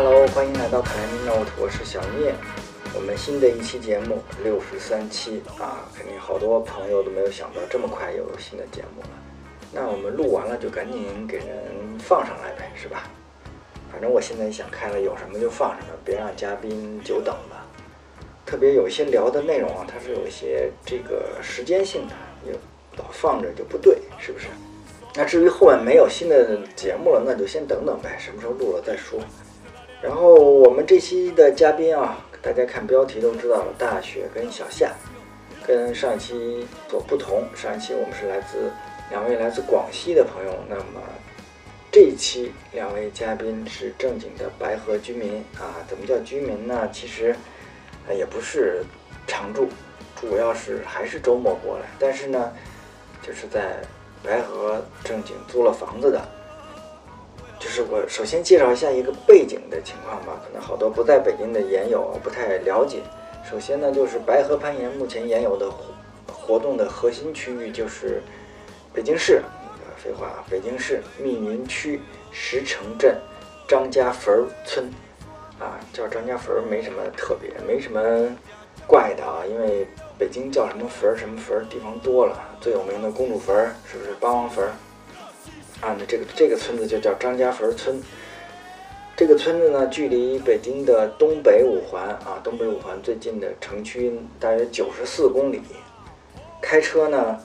[0.00, 2.32] Hello，欢迎来到克莱米 Note，我是小聂。
[2.94, 9.08] 我们新的一期节目六十三期啊，肯定好多朋友都没有想到这么快又有新的节目了。
[9.72, 11.48] 那我们录完了就赶紧给人
[11.98, 13.10] 放上来呗，是吧？
[13.90, 17.66] 反正我现在想开了，有什么就放什么，别让嘉宾久等了。
[18.46, 22.14] 特别有一些聊的内容啊，它是有一些这个时间性的，
[22.46, 22.52] 也
[22.96, 24.46] 老放着就不对，是不是？
[25.16, 29.18] 那至于后面没有新的节目了，那就先等等呗，什么时候录了再说。
[30.00, 34.92] 然后我们这期的嘉宾啊，大家看标题都知道了，大雪跟小夏，
[35.66, 37.42] 跟上一期所不同。
[37.56, 38.70] 上一期我们是来自
[39.10, 41.02] 两位来自广西的朋友，那么
[41.90, 45.82] 这一期两位嘉宾是正经的白河居民啊。
[45.88, 46.88] 怎么叫居民呢？
[46.92, 47.34] 其实
[48.16, 48.84] 也不是
[49.26, 49.68] 常住，
[50.20, 52.52] 主要是还是周末过来，但是呢，
[53.20, 53.82] 就是在
[54.22, 56.37] 白河正经租了房子的。
[57.58, 62.98] 就是我首先介绍一下一个背景的情况吧，可能好多不在北京的研友不太了解。
[63.48, 65.84] 首先呢，就是白河攀岩目前研友的活
[66.32, 68.22] 活动的核心区域就是
[68.94, 69.42] 北京市，
[69.96, 73.16] 废话，北京市密云区石城镇
[73.66, 74.88] 张家坟村，
[75.58, 78.00] 啊，叫张家坟没什么特别，没什么
[78.86, 79.86] 怪的啊，因为
[80.16, 83.54] 北京叫什么坟什么坟地方多了，最有名的公主坟
[83.90, 84.64] 是不是八王坟？
[85.80, 88.02] 啊，那这个这个村子就叫张家坟村。
[89.16, 95.62] 这个村子呢，距离北京的东北五环啊，东北五环最近的城区大约九十四公里。
[96.60, 97.40] 开车呢，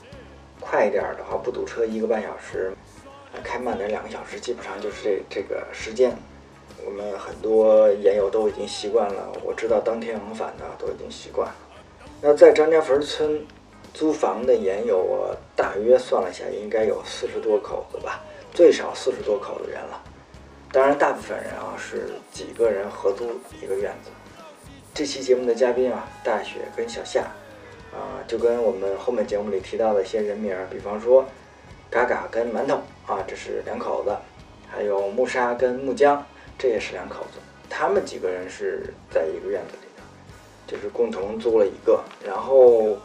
[0.60, 2.72] 快一点的话不堵车一个半小时，
[3.44, 6.16] 开慢点两个小时，基本上就是这这个时间。
[6.84, 11.54] 我们很多研友都已经习惯了，我知道当天往返的都已经习惯了。
[12.20, 13.46] 那在张家坟村。
[13.94, 18.20] 租房的研友，我大约算了一下，应该有四十多口子吧，
[18.52, 20.02] 最少四十多口的人了。
[20.72, 23.24] 当然，大部分人啊是几个人合租
[23.62, 24.10] 一个院子。
[24.92, 27.20] 这期节目的嘉宾啊，大雪跟小夏，
[27.92, 31.24] 啊，就跟我们后面节目里提到的一些人名，比方说
[31.88, 32.74] 嘎嘎跟馒头
[33.06, 34.10] 啊，这是两口子；
[34.68, 36.26] 还有木沙跟木江，
[36.58, 37.38] 这也是两口子。
[37.70, 40.02] 他们几个人是在一个院子里的，
[40.66, 42.98] 就是共同租了一个，然后。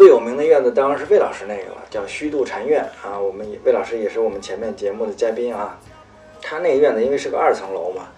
[0.00, 3.20] 最有名的院子当然是魏老师那个了，叫虚度禅院啊。
[3.20, 5.78] 我们魏老师也是我们前面节目的嘉宾啊。
[6.40, 8.08] 他那个院子因为是个二层楼嘛，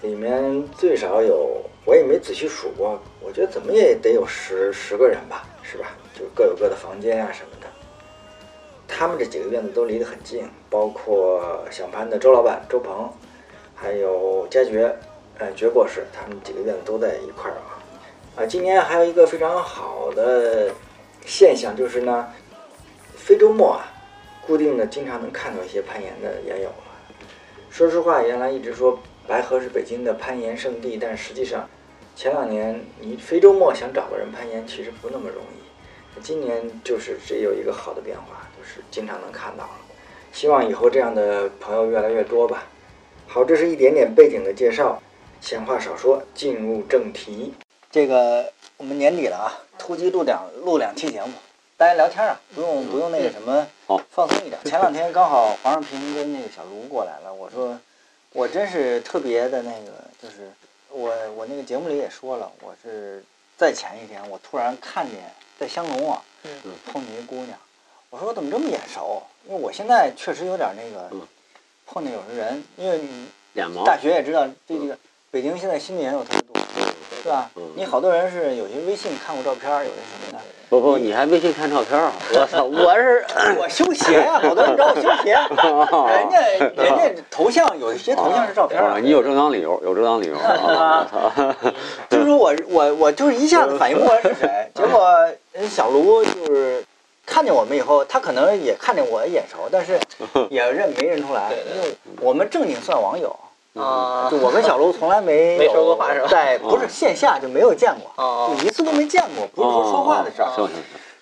[0.00, 5.90] 里面最少有我也没仔细数过，我觉得怎么也得有十十个人吧，是吧？
[6.12, 7.68] 就各有各的房间啊什么的。
[8.88, 11.40] 他们这几个院子都离得很近，包括
[11.70, 13.08] 响攀的周老板周鹏，
[13.76, 14.92] 还有佳爵，
[15.38, 17.78] 呃，爵博士，他们几个院子都在一块儿啊。
[18.38, 20.68] 啊，今年还有一个非常好的。
[21.24, 22.32] 现象就是呢，
[23.16, 23.86] 非周末啊，
[24.46, 26.74] 固定的经常能看到一些攀岩的岩友了。
[27.70, 31.68] 说实话，原来一直说白河是北京的攀岩圣地，但实际上
[32.14, 36.20] 前两年你非周末想找个人攀岩其实不那么容易。
[36.20, 39.70] 今年就是这有一个好的变化，就是经常能看到了。
[40.32, 42.64] 希望以后这样的朋友越来越多吧。
[43.26, 45.02] 好，这是一点点背景的介绍，
[45.40, 47.54] 闲话少说，进入正题。
[47.92, 49.60] 这个我们年底了啊。
[49.78, 51.32] 突击录两录两期节目，
[51.76, 53.66] 大家聊天啊，不用不用那个什么，
[54.10, 54.56] 放松一点。
[54.64, 57.76] 前两天刚好黄少平跟那个小卢过来了，我说
[58.32, 59.92] 我真是特别的那个，
[60.22, 60.52] 就是
[60.88, 63.24] 我我那个节目里也说了，我是
[63.58, 65.18] 在前一天我突然看见
[65.58, 66.22] 在香农啊
[66.86, 67.58] 碰见一姑娘，
[68.10, 69.20] 我说我怎么这么眼熟？
[69.48, 71.10] 因为我现在确实有点那个
[71.86, 73.28] 碰见有的人，因为你
[73.84, 74.96] 大学也知道这个
[75.32, 76.51] 北京现在新年有特别多。
[77.22, 77.48] 是吧？
[77.76, 80.38] 你好多人是有些微信看过照片，有些什么的。
[80.68, 82.12] 不不，你还微信看照片啊？
[82.34, 83.24] 我操，我是
[83.60, 85.32] 我修鞋呀，好多人找我修鞋。
[86.18, 88.82] 人家人家头像有些头像是照片。
[89.04, 90.34] 你有正当理由，有正当理由。
[90.40, 91.54] 我操！
[92.08, 95.08] 就是说我我我就是一下子反应不过来是谁，结果
[95.52, 96.82] 人小卢就是
[97.26, 100.00] 看见我们以后，他可能也看见我眼熟，但是
[100.50, 103.36] 也认没认出来，因为我们正经算网友。
[103.74, 106.28] 啊， 就我跟小卢从来没没说过话是吧？
[106.28, 110.68] 在不是线下就没有见过，就一次都没见过，不是说说话的事儿。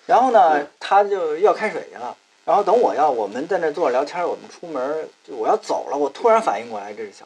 [0.05, 2.15] 然后呢，他就要开水去了。
[2.43, 7.25] 然后等我要我们在那坐着聊天，我们出门就我要走了，我突然反应过来这是小，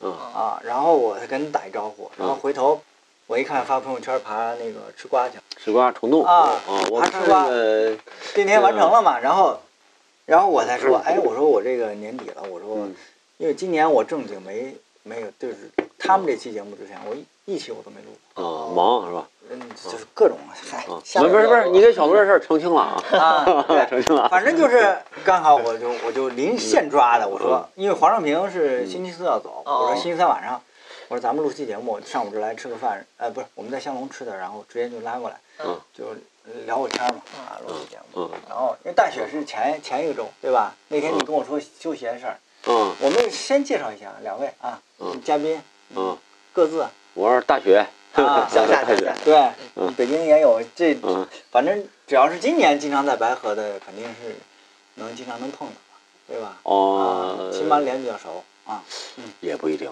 [0.00, 2.80] 嗯啊，然后我才跟他打一招呼，然后回头
[3.26, 6.58] 我一看发朋友圈爬那个吃瓜去，吃瓜虫洞啊，
[6.98, 7.46] 爬吃瓜，
[8.34, 9.18] 今天完成了嘛？
[9.20, 9.60] 然后，
[10.24, 12.88] 然后我才说， 哎，我说我这个年底了，我说。
[13.38, 18.10] 因为今年我正经没没有，就是他们这期节目之前，我一一期我都没录。
[18.34, 19.28] 啊，忙是吧？
[19.48, 24.28] 嗯，就是各种嗨不是不是不是，你跟小罗这事儿澄清了啊，啊， 对，澄清了。
[24.28, 30.60] 反正就是刚好我就我就临现抓的，我说，因为黄尚平是星期四要走，哦我说星期三晚上，
[31.06, 36.06] 我说咱们录期节目，上午就来吃个饭，呃，不是我们在香龙吃的，然后直接就拉过来，嗯就
[36.66, 38.22] 聊会天嘛，啊，录期节目。
[38.24, 40.74] 嗯然后因为大雪是前前一个周，对吧？
[40.88, 45.60] 那天你跟我说休闲事儿，嗯我们先介绍一下两位啊，嗯嘉宾
[45.94, 46.16] 嗯，
[46.52, 46.84] 各自
[47.14, 47.84] 我是大学，
[48.14, 54.34] 啊小夏大雪小夏，对嗯，北京也有这，嗯反正只要是今年经常在白河的，肯定是
[54.96, 55.74] 能经常能碰到，
[56.26, 56.56] 对吧？
[56.64, 58.82] 哦啊，，起码脸比较熟啊
[59.40, 59.88] 也不一定。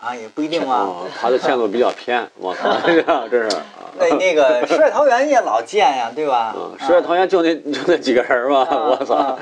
[0.00, 0.80] 啊，也不一定嘛。
[0.80, 3.56] 哦，他的线路比较偏， 我操，这是。
[3.56, 3.64] 啊
[3.96, 6.52] 那那个 世外桃源也老见呀，对吧？
[6.56, 9.38] 嗯，世外桃源就那就那几个人嘛，啊我操啊。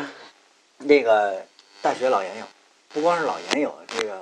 [0.78, 1.42] 那个
[1.80, 2.44] 大学老研友，
[2.92, 4.20] 不光是老研友，这个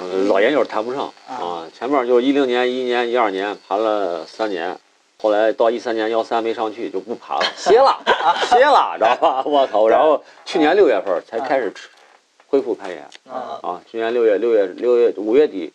[0.00, 4.76] 嗯老研友谈不上啊，前面就是一零年、一一年、一二年爬了三年，
[5.18, 8.02] 后来到一三年幺三没上去就不爬了，歇了，
[8.50, 9.44] 歇了，知道吧？
[9.46, 9.86] 我操！
[9.86, 11.88] 然后去年六月份才开始吃
[12.48, 15.72] 恢复攀岩啊，啊，去年六月六月六月五月底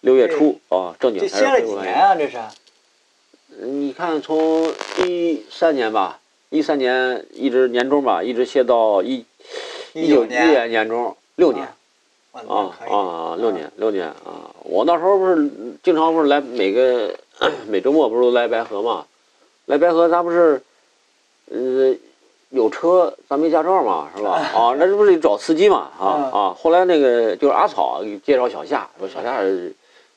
[0.00, 1.94] 六月初啊，正经开始这歇了几恢复攀岩。
[1.94, 2.14] 年啊？
[2.14, 4.72] 这是你看，从
[5.04, 9.26] 一三年吧，一三年一直年中吧，一直歇到一
[9.92, 11.68] 一九19年年年中六年。
[12.32, 14.50] 啊啊，六年六年啊！
[14.64, 15.48] 我那时候不是
[15.84, 17.14] 经常不是来每个
[17.68, 19.04] 每周末不是都来白河嘛？
[19.66, 20.60] 来白河咱不是，
[21.52, 21.94] 呃，
[22.50, 24.30] 有车咱没驾照嘛，是吧？
[24.52, 25.88] 啊，那这不是得找司机嘛？
[25.96, 26.56] 啊嗯啊！
[26.60, 29.40] 后来那个就是阿草给介绍小夏，说小夏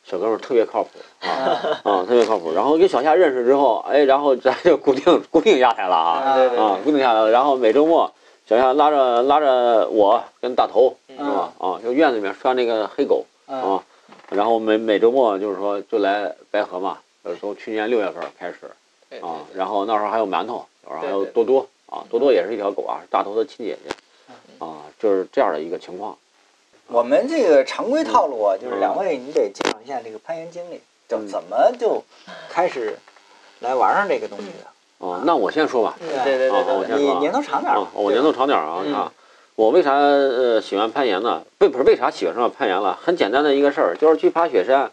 [0.03, 1.29] 小哥们儿特别靠谱啊
[1.85, 2.51] 啊，特别靠谱。
[2.51, 6.11] 然后跟小夏认识之后，哎，然后咱就固定 固定下来了啊。
[6.57, 7.29] 啊，固定下来了。
[7.29, 8.11] 然后每周末，
[8.47, 11.27] 小夏拉着拉着我跟大头是嗯。
[11.27, 11.53] 吧？
[11.59, 13.59] 啊，就院子里面拴那个黑狗嗯。
[13.61, 13.83] 啊，
[14.29, 18.55] 然后每每周末就是说就来白河嘛，呃从去年六月份开始
[19.09, 23.93] 对啊，然后那时候还有馒头，然后还有多多啊，多多也是一条狗啊，是大头的亲姐姐
[24.59, 26.17] 啊，就是这样的一个情况。
[26.87, 30.79] 我们这个常规套路啊，就是嗯两位你得介绍一下这个攀岩经历，
[31.09, 31.27] 就嗯。
[31.27, 32.01] 怎么就
[32.49, 32.97] 开始
[33.59, 34.71] 来玩上这个东西的。
[34.99, 35.95] 哦，那我先说吧。
[35.99, 39.11] 对对对啊我先说啊你年头长点儿啊，我年头长点儿啊你看！
[39.55, 41.41] 我为啥呃喜欢攀岩呢？
[41.57, 42.97] 不不是为啥喜欢上攀岩了？
[43.03, 44.89] 很简单的一个事儿，就是去爬雪山。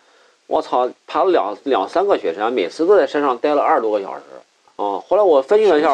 [0.47, 4.23] 我操，爬了两两三个雪山，每次都在山上待了二十多个小时。
[4.77, 5.93] 啊，后来我分析了一下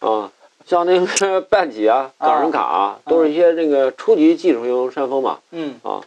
[0.00, 0.30] 啊，
[0.66, 5.38] 像那个 半脊啊、冈仁卡啊，都是一些这个初级技术型山峰嘛。
[5.52, 6.00] 嗯啊，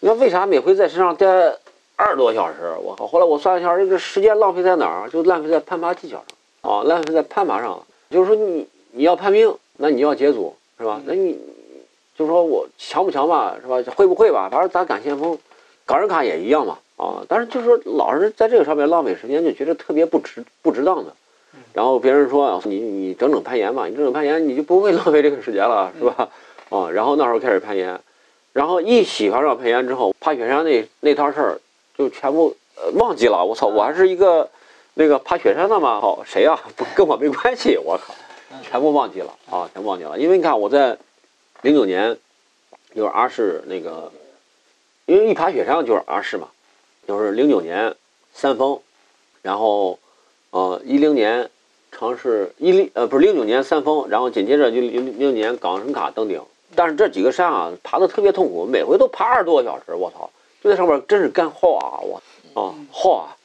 [0.00, 1.26] 你看为啥每回在山上待
[1.96, 2.74] 二十多小时？
[2.82, 3.06] 我靠！
[3.06, 5.08] 后来我算了一下，这个时间浪费在哪儿？
[5.08, 6.24] 就浪费在攀爬技巧上
[6.66, 7.82] 啊，浪费在攀爬上了。
[8.10, 11.00] 就是说你你要攀冰，那你要解组是吧？
[11.06, 11.38] 那你
[12.16, 13.82] 就是说我强不强吧，是吧？
[13.94, 14.48] 会不会吧？
[14.50, 15.38] 反正咱赶先锋，
[15.84, 17.24] 港人卡也一样嘛啊。
[17.28, 21.12] 但是就是说老是在这个上面浪费时间，就觉得特别不值不值当的。
[21.72, 26.28] 然后别人说你你整整攀岩吧，你整整攀岩你就不会浪费这个时间了，是吧？
[26.70, 28.00] 啊，然后那时候开始攀岩，
[28.52, 31.60] 然后一喜欢上攀岩之后，爬雪山那那摊事儿
[31.96, 33.44] 就全部呃忘记了。
[33.44, 34.48] 我操，我还是一个
[34.98, 38.14] 那个爬雪山的嘛，好谁呀、 不跟我没关系，我靠，
[38.62, 40.18] 全部忘记了啊，全部忘记了。
[40.18, 40.96] 因为你看我在
[41.60, 42.16] 零九年
[42.94, 44.10] 就是阿市那个，
[45.04, 46.48] 因为一爬雪山就是阿市嘛，
[47.06, 47.94] 就是零九年
[48.32, 48.80] 三峰，
[49.42, 49.98] 然后
[50.48, 51.50] 呃一零年
[51.92, 56.40] 城市一零呃不是零九年三峰，然后紧接着就零零六年冈仁卡登顶。
[56.74, 60.30] 但是这几个山啊，爬的特别痛苦，每回都爬二十多个小时，我操，
[60.64, 62.22] 就在上面真是干耗啊，我
[62.56, 63.36] 啊耗啊，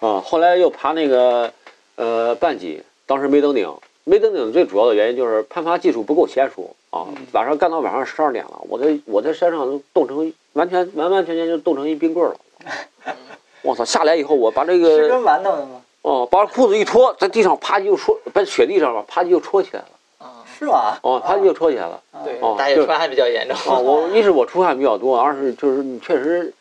[0.00, 1.52] 啊， 后来又爬那个
[1.94, 13.14] 呃半级，当时没登顶，没登顶最主要的原因就是攀爬技术不够娴熟啊，晚上干到晚上十二点了，我在我在山上都冻成完全完完全全就冻成一冰棍儿了，
[13.62, 15.80] 我操，下来以后我把这个是跟馒头的吗？
[16.02, 19.86] 哦，把裤子一脱，在地上啪就戳，在雪地上吧，啪就戳起来了。
[20.18, 20.98] 啊，是吧？
[21.02, 22.02] 哦，啪就戳起来了。
[22.24, 23.56] 对大雪川还比较严重。
[23.72, 26.52] 哦，我一是我出汗比较多，二是就是你确实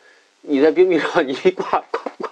[0.41, 2.31] 你在冰壁上你一挂挂挂，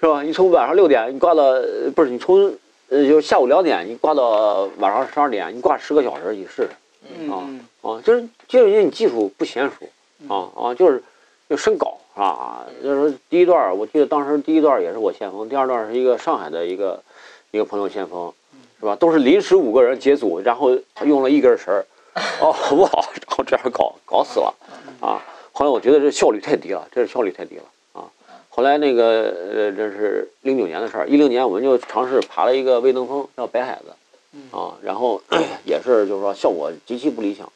[0.00, 0.22] 是吧？
[0.22, 2.52] 你从晚上六点你挂到呃不是你从
[2.88, 6.70] 呃就下午两点你挂到晚上十二点，你挂十个小时你试试
[7.30, 9.88] 啊嗯啊，就是就是因为你技术不娴熟
[10.28, 11.02] 啊啊，就是
[11.48, 17.02] 就生搞啊，就是第一段我记得当时第一段也是我先锋，第二段是一个上海的一个
[17.50, 18.32] 一个朋友先锋，
[18.78, 18.94] 是吧？
[18.96, 21.86] 都是临时五个人解组，然后他用了一根绳儿，
[22.40, 23.08] 哦，好不好？
[23.14, 24.54] 然后这样搞搞死了
[25.00, 25.22] 啊！
[25.58, 28.06] 后来我觉得这效率太低了，这是效率太低了啊！
[28.48, 35.20] 后来那个呃，这是零九年的事儿，一零年我们就尝试爬了一个未登峰，叫白海子啊，然后
[35.66, 37.50] 也是就是说效果极其不理想。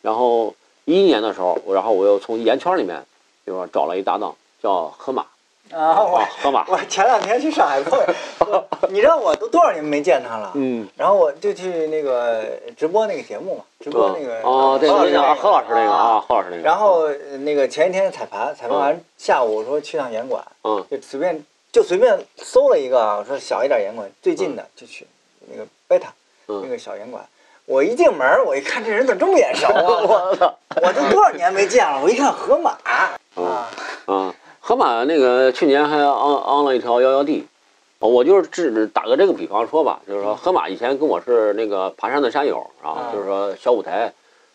[0.00, 3.04] 然后一一年的时候，然后我又从岩圈里面
[3.44, 5.26] 就是说找了一搭档叫河马
[5.70, 7.98] 啊，我啊，河马，我前两天去上海碰，
[8.90, 12.44] 你知道我都多少年没见他了，嗯，然后我就去那个
[12.76, 21.42] 直播那个节目嘛，直播那个哦，对，何老师那个啊何老师那个啊，何老师那个，然后呃那个前一天彩排，彩排完下午说去趟严馆，嗯就随便
[21.72, 25.06] 就随便搜了一个啊，我说小一点严馆最近的就去
[25.50, 26.12] 那个贝塔
[26.46, 27.24] 那嗯，个小严馆。
[27.66, 29.82] 我一进门，我一看这人怎么这么眼熟啊！
[30.06, 32.76] 我操，我都多少年没见了，我一看河马
[33.36, 33.70] 嗯啊，
[34.04, 34.34] 啊，
[34.66, 37.46] 河马那个去年还昂昂了一条幺幺 D，
[37.98, 43.12] 哦我就是只打个这个比方说吧，就是说河马以前跟我是那个爬山的山友啊，嗯。
[43.12, 44.10] 就是说小舞台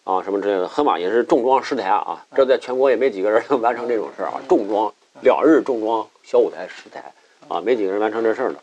[0.06, 7.14] 啊什么之类的，河马也是重装十台啊，这在全国也没几个人能完成这种事儿啊，重装两日重装小舞台十台
[7.48, 8.56] 啊，没几个人完成这事儿的。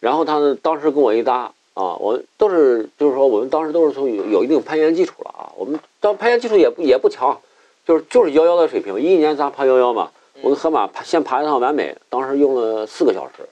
[0.00, 7.40] 然后他呢，当时跟我一搭啊，我都是就是说我们当时都是从有有一定攀岩基础了啊，我们当攀岩基础也不也不强，
[7.86, 10.10] 就是就是幺幺的水平，一一年咱爬幺幺嘛。
[10.42, 13.42] 我跟河马爬先爬一趟完美，当时用了四个小时，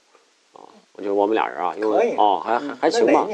[0.53, 0.61] 啊，
[0.93, 3.27] 我就是我们俩人啊，用了哦，还还还行吧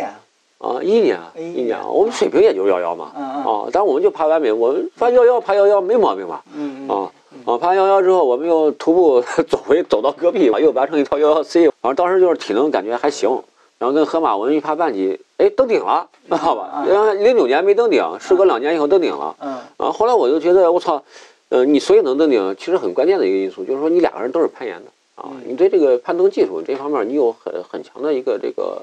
[0.60, 0.68] 啊？
[0.68, 6.44] 啊，一一年啊，一年啊，我们水平也就是幺幺嘛，啊，但我们就爬完美，我们爬幺幺爬幺幺没毛病吧，
[6.88, 7.12] 啊
[7.46, 13.30] 啊，爬完幺幺之后，我们又徒步 走回走到戈壁，又完成一套幺幺 C，然后当时就是体能感觉还行，
[13.78, 16.72] 然后跟河马我们一爬半级，哎，登顶了， 知道吧？
[16.78, 19.36] 嗯然后零九年没登顶，时隔两年以后登顶了。
[19.40, 21.04] 嗯啊，后来我就觉得我操，
[21.50, 28.82] 呃，你所以能登顶，其实很关键的一个因素就是说你两个人都是攀岩的啊，嗯你对这个攀登技术这方面你有很很强的一个这个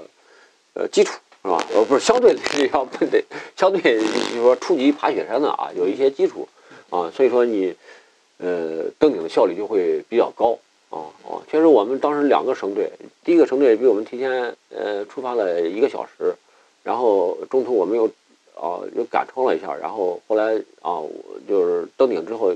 [0.74, 1.60] 呃基础是吧？
[1.74, 2.40] 呃，不是相对的
[2.72, 3.22] 要不得
[3.56, 6.48] 相对就是说初级爬雪山的啊，有一些基础
[6.88, 7.74] 啊，所以说你
[8.38, 10.56] 呃登顶的效率就会比较高
[10.88, 12.90] 啊啊，确实我们当时两个省队，
[13.24, 16.32] 第一个省队比我们提前呃出发了一个小时，
[16.84, 18.08] 然后中途我们又
[18.62, 21.10] 啊又赶冲了一下，然后后来啊我
[21.48, 22.54] 就是登顶之后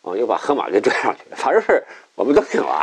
[0.00, 2.82] 啊又把河马给拽上去，反正是我们登顶了，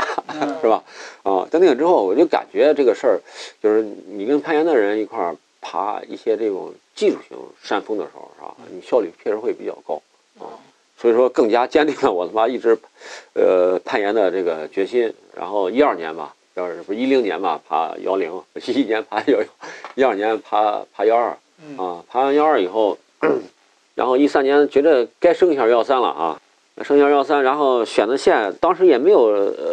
[0.62, 0.84] 是吧？
[1.24, 3.20] 啊，登顶之后我就感觉这个事儿
[3.62, 8.56] 就是你跟攀岩的人一块儿爬一些这种技术型山峰的时候，是吧？
[8.70, 10.00] 你效率确实会比较高
[10.38, 10.46] 啊。
[10.96, 12.78] 所以说更加坚定了我他妈一直，
[13.34, 15.14] 呃，攀岩的这个决心。
[15.34, 19.48] 然后一二年吧，要是不一零年吧，爬幺零；一一年爬幺幺，
[19.96, 21.36] 一二年爬爬幺二，
[21.78, 22.98] 啊，爬完幺二以后，
[23.96, 26.40] 然后一三年觉得该升一下幺三了啊，
[26.82, 29.30] 升一下幺三，然后选的线当时也没有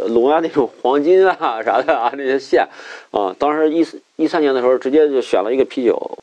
[0.08, 2.68] 龙啊那种黄金啊啥的啊那些线，
[3.10, 6.18] 啊，当时一四一三年的时候直接就选了一个啤酒，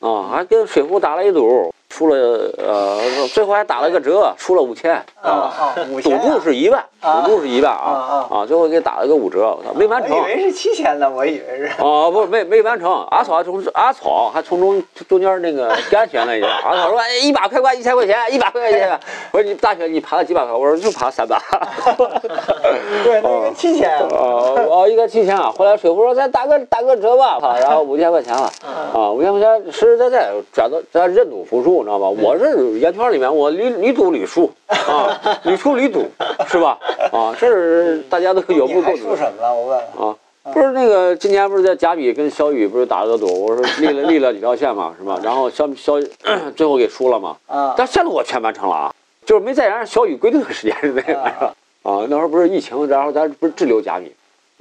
[0.00, 2.16] 啊，还跟水壶打了一赌，输了
[2.56, 3.00] 呃，
[3.34, 10.16] 最后还打了个折，出了五千啊赌注是一万，啊赌注是一万啊啊啊，最后给打了个五折，我操，没完成。
[10.16, 11.70] 我以为是七千呢，我以为是。
[11.78, 18.98] 哦，不没没完成，阿草还从阿草还从中中间那个干选了一下，阿草说哎一百块块一千块钱，一百块钱，
[19.32, 21.36] 我说你大学你爬了几百块，我说就爬三百，
[23.04, 23.98] 对，那个七千。
[23.98, 28.50] 哦哦一个七千啊，后来水壶说咱打个打个折吧，操，然后五千块钱了，
[28.94, 32.08] 啊五千块钱实实在在转到咱认赌服输，你知道吧？
[32.08, 36.06] 我这烟圈里面我屡屡赌屡输啊，屡输屡赌
[36.46, 36.78] 是吧？
[37.12, 39.54] 啊，这是大家都有目共睹输什么了？
[39.54, 40.08] 我问问。
[40.08, 40.16] 啊。
[40.54, 45.20] 不是那个，今年不是在贾比跟小雨不是打了个赌，我说立了 立了几条线嘛，是吧？
[45.22, 45.94] 然后小小
[46.56, 48.94] 最后给输了嘛，啊但线路我全完成了啊，
[49.26, 51.48] 就是没在小雨规定的时间之内，完成？
[51.84, 54.10] 啊，那会儿不是疫情，然后咱不是滞留贾比，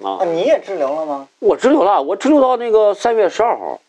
[0.04, 1.26] 啊啊，，你也滞留了吗？
[1.40, 3.80] 我滞留了，我滞留到那个三月十二号，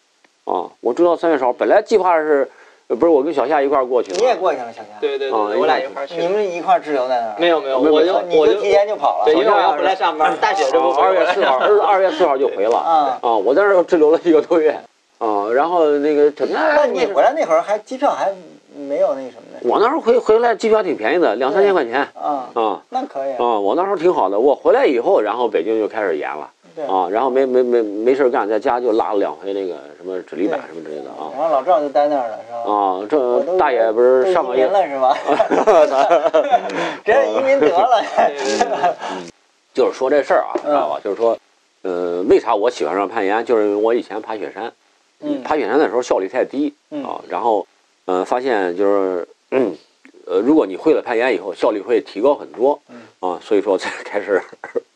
[0.44, 2.48] 啊，我滞留到三月十号，本来计划是，呃
[2.96, 4.88] 不是我跟小夏一块儿过去的，你也过去了，小夏。
[5.00, 6.28] 对对对，啊我俩一块儿去你。
[6.28, 7.34] 们一块儿滞留在那儿？
[7.38, 9.24] 没有没有，没有我就我就就提前就跑了。
[9.24, 14.76] 对，因为我要回来上班，大雪这不二月四号， 二二月四号就回了，啊，啊，我在那儿滞留了一个多月，
[15.18, 18.32] 啊，然后那个整那你回来那会儿还机票还
[18.76, 19.60] 没有那什么呢？
[19.62, 23.36] 我那时候回回来机票挺便宜的，两三千块钱啊，啊那可以啊。
[23.38, 24.38] 啊，我那时候挺好的。
[24.38, 26.59] 我回来以后，然后北京就开始严了对。
[26.86, 32.72] 啊，然后没没没没事儿干，在家就拉了两回那个什么指力板什么之类的啊然后老赵就待那儿了，是吧？
[32.72, 35.16] 啊，这大爷不是上个月了是吧？
[37.04, 38.02] 直接移民得了。
[39.72, 41.00] 就是说这事儿啊，嗯知道吧？
[41.02, 41.36] 就是说，
[41.82, 43.44] 呃，为啥我喜欢上攀岩？
[43.44, 44.72] 就是因为我以前爬雪山，
[45.20, 47.66] 嗯爬雪山的时候效率太低嗯啊，然后，
[48.06, 49.74] 呃，发现就是，嗯，
[50.26, 54.42] 呃，如果你会了攀岩以后，效率会提高很多嗯啊，所以说才开始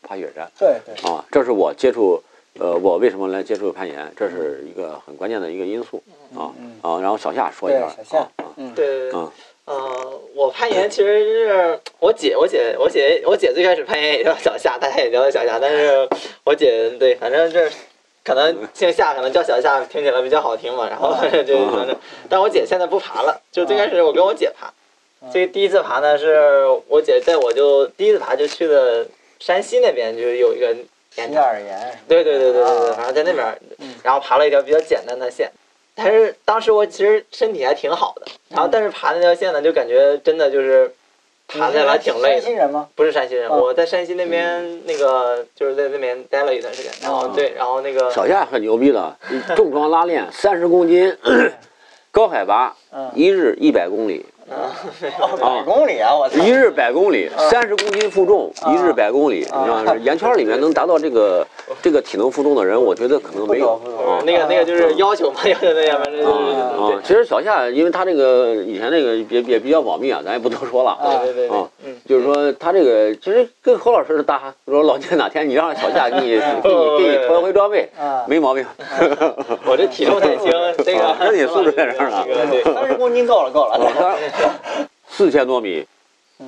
[0.05, 1.09] 爬雪山对对。
[1.09, 2.21] 啊，这是我接触，
[2.59, 6.01] 呃，我为什么来接触攀岩，这是一个很关键的一个因素
[6.35, 6.77] 啊嗯。
[6.81, 9.31] 啊，然后小夏说一下小夏啊对对对嗯，
[9.65, 16.07] 呃，我攀岩其实是我姐，我姐，我姐，我姐最开始攀岩也叫小夏，大家也叫她小夏，但是
[16.43, 17.69] 我姐对，反正这
[18.23, 21.95] 可能姓夏，可能叫小夏听起来比较好听嘛，然后就反正，
[22.29, 24.71] 但我姐现在不爬了，就最开始我跟我姐爬，
[25.33, 29.05] 这个第一次爬呢，是我姐带我就第一次爬就去的
[29.39, 30.67] 山西那边，就是有一个
[31.15, 31.43] 岩第场。
[31.43, 32.93] 二岩，对对对对对对，啊。
[32.95, 33.57] 反正在那边
[34.03, 35.51] 然后爬了一条比较简单的线，
[35.95, 40.93] 但是当时我其实身体还挺好的，然后但是爬那条线呢，就感觉真的就是
[41.47, 42.41] 爬起来挺累的。
[42.41, 42.53] 山西。
[42.53, 42.89] 人吗？
[42.95, 49.17] 不是山西人，嗯我在山西那边那个就是在那边待了一段时间，然后嗯对，然后那个小夏很牛逼的，
[49.55, 51.15] 重装拉练三十公斤，
[52.11, 56.15] 高海拔，嗯，一日一百公里，哦，百公里啊！
[56.15, 59.43] 我操，一日百公里，嗯三十公斤负重，啊一日百公里。
[59.45, 61.45] 啊你知道是圆圈里面能达到这个
[61.81, 63.81] 这个体能负重的人，我觉得可能没有。
[64.23, 70.91] 那个那个就是要求嘛，要求那样，反正就是啊其实小夏，因为他这个以前那个也也比较保密啊，咱也不多说了。
[70.91, 71.67] 啊对对对啊。
[72.07, 78.63] 就是说他这个其实跟何老师是搭，说老聂哪天你让小夏给你给你给你拖一回装备，啊，没毛病。
[79.65, 80.51] 我这体重太轻，
[80.85, 83.79] 这个啊身体素质在这儿呢 对，三十公斤够了够了。
[85.09, 85.85] 四千多米，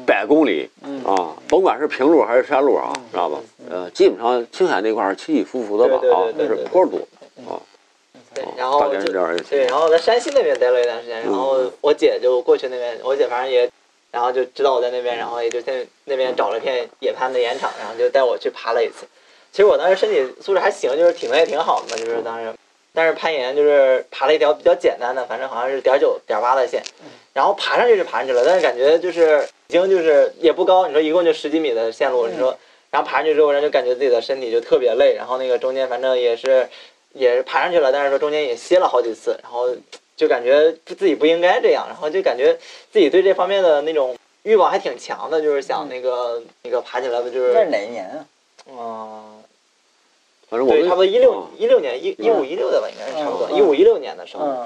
[0.06, 3.40] 百公里嗯啊，甭管是平路还是山路啊，知道吧？
[3.70, 6.98] 呃，基本上青海那块儿起起伏伏的吧对对啊，对对对是坡多
[7.50, 7.60] 啊。
[8.34, 9.00] 对啊，然后就
[9.50, 13.70] 对，然后在山西那边待了一段时间，然后嗯我姐就过去那边，我姐反正也，
[14.12, 19.08] 然后就知道我在那边，然后也就在那边找了片野攀的岩场，然后就带我去爬了一次。
[19.52, 22.54] 其实我当时身体素质还行，就是体能也挺好的嘛，就是当时，
[22.94, 26.84] 但是攀岩就是爬了一条比较简单的，反正好像是点九点八的线，
[27.38, 32.58] 然后爬上去是爬上去了，但是感觉就是已经就是也不高，你说一共就十几米的线路，你说，
[32.90, 36.68] 然后爬上去之后，人就感觉自己的身体就特别累，然后那个中间反正也是
[37.14, 39.70] 也是爬上去了，但是说中间也歇了好几次，然后
[40.16, 42.58] 就感觉自己不应该这样，然后就感觉
[42.92, 48.26] 自己对这方面的那种欲望还挺强的，就是想那个那个爬起来的，就是这是哪一年啊？
[48.68, 49.44] 嗯，
[50.50, 51.48] 反正我差不多一六啊。
[51.56, 54.66] 一六年一一五一六的吧，应该是差不多嗯一五一六年的时候，嗯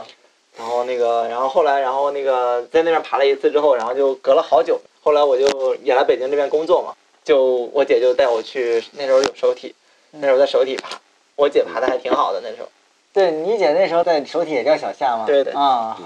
[0.61, 4.79] 然后那个，然后后来，然后那个在那边爬了一次之后，然后就隔了好久。
[5.01, 9.73] 后来我就也来北京这边工作嘛，就我姐就带我去，那时候有手体，
[10.11, 10.99] 那时候在手体爬，
[11.35, 12.69] 我姐爬的还挺好的那时候，
[13.11, 15.23] 对你姐那时候在手体也叫小夏吗？
[15.25, 15.97] 对对啊，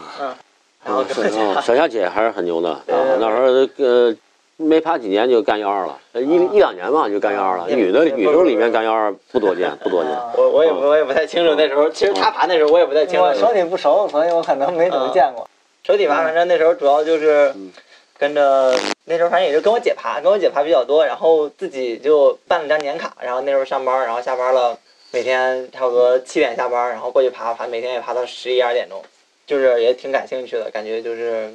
[0.85, 3.17] 然后嗯跟我姐啊，小夏姐还是很牛的啊对对对。
[3.19, 4.15] 那时候呃
[4.57, 7.63] 没爬几年就干幺二了，呃一啊一两年吧就干幺二了。
[7.63, 10.13] 啊女的也女生里面干幺二不多见，不多见。
[10.13, 13.25] 啊我我也不我也不太清楚那时候，其实她爬那时候我也不太清楚。
[13.25, 15.45] 我手底不熟，所以我可能没怎么见过。
[15.83, 17.69] 手底爬，反正那时候主要就是嗯
[18.17, 24.77] 跟着那时候反正也就跟我姐爬，跟我姐爬比较多，然后自己就办了张年卡，然后那时候上班，然后下班了，
[25.11, 29.03] 每天差不多七点下班，然后过去爬爬，每天也爬到十一二点钟，
[29.45, 31.51] 就是也挺感兴趣的，感觉就是。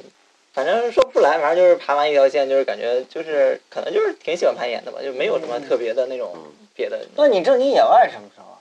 [0.53, 6.41] 反正说不出来，反正就是爬完一条线，就是感觉就是可能就是挺喜欢攀岩的吧，就没有什么特别的那种嗯。
[6.73, 6.99] 别的。
[7.15, 8.43] 那你正经野外什么时候？
[8.43, 8.57] 啊？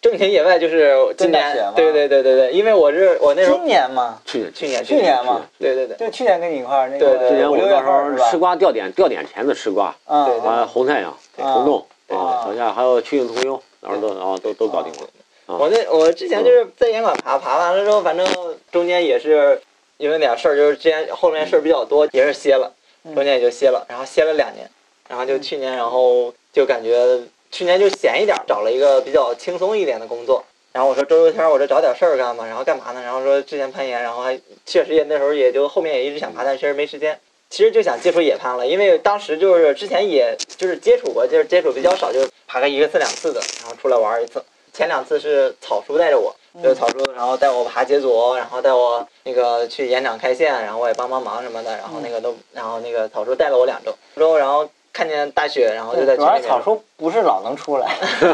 [0.00, 4.20] 正经野外就是今年对对对对对，因为我是我那时候今年嘛？
[4.24, 8.30] 去年去年去年嘛，对对对，就去年跟你一块儿那对对个去年我五六月那时候？
[8.30, 10.26] 吃瓜掉点掉点钱的吃瓜，啊。
[10.26, 11.44] 对对完红太阳、对。
[11.44, 15.08] 红洞对啊，小夏还有去硬通幽，那时候都啊都都搞定了。
[15.46, 18.24] 啊我那我之前就是在岩馆爬，爬完了之后，反正
[18.70, 19.60] 中间也是
[19.98, 22.72] 因为点事儿，就是之前后面事儿比较多，也是歇了，
[23.04, 24.68] 嗯中间也就歇了，然后歇了两年，
[25.08, 30.44] 然后就去年，然后就感觉去年就闲一点儿，找了一个比较轻松一点的工作。
[30.72, 33.02] 然后我说周六天儿我这找点事儿干嘛，然后干嘛呢？
[33.02, 37.18] 然后说之前攀岩，然后还确实也那时候也就后面也一直想爬，但确实没时间。
[37.48, 44.44] 其实就想接触野攀了，因为当时就是之前也就是接触过，就是接触比较少，就是爬个一个次两次的，然后出来玩儿一次。
[44.76, 54.68] 前两次是草叔带着我，就是草叔，然后带我爬杰佐，然后带我那个去演讲开线，然后我也帮帮忙什么的，然后那个都，然后那个草叔带了我两周，之后然后。
[54.96, 56.40] 看见大雪，然后就在群里。
[56.40, 57.86] 草叔不是老能出来，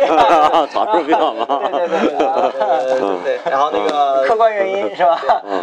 [0.73, 1.45] 草叔比较忙。
[1.73, 3.41] 对对对对对。
[3.51, 5.21] 然后那个客观原因是吧？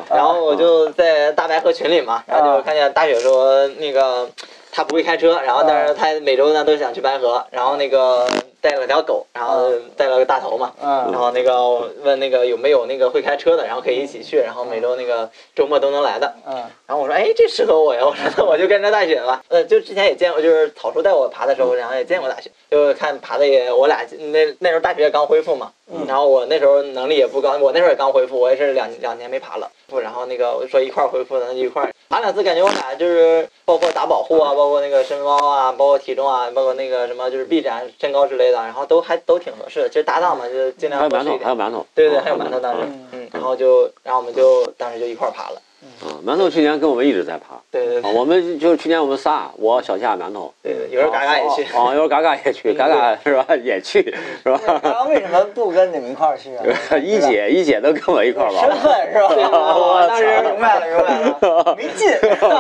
[0.09, 4.29] 然后我就在大白河群里嘛，然后就看见大雪说那个。
[4.71, 8.27] 他不会开车，然后但是他每周呢都想去白河，然后那个
[8.61, 16.33] 带了条狗，然后带了个大头嘛，嗯然后那个问那个有没有那个会开车的，然后可以一起去，然后每周那个周末都能来的。
[16.45, 16.55] 嗯。
[16.85, 18.01] 然后我说，哎，这适合我呀！
[18.03, 19.41] 我说，那我就跟着大雪吧。
[19.47, 25.71] 呃，就之前也见过，就是草叔带我爬的时候，然后也见过大雪，就看爬的也，我俩那那时候大雪也刚恢复嘛，
[26.07, 39.89] 然后我那时候能力也不高，我那时候也刚恢复，我也是两两年没爬了，不然后那个我说一块儿恢复的，那就一块儿爬两次，感觉我俩就是包括打保护啊，包括那个身高啊，包括体重啊，包括那个什么就是臂展、身高之类的，然后都还都挺合适的。
[39.89, 41.23] 其实搭档嘛，就尽量还有馒
[41.71, 41.85] 头。
[41.93, 45.61] 对对，啊还有馒头当时嗯，嗯，然后就，然后我们就当时就一块爬了，
[46.01, 51.63] 啊，馒头去年跟我们一直在爬，啊，对对对我们就是去年我们仨，我小夏馒头，对对，有时候嘎嘎也去。
[51.63, 53.45] 啊，有时候嘎嘎也去， 嘎嘎是吧？
[53.63, 54.13] 也去
[54.43, 54.59] 是吧？
[54.65, 56.63] 刚刚为什么不跟你们一块儿去啊？
[56.99, 59.29] 一姐一姐都跟我一块儿玩身，份是吧？
[59.75, 62.09] 我当时明白了，明白了，没劲。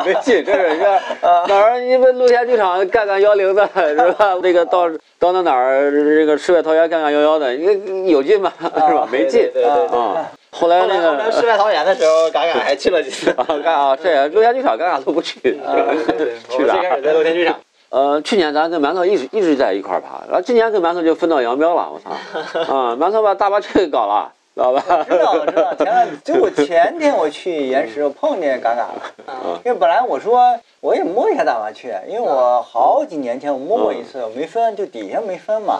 [0.05, 4.35] 没劲，这是人家哪儿你们露天剧场干干幺零的是吧？
[4.41, 8.51] 那个到到那哪儿这个世外桃源干干幺幺的，你有劲吗？
[8.61, 9.07] 是吧？
[9.11, 10.31] 没劲对对对对啊。
[10.51, 13.29] 后来那个世外桃源的时候，嘎嘎还去了几次。
[13.31, 17.01] 啊，嘎啊，这露天剧场嘎嘎都不去， 去哪儿们最开始？
[17.03, 17.55] 在露天剧场。
[17.89, 22.11] 呃，去年咱跟馒头一直一直在一块儿爬，然后今年跟馒头就分道扬镳了，我操！
[22.73, 25.05] 啊，馒头把大巴车给搞了，知道吧？
[25.09, 29.01] 知道我知道，前两就我前天我去岩石，我碰见嘎嘎了。
[29.25, 35.79] 啊因为本来我说我也摸一下大麻雀，因为我好几年前我摸过一次，我没分，就底下没分嘛。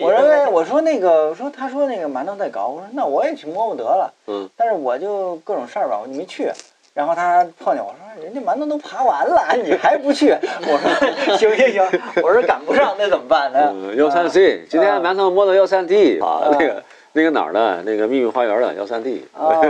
[0.00, 4.12] 我认为，我说那个，我说他说那个馒头在搞，我说那我也去摸摸得了。
[4.26, 4.48] 嗯。
[4.54, 6.50] 但是我就各种事儿吧，我就没去。
[6.92, 10.30] 然后他碰见我说，人家馒头都爬完了，你还不去？
[10.66, 13.72] 我说行行行，我说赶不上那怎么办呢？
[13.72, 19.60] 嗯，幺三 C，今天馒头摸到幺三 D 啊，那个那个哪儿的，那个秘密花园的幺三 D，啊，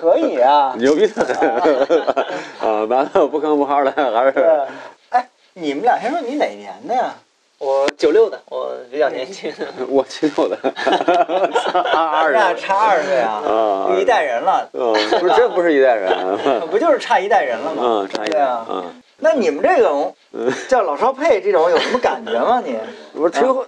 [0.00, 0.74] 可以啊。
[0.78, 2.84] 牛逼的很 啊！
[2.84, 4.62] 完了不吭不哈的，还是
[5.10, 7.14] 哎，你们俩先说你哪年的呀？
[7.58, 9.52] 我九六的，我比较年轻。
[9.88, 10.56] 我七六的，
[11.94, 16.10] 二咱俩二差二岁啊，啊一代人了，嗯，不是，真不是一代人，
[16.70, 17.82] 不就是差一代人了吗？
[17.84, 18.66] 嗯，差一代，对啊。
[18.68, 18.84] 嗯，
[19.18, 20.12] 那你们这种
[20.68, 22.62] 叫老少配这种有什么感觉吗？
[22.64, 22.76] 你？
[23.14, 23.64] 不是挺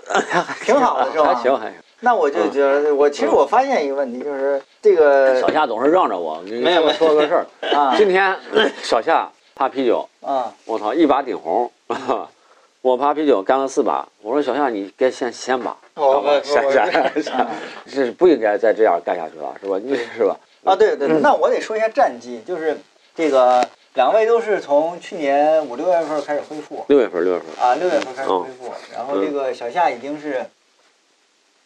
[0.64, 1.74] 挺好的是吧还行还行。
[2.04, 8.36] 那我就觉得，我其实我发现一个问题，就是这个小夏总是让着我，没有没有说个事儿， 啊今天
[8.82, 11.70] 小夏趴啤酒，啊我操，一把顶红，
[12.82, 17.22] 我趴啤酒干了四把，我说小夏你该先先把，我不不下我下下，这
[18.04, 19.78] 是不应该再这样干下去了，是吧？
[19.80, 20.36] 你是吧？
[20.64, 20.74] 啊！
[20.74, 22.76] 对对对，那我得说一下战绩，就是
[23.14, 30.44] 这个两位都是从去年五六月份开始恢复六月份，六月份，啊，六月份开始恢复，然后这个小夏已经是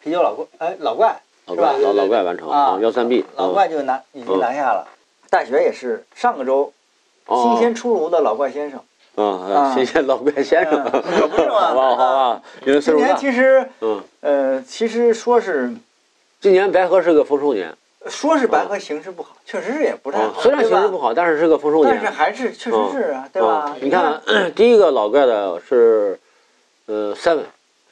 [0.07, 1.73] 啤酒老怪，哎，老怪老是吧？
[1.73, 4.87] 怪老老怪完成啊啊，幺三 B，老怪就拿已经拿下了。
[5.29, 6.71] 大学也是上个周
[7.27, 8.79] 新鲜出炉的老怪先生，
[9.15, 9.73] 啊，啊。
[9.73, 15.73] 新鲜老怪先生，嗯可不是嘛 好吧好吧，因为岁今年，其实嗯，呃，其实说是
[16.39, 17.75] 今年白河是个丰收年，
[18.07, 21.93] 说是白河形势不好，确实是也不太好，，啊虽然形势不好，但是是个丰收年。
[21.93, 22.09] 但是。
[22.17, 23.49] 还是确实是啊，对吧？
[23.49, 23.75] 啊？
[23.81, 24.21] 你看，
[24.55, 26.17] 第一个老怪的是，
[26.85, 27.43] 呃，seven，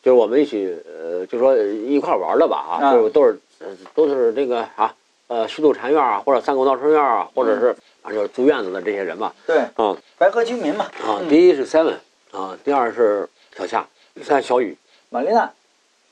[0.05, 2.93] 就是我们一起，呃，就说一块儿玩的吧啊，啊。
[2.93, 3.65] 就是都是呃
[3.95, 4.93] 都是这个啊，
[5.25, 9.57] 呃，虚度禅院啊，或者三狗闹春院啊，或者是啊就是租院子的这些人嘛，对。
[9.73, 9.97] 啊。
[10.19, 11.27] 白河居民嘛，啊，嗯。
[11.27, 11.95] 第一是 seven
[12.31, 14.77] 啊，第二是小夏，第三小雨，
[15.09, 15.51] 玛丽娜，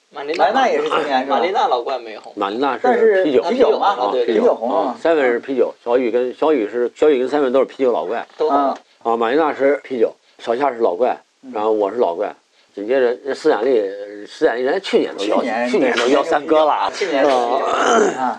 [0.10, 1.38] 玛丽娜也是今年是吧？
[1.38, 1.46] 玛？
[1.46, 2.34] 丽娜老怪没红。
[2.36, 4.56] 玛丽娜是啤酒，啤酒嘛啊，对啤啤酒。
[4.56, 8.26] 红，seven 是啤酒，小雨跟小雨是小雨跟 seven 都是啤酒老怪。
[8.40, 11.52] 都啊啊，玛丽娜是啤酒，小夏是老怪，嗯。
[11.54, 12.36] 然后我是老怪，
[12.74, 13.82] 紧接着斯坦利，
[14.28, 17.24] 斯坦利人家去年都邀去年都邀三哥了， 去年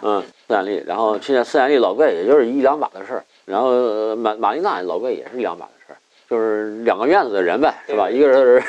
[0.03, 5.97] 嗯，斯坦利，然后去年斯坦利老怪也就是一两把的事儿，然后呃玛玛丽娜老怪也是一两把的事儿，
[6.29, 8.11] 就是两个院子的人呗，是吧？
[8.11, 8.63] 一个是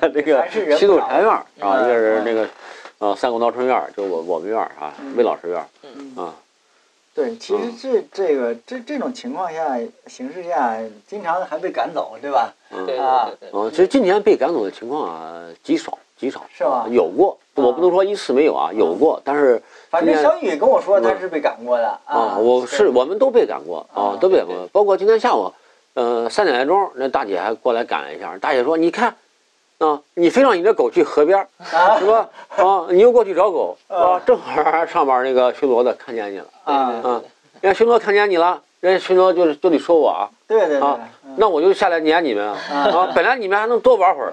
[0.14, 2.48] 那个还是人西渡禅院啊，嗯一个是那个
[2.98, 6.24] 呃三顾闹春院，就我我们院啊，魏老师院儿嗯。
[6.24, 6.34] 啊，
[7.16, 12.52] 对，其实这这个这这种情况下形势下，经常还被赶走，对吧？
[12.70, 13.58] 嗯对对啊对对。
[13.58, 25.50] 啊，其实今年被赶走的情况啊极少极少，是吧啊有过，我不能说一次没有啊，有过，但是反正小雨跟我说他是被赶过的啊，我是我们都被赶过啊啊，都被赶过，包括今天下午，
[25.94, 28.36] 呃，三点来钟，那大姐还过来赶了一下。
[28.36, 29.16] 大姐说：“你看，
[29.78, 31.46] 啊，你非让你的狗去河边
[32.00, 32.28] 是吧？
[32.56, 34.18] 啊，你又过去找狗，啊？
[34.24, 37.22] 正好上边那个巡逻的看见你了，啊，啊，
[37.60, 44.32] 人家巡逻看见你了，人家巡逻就是就得说我啊，对对对啊，嗯那我就下来撵你们啊，啊，本来你们还能多玩会儿。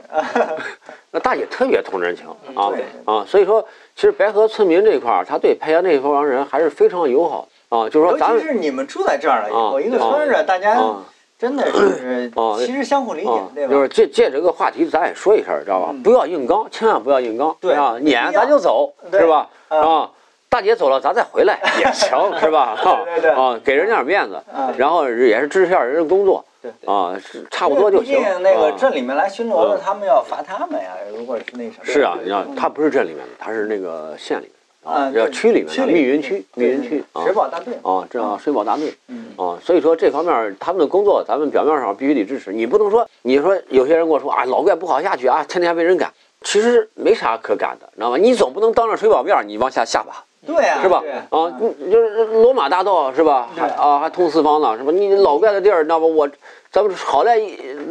[1.12, 2.26] 那大姐特别通人情
[2.56, 3.62] 啊对啊，所以说，
[3.98, 11.04] 其实白河村民这一块儿，他对太原这一帮人还是非常友好啊，就是说尤咱们其是你们住在这儿了以后，啊一个村儿啊，大家啊。
[11.44, 13.74] 真的 是啊其实相互理解啊，，对吧？
[13.74, 15.90] 就是借借这个话题，咱也说一下，知道吧？
[15.92, 19.50] 嗯不要硬刚，千万不要硬刚，对啊，撵咱就走，对是吧？
[19.68, 20.10] 啊啊，
[20.48, 22.78] 大姐走了，咱再回来 也行，是吧？
[23.06, 27.14] 对对对啊，给人家点面子，啊然后也是支持下人的工作，对啊，
[27.52, 28.18] 差不多就行。
[28.18, 30.92] 毕竟那个啊镇里面来巡逻的，嗯他们要罚他们呀。
[31.14, 34.53] 如果是那什么，是啊，你看，他不是镇里面的，他是那个县里的
[34.84, 38.94] 啊要区里面的，密云区，密云区啊水保大队，啊，这样水保大队。
[39.08, 42.52] 嗯，啊，所以说这方面他们的工作，咱们表面上必须得支持。
[42.52, 48.18] 你不能说，你说有些人跟我说啊，老怪不好下去啊，天天被人赶，其实没啥可赶的，知道吗？
[48.18, 51.02] 你总不能当着水保面你往下下吧，对啊，是吧？
[51.30, 53.50] 啊，你就是罗马大道是吧？
[53.56, 54.92] 还啊还通四方呢，是吧？
[54.92, 56.06] 你老怪的地儿，你知道吧？
[56.06, 56.30] 我
[56.72, 57.40] 咱们好赖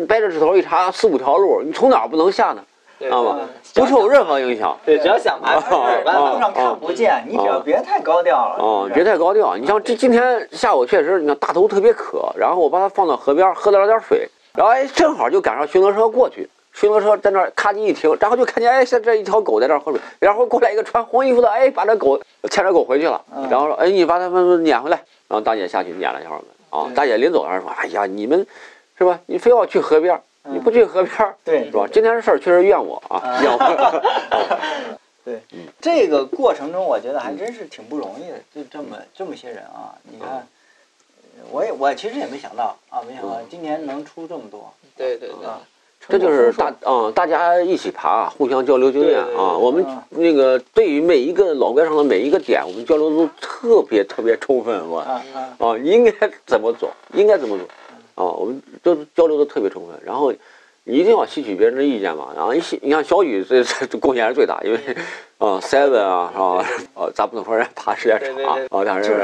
[0.07, 2.63] 掰着指头一查，四五条路，你从哪儿不能下呢？
[3.03, 3.41] 对知道吗？
[3.75, 4.77] 不受任何影响。
[4.85, 8.57] 对，只要想爬，而且有办法路上看不见，你只要别太高调了。
[8.63, 9.57] 哦，别太高调。
[9.57, 24.97] 你像这今天下午确实，你看大头特别渴，然后我把它放到河边喝了点水，然后哎，正好就赶上巡逻车过去，巡逻车在那儿咔叽一停，然后就看见哎，现在一条狗在这儿喝水，然后过来一个穿红衣服的，哎，把这狗牵着狗回去了，嗯然后说哎，你把它们撵回来，
[25.29, 28.47] 然后大姐下去撵了一下我们啊，大姐临走的时候说，哎呀，你们
[28.97, 29.19] 是吧？
[29.27, 31.87] 你非要去河边，你不去河边儿对是吧？
[31.93, 34.03] 今天这事儿确实怨我啊，怨我。
[35.25, 35.41] 对，
[35.81, 40.43] 这个过程中，我觉得还真是挺不容易的，就这么这么些人啊，你看，呃
[41.53, 45.61] 我也我其实也没想到啊，没想到今年能出这么多对对对，啊，
[46.09, 49.57] 这就是大啊嗯，大家一起爬，互相交流经验啊。
[49.57, 56.13] 我们嗯那个对于每一个老怪上的每一个点，我们交流都特别特别充分，我啊啊，啊，应该
[56.45, 57.65] 怎么走，应该怎么走
[58.15, 60.33] 啊，我们都交流的特别充分，然后。
[60.85, 64.79] 一定要吸取别人的意见嘛，然后一吸，你看小雨这这这贡献是最大，因为，
[65.39, 66.67] 啊，seven 啊，是吧？
[66.95, 69.23] 呃， 咱不能说人家爬时间长对对对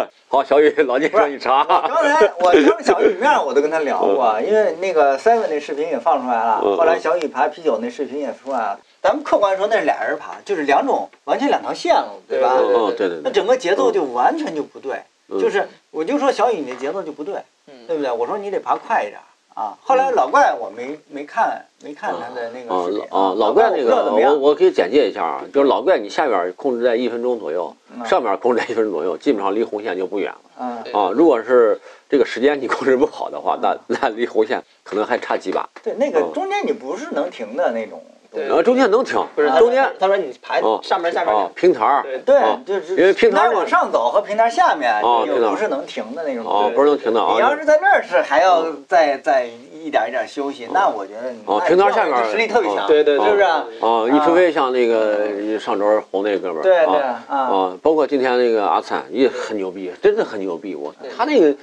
[0.00, 8.80] 啊，好，小雨老年生一查，刚才我当着小雨面我都跟他聊过，因为那个 Seven 那视频也放出来了，嗯后来小雨爬啤酒那视频也出来了。
[9.00, 12.56] 咱们客观说那是俩人爬，就是两种完全两条线路，对吧？
[12.58, 17.36] 对嗯，对对对，那整个节奏就完全就不对，嗯就是我就说小雨你的节奏就不对，
[17.66, 17.86] 嗯。
[17.86, 18.10] 对不对？
[18.12, 19.18] 我说你得爬快一点
[19.54, 19.76] 啊。
[19.82, 30.82] 后来老怪我没没看没看他的那啊个视频啊，老怪那个，我我可以简介一下啊，就是老怪你下边控制在一分钟左右，嗯上面控制在一分钟左右，基本上离红线就不远了嗯。
[30.92, 31.10] 啊。
[31.14, 36.32] 如果是这个时间你控制不好的话，那那离红线可能还差几把，对那个嗯。
[36.32, 38.02] 中间你不是能停的那种
[38.42, 46.44] 然后中间能停，不是中间他说你爬哦上面下面啊平台儿对就是因为平台往上走和平台下面哦平台就不是能停的那种。
[46.44, 47.56] 哦，不是能停的你要啊。
[47.56, 53.44] 是在那儿是还要再再一点一点休息，那我觉得你哦平台下面这实力特别强，对对对是不是？
[53.80, 60.74] 哦，你除非像那个上周红那哥们儿，对对啊啊，啊，包括今天那个阿灿也很牛逼，真的很牛逼。
[60.74, 61.54] 我他那个，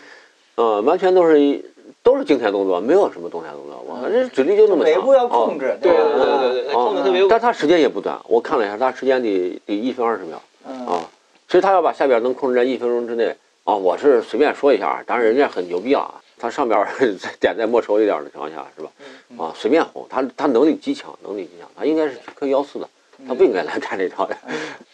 [0.56, 1.64] 呃，完全都是一
[2.04, 3.84] 都是静态动作，没有什么动态动作。
[3.88, 4.94] 我靠，这指力就那么强。
[4.94, 7.28] 每一步要控制，对对对对对，他控制特别。
[7.30, 11.10] 但他时间也不短，我看了一下，他时间得得一分二十秒嗯啊。
[11.48, 16.14] 其实他要把下边能控制在一分钟之内啊，我是随便说一下，当然人家很牛逼啊。
[16.38, 16.86] 他上边
[17.40, 18.92] 点在没收一点的情况下，是吧？
[19.30, 22.90] 嗯啊，随便哄，他他能力极强，能力极强，他应该是可以幺四的，
[23.26, 24.36] 他不应该来干这套的。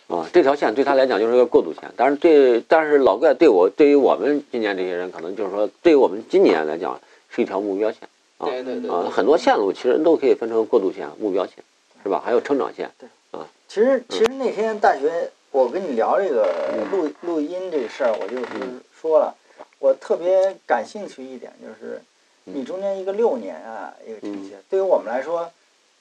[0.10, 11.56] 啊，这条线对他来讲就是个过渡线，但是对，但是老怪对我，对于我们今年这些人，可能就是说，对于我们今年来讲是一条目标线啊对对对啊，很多线路其实都可以分成过渡线、目标线，
[12.02, 12.19] 是吧？
[12.26, 13.08] 还有成长线，对
[13.39, 18.45] 啊其实其实那天大学我跟你聊这个嗯录录音这个事儿，我就是
[19.00, 19.36] 说了，
[19.78, 22.02] 我特别感兴趣一点就是，
[22.45, 25.52] 嗯你中间一个六年啊一个成绩，对于我们来说，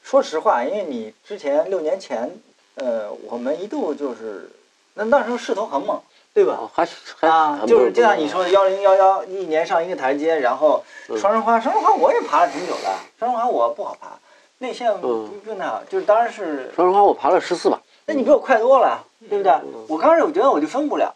[0.02, 2.30] 说实话，因为你之前六年前，
[2.78, 4.50] 呃，我们一度就是，
[4.94, 6.00] 那那时候势头很猛，
[6.32, 6.54] 对吧？
[6.54, 14.18] 啊，还还啊，就是就像你说的幺零幺幺，一年上一个台阶，然后嗯双人花，双人花我也爬了挺久的，双人花我不好爬，
[14.58, 19.84] 内线不嗯不太好，就是当然是双人花，我爬了十四吧，那你比我快多了，对不对嗯？
[19.88, 21.12] 我刚开始我觉得我就分不了，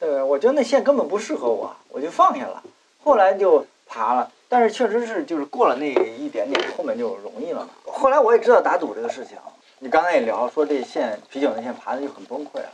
[0.00, 0.22] 对不对？
[0.22, 2.62] 我觉得那线根本不适合我，我就放下了。
[3.04, 7.68] 后来就爬了，但是确实是就是过了那一点点，后面就容易了嘛。
[7.86, 9.36] 后来我也知道打赌这个事情，
[9.80, 12.70] 你刚才也聊说这线啤酒那线爬的就很崩溃啊，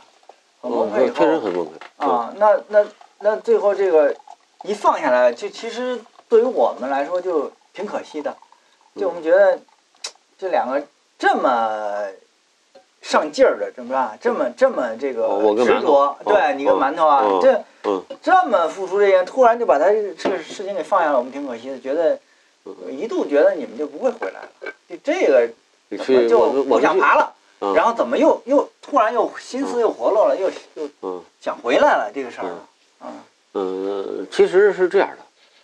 [0.61, 2.85] 很崩溃确实后很崩溃啊，那那
[3.19, 4.15] 那最后这个
[4.63, 8.35] 一放下来，就其实对于我们来说就挺可惜的，
[8.95, 9.59] 就我们觉得
[10.37, 10.81] 这两个
[11.19, 12.07] 这么
[13.01, 14.17] 上劲儿的，怎么吧？
[14.19, 15.27] 这么这么这个
[15.63, 22.17] 执着，对你跟馒头啊，哦这嗯这么付出这些，突然就把他这个事情给放下了，我们挺可惜的，觉得
[22.89, 25.47] 一度觉得你们就不会回来了，就这个
[25.89, 27.73] 你去我们我不想爬了，嗯。
[27.73, 31.21] 然后怎么又又突然又心思又活络了，又又嗯。
[31.41, 32.47] 想回来了这个事儿，
[33.03, 33.11] 嗯，
[33.53, 35.17] 嗯，其实是这样的。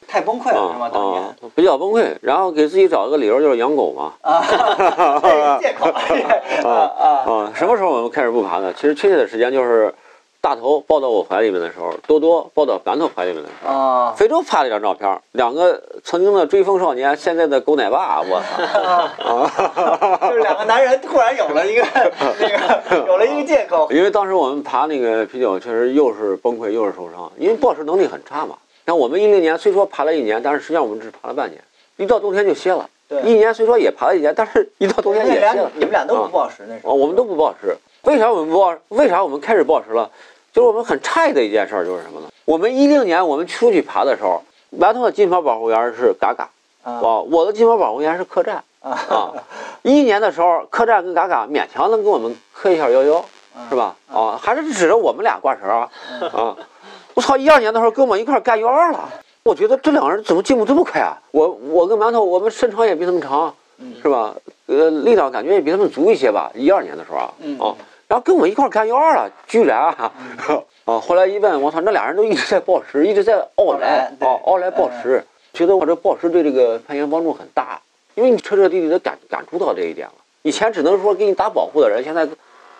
[0.07, 0.85] 太崩溃了是吗？
[0.87, 1.21] 啊当年。
[1.23, 4.13] 啊，比较崩溃，然后给自己找一个理由，就是养狗嘛。
[4.21, 4.39] 啊，
[5.59, 5.89] 这借口。
[5.89, 7.07] 啊啊。
[7.25, 8.71] 啊，什么时候我们开始不爬的？
[8.73, 9.93] 其实确切的时间就是
[10.41, 13.71] 大头抱到我怀里面的时候，多多抱到馒头怀里面的时候。
[13.71, 18.63] 啊非洲拍了一张照片，两个曾经的追风少年，现在的狗奶爸，我操！
[19.23, 20.19] 啊！
[20.27, 21.83] 就是两个男人突然有了一个
[22.41, 28.55] 那个有了一个借口，因为当时我们爬那个啤酒，确实又是崩溃又是受伤，因为暴食能力很差嘛。
[28.87, 31.63] 像我们一零年虽说爬了一年，但是实际上我们只爬了半年，
[31.97, 32.89] 一到冬天就歇了。
[33.07, 35.71] 对一年虽说也爬了一年，但是一到冬天也歇了。
[35.75, 38.75] 你们俩都不暴食那时哦，候，我们都不暴食，为啥我们不暴？
[38.89, 40.09] 为啥我们开始暴食了？
[40.53, 42.27] 就是我们很诧异的一件事儿，就是什么呢？
[42.45, 44.41] 我们一零年我们出去爬的时候，
[44.77, 46.49] 馒头的金牌保护员是嘎嘎，
[46.83, 49.33] 啊啊，我的金牌保护员是客栈啊。
[49.83, 53.23] 一一年的时候，客栈跟嘎嘎勉强能跟我们磕一下幺幺，
[53.69, 53.95] 是吧？
[54.11, 55.89] 啊，还是指着我们俩挂绳啊
[56.33, 56.55] 啊！
[57.13, 59.09] 我操，一二年的时候跟我们一块儿干幺二了。
[59.43, 61.17] 我觉得这两个人怎么进步这么快啊？
[61.31, 63.53] 我我跟馒头，我们身长也比他们长，
[64.01, 64.35] 是吧？
[64.67, 66.51] 呃，力量感觉也比他们足一些吧。
[66.53, 67.75] 一二年的时候啊，嗯啊，
[68.11, 70.11] 然后跟我一块儿干幺二了，居然啊，
[70.83, 74.27] 啊，后来一问，我操，那俩人都一直在报时，一直在奥莱对。
[74.27, 77.79] 啊，奥莱报时，觉得我这报时对这个攀岩帮助很大，
[78.15, 80.13] 因为你彻彻底底的感感触到这一点了。
[80.41, 82.27] 以前只能说给你打保护的人，现在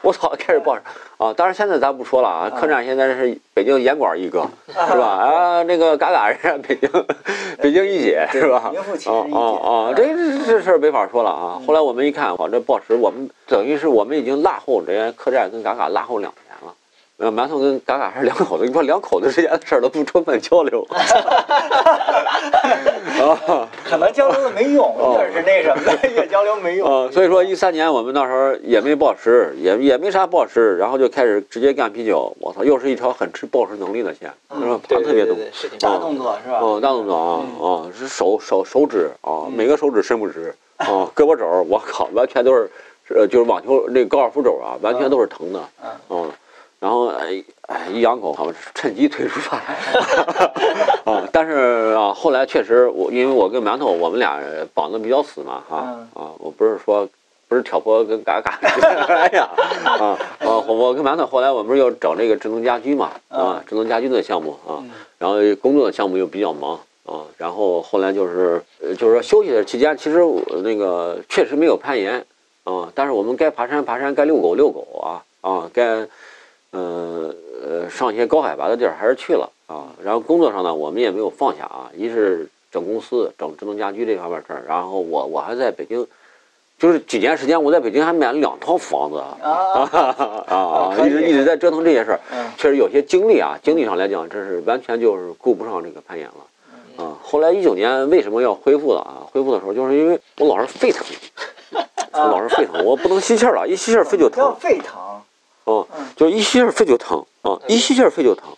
[0.04, 0.82] 我操开始报时
[1.18, 1.32] 啊！
[1.34, 5.06] 当然现在咱不说了啊，客栈现在是北京严管一哥， 是吧？
[5.06, 6.90] 啊，那个嘎嘎人家北京
[7.62, 8.70] 北京一姐是吧？
[8.72, 9.94] 名副其啊实一姐啊啊！
[9.96, 11.62] 这这这事儿没法说了啊！
[11.68, 16.34] 后来我们一看，哇，这报时我们等于是我们已经落后人家客栈跟嘎嘎落后两。
[17.22, 20.98] 呃，馒头跟嘎嘎还是两口子，你说两口子之间的事儿都不充分交流， 啊
[23.84, 26.90] 可能交流的没用，哦越是那什么的，越交流没用。
[26.90, 27.08] 啊！
[27.12, 32.36] 所以说一三年我们那时候也没报时，也也没啥报时，然后就开始直接干啤酒。
[32.40, 34.80] 我操，又是一条很吃报时能力的线，是吧？
[34.88, 35.36] 对盘特别多。
[35.36, 36.00] 对对对，是挺大。
[36.00, 36.58] 动作是吧？
[36.60, 42.68] 哦，大动作啊啊，是手手手指啊，每个手指伸不直啊，胳膊肘儿，我靠，完全都是，
[43.14, 45.60] 呃，就是网球那个高尔夫肘啊，完全都是疼的，
[46.10, 46.32] 嗯，
[46.82, 49.58] 然后哎哎一养狗，好像是趁机退出发
[51.10, 54.38] 啊，但是啊，后来确实我因为我跟馒头我们俩
[54.74, 55.78] 绑的比较死嘛，哈
[56.16, 57.08] 啊，我不是说。
[57.52, 59.46] 不是挑拨跟嘎嘎， 哎呀，
[59.84, 60.18] 啊啊！
[60.40, 64.80] 我我跟馒头后来我们不是要整这个智能家居嘛，啊，智能家居的项目啊，
[65.20, 72.26] 然后工作的项目又比较忙啊，然后后来就是呃就是说休息的期间，其实我那个确实没有攀岩
[72.64, 76.08] 啊，但是我们该爬山爬山，该遛狗遛狗啊啊，该
[76.72, 79.88] 呃呃上一些高海拔的地儿还是去了啊。
[80.04, 86.06] 然后工作上呢，我们也没有放下啊，一是整公司整智能家居这方面事儿，然后我我还在北京。
[86.80, 90.98] 就是几年时间，我在北京还买了两套房子啊啊 啊！
[91.06, 92.20] 一直一直在折腾这些事儿，
[92.58, 97.16] 确实有些精力啊，精力上来讲，这是完全就是顾不上这个攀岩了啊。
[97.22, 99.22] 后来一九年为什么要恢复了啊？
[99.32, 101.06] 恢复的时候，就是因为我老是沸腾，
[102.14, 105.00] 我老是沸腾，我不能吸气儿了，一吸气儿肺就叫疼，沸腾，
[105.66, 108.50] 啊，就一吸气儿肺就疼啊，一吸气儿肺就疼。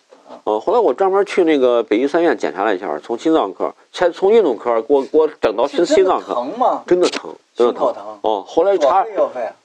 [0.44, 6.82] 啊，后来我专门去那个北医三院检查了一下，从心脏科，才从运动科给我给我整到心心脏科，疼吗？
[6.86, 7.94] 真的疼，真的疼。
[7.94, 9.06] 疼，哦，后来左查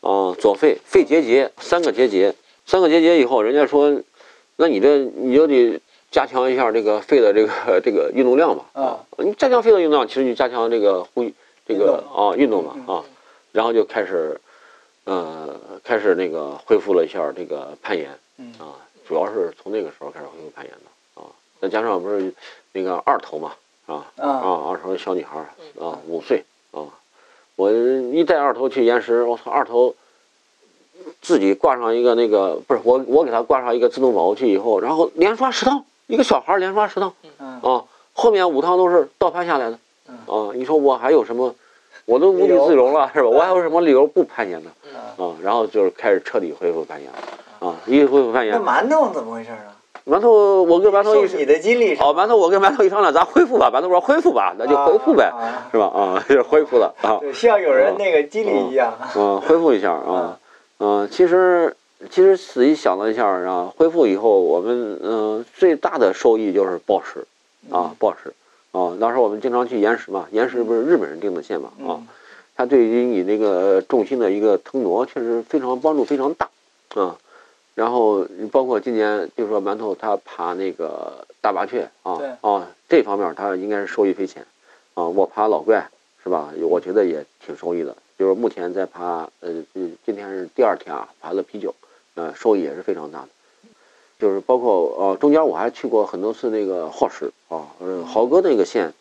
[0.02, 2.34] 啊，左肺肺结节三个结节，
[2.66, 3.94] 三个结节以后，人家说，
[4.56, 5.78] 那你这你就得
[6.12, 8.64] 加强一下这个肺的这个这个运动量吧。
[8.72, 11.30] 啊，你加强肺的运动量，其实你加强这个呼
[11.68, 13.04] 这个啊运动嘛嗯啊，
[13.52, 14.40] 然后就开始，
[15.10, 21.26] 呃，开始那个恢复了一下这个攀岩嗯啊，主要是从那个时候开始恢复攀岩的啊，
[21.60, 22.32] 再加上不是
[22.74, 23.54] 那个二头嘛
[23.88, 25.40] 啊啊啊，二头小女孩
[25.80, 26.86] 啊，五岁啊，
[27.56, 29.96] 我一带二头去岩石，我操，二头
[31.24, 39.80] 自己挂上一个那个，不是我我给他挂上一个自动保护器以后，然后连刷十趟，一个小孩连刷十趟嗯啊，后面五趟都是倒攀下来的
[40.28, 41.56] 啊，你说我还有什么？
[42.10, 43.30] 我都无地自容了，是吧？
[43.30, 44.72] 我还有什么理由不攀岩呢？
[45.18, 47.12] 啊，然后就是开始彻底恢复攀岩
[47.60, 49.78] 啊，一恢复攀岩那，馒头怎么回事啊？
[50.08, 55.86] 馒头我跟馒头一受你的激励是吧哦，馒头我跟馒头一商量，咱恢复吧，馒头说恢复吧，那就恢复呗，啊是吧？
[55.86, 57.20] 啊， 就是恢复了啊。
[57.22, 58.92] 对，像有人那个激励一样。
[59.16, 60.40] 嗯，恢复一下啊，
[60.80, 61.76] 嗯，其实
[62.10, 67.28] 其实仔细想了一下啊，恢复以后，我们嗯、最大的受益就是暴食
[67.70, 68.34] 啊，报时
[68.72, 72.02] 啊，那时候我们经常去岩石嘛，岩石不是日本人定的线嘛啊，
[72.56, 76.50] 它对于你那个重心的一个腾挪确实非常帮助非常大
[76.96, 77.18] 啊。
[77.76, 84.46] 然后包括今年，就是说馒头他爬那个大麻雀啊啊，这方面他应该是受益匪浅
[84.96, 85.08] 啊。
[85.08, 85.90] 我爬老怪
[86.22, 86.52] 是吧？
[86.62, 87.96] 我觉得也挺受益的。
[88.18, 91.74] 就是目前在爬，呃，今今天是第二天啊，爬了啤酒，
[92.16, 93.30] 呃，收益也是非常大的。
[94.20, 98.94] 就是包括呃，中间我还去过很多次那个耗石啊，呃，豪哥那个线，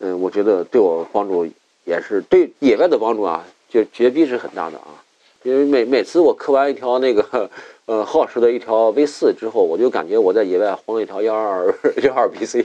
[0.00, 1.46] 嗯、我觉得对我帮助
[1.84, 5.02] 也是对野外的帮助啊，就绝逼是很大的啊。
[5.42, 7.48] 因为每每次我刻完一条那个
[7.84, 11.72] 呃耗时的一条 V 四之后，我就感觉我在野外轰了一条幺二
[12.02, 12.64] 幺二 BC，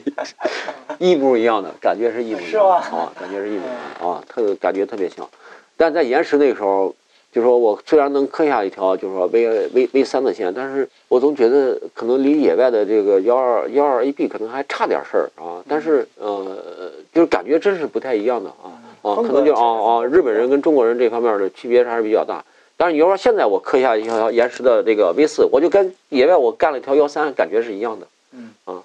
[0.98, 5.30] 一模一样的感觉是一模一样啊，感觉是一模一样的啊，特感觉特别像。
[5.78, 6.96] 但在岩石那个时候，
[7.32, 15.64] 就说我虽然能刻下一条就是说 V V V 三的线，但是我总觉得可能离野外的这个幺二幺二 AB 可能还差点事儿啊。
[15.68, 22.44] 但是呃，就是感觉真是不太一样的啊啊，可能就啊啊，日本人跟中国人这方面的区别还是比较大。
[22.76, 28.08] 但是你要说现在我刻下一条岩石的这个 V 四，我就跟野外我干了一条幺三，感觉是一样的。
[28.34, 28.84] 嗯啊，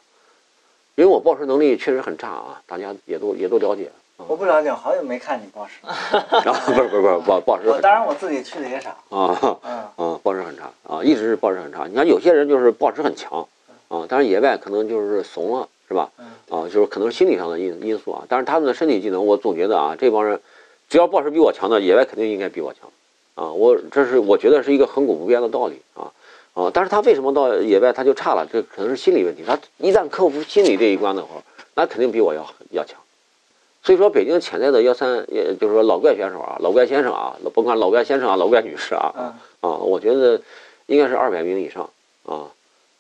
[0.94, 3.90] 因为我报时能力确实很差啊，大家也都也都了解。
[4.16, 5.74] 我不了解，好久没看你报时。
[5.84, 8.90] 啊，不是不是不是报报时我当然我自己去的也少。
[9.10, 11.86] 啊嗯啊，报时很差啊，一直是报时很差。
[11.86, 13.46] 你看有些人就是报时很强
[13.88, 16.10] 啊，但是野外可能就是怂了，是吧？
[16.18, 18.24] 嗯啊，就是可能是心理上的因因素啊。
[18.28, 20.40] 但是他们的身体技能，我总觉得啊，这帮人
[20.88, 22.90] 只要暴食比我强的，野外肯定应该比我强
[23.34, 23.52] 啊。
[23.52, 26.10] 我这是我觉得是一个恒古不变的道理啊
[26.54, 26.70] 啊。
[26.72, 28.46] 但是他为什么到野外他就差了？
[28.50, 29.44] 这可能是心理问题。
[29.46, 31.28] 他一旦克服心理这一关的话，
[31.74, 32.98] 那肯定比我要要强。
[33.86, 39.26] 所以说，北京潜在的幺三，也就是说老怪选手啊，老怪先生啊，甭管老怪先生啊，老怪女士啊，嗯
[39.60, 40.40] 啊，我觉得
[40.86, 41.88] 应该是二百名以上
[42.24, 42.50] 啊，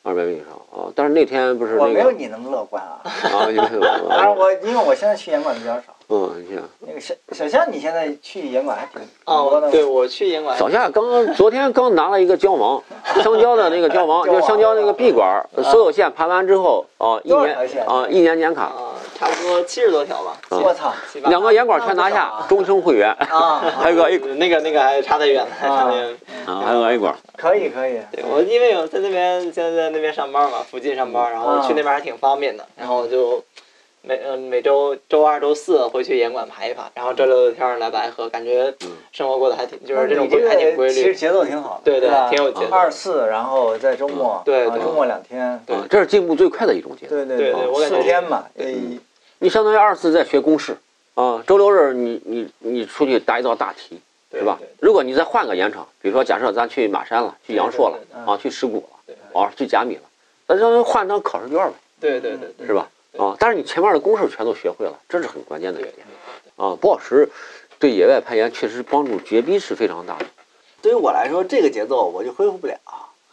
[0.04, 0.86] 二百名以上啊。
[0.94, 3.00] 但是那天不是我那个没有你那么乐观啊。
[3.02, 3.68] 啊，你们
[4.08, 5.82] 当然我因为我现在去演馆比较少。
[6.08, 6.30] 嗯，
[6.78, 9.66] 那个小小夏，你现在去演馆还挺啊，多的。
[9.66, 12.80] 我对我去演馆，小夏刚昨天刚拿了一个胶王，
[13.24, 17.56] 香蕉的那个胶王， 就是香蕉那个闭管，所有线盘完之后啊，一年
[17.88, 18.85] 啊一年年卡，啊，
[19.18, 20.58] 差不多七十多条吧，啊。
[20.58, 20.92] 我操！
[21.24, 26.16] 两个严管全拿下终生会员，啊， 还有个 A 那个那个还差得远呢，差得远。
[26.46, 28.00] 啊，还有个 A 管，可以可以。
[28.12, 33.42] 对我因为我在那边现在在那边上班嘛，附近上班，然后去那边还挺方便的，然后我就
[34.08, 38.72] 每嗯每周周二周四回去严管爬一爬，然后周六天儿来白河，感觉
[39.10, 40.94] 生活过得还挺就是这种规还挺规律。
[40.94, 47.16] 其实节奏挺好的，对对吧挺有节奏二四，然后在周末，对对啊周末两天，对啊，这是进步最快的一种节奏。
[47.16, 49.00] 对对对对我感觉四天嘛，嗯，
[49.40, 50.76] 你相当于二四在学公式
[51.14, 54.00] 啊，周六日你你你出去答一道大题，
[54.30, 54.56] 对是吧？
[54.78, 60.02] 如果你再换个盐场，比如说假设咱去马山了，去阳朔了啊，去石鼓了，啊，去甲米了，
[60.46, 62.88] 那就换张考试卷呗，对对对对，是吧？
[63.16, 66.06] 对啊，但是你前面的公式全都学会了，这是很关键的一对点
[66.56, 66.76] 啊。
[66.80, 67.28] 报时
[67.78, 70.26] 对野外攀岩确实帮助绝逼是非常大的。
[70.82, 72.74] 对于我来说，这个节奏我就恢复不了，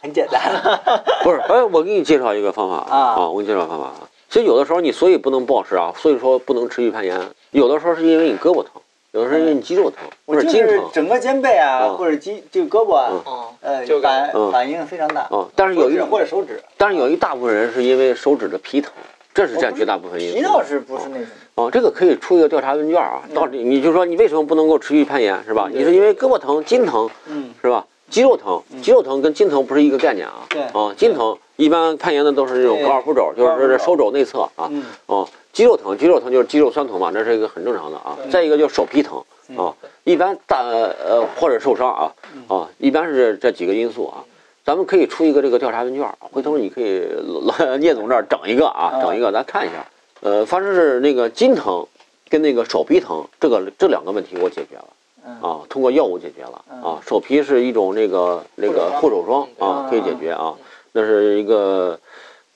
[0.00, 0.40] 很简单。
[1.22, 4.08] 不是，哎，我给你介绍一个方法啊啊我给你介绍方法啊。
[4.28, 7.20] 其实有的时候你所以不能暴食啊，所以说不能持续攀岩，
[7.52, 8.72] 有的时候是因为你胳膊疼，
[9.12, 15.28] 有的时候因为你肌肉疼，或我就是者筋疼整个肩背啊，嗯或者肌这个胳膊啊，嗯，呃，就感嗯反反应非常大。
[15.30, 15.48] 嗯。
[15.54, 18.92] 但是有一或者手指，但是有一大部分人是因为手指的皮疼，
[19.34, 20.36] 这是占绝大部分因素。
[20.36, 21.26] 皮倒是不是那种，
[21.56, 25.68] 哦，这个可以出一个调查问卷啊，到底你就说你为什么不能够持续攀岩是吧？
[25.72, 27.84] 你是因为胳膊疼、筋疼嗯，是吧？
[28.08, 30.46] 肌肉疼，肌肉疼跟筋疼不是一个概念啊。
[30.48, 34.68] 对啊，筋疼一般攀岩的都是这种对高尔夫肘，就是这手肘内侧啊。
[34.70, 38.16] 嗯，哦，肌肉疼，肌肉疼就是肌肉酸疼嘛，这是一个很正常的啊。
[38.30, 39.20] 再一个就是手皮疼
[39.56, 39.74] 啊，
[40.04, 42.12] 一般大呃或者受伤啊
[42.46, 44.22] 啊，一般是这这几个因素啊。
[44.64, 47.06] 咱们可以出一个这个调查问卷，回头你可以
[47.46, 49.84] 老 聂总这儿整一个啊，嗯整一个咱看一下。
[50.22, 51.86] 呃，发生是那个筋疼
[52.30, 54.86] 跟那个手皮疼，这个这两个问题我解决了
[55.26, 56.98] 嗯啊，通过药物解决了嗯啊。
[57.06, 60.54] 手皮是一种那个那个护护手霜啊，可以解决啊。
[60.92, 61.98] 那是一个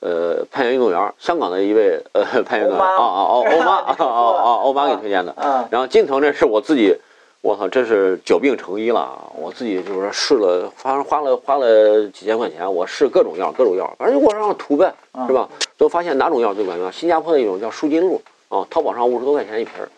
[0.00, 5.32] 呃攀岩运动员，香港的一位呃 攀岩运动员啊啊欧欧妈啊啊啊欧妈给推荐的。
[5.32, 6.96] 啊，然后筋疼这是我自己，
[7.40, 9.30] 我操，这是久病成医了啊！
[9.38, 14.92] 我自己就是说试了，反正花了花了几千块钱，我试各种药，各种药，反正就往上涂呗，
[15.28, 15.48] 是吧？
[15.76, 16.90] 最后发现哪种药最管用？
[16.90, 19.88] 新加坡的一种叫舒筋露啊，淘宝上五十多块钱一瓶儿。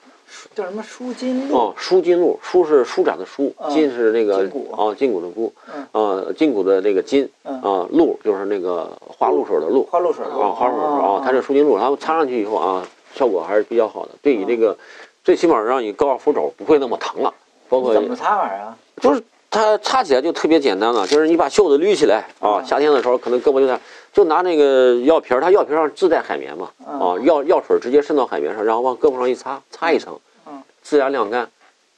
[0.55, 1.57] 叫什么舒筋露？
[1.57, 14.77] 哦，舒筋露，舒是舒展的舒，嗯筋是那个啊，筋骨的骨嗯，啊，筋骨的那个筋，嗯啊，露就是那个花露水的露，花露水露啊，花露水啊，它这舒筋露，它擦上去以后啊，效果还是比较好的，对你这个，
[15.25, 17.33] 最起码让你高尔夫肘不会那么疼了，
[17.69, 18.77] 包括怎么擦法啊？
[19.01, 23.79] 就是它擦起来就特别简单了，就是你把袖子捋起来啊，嗯夏天的时候可能胳膊有点，
[24.13, 31.43] 就拿那个药瓶儿，它药瓶上自带海绵嘛，嗯啊，药药水直接渗到海绵上，然后往胳膊上一擦，擦一层嗯，自然晾干，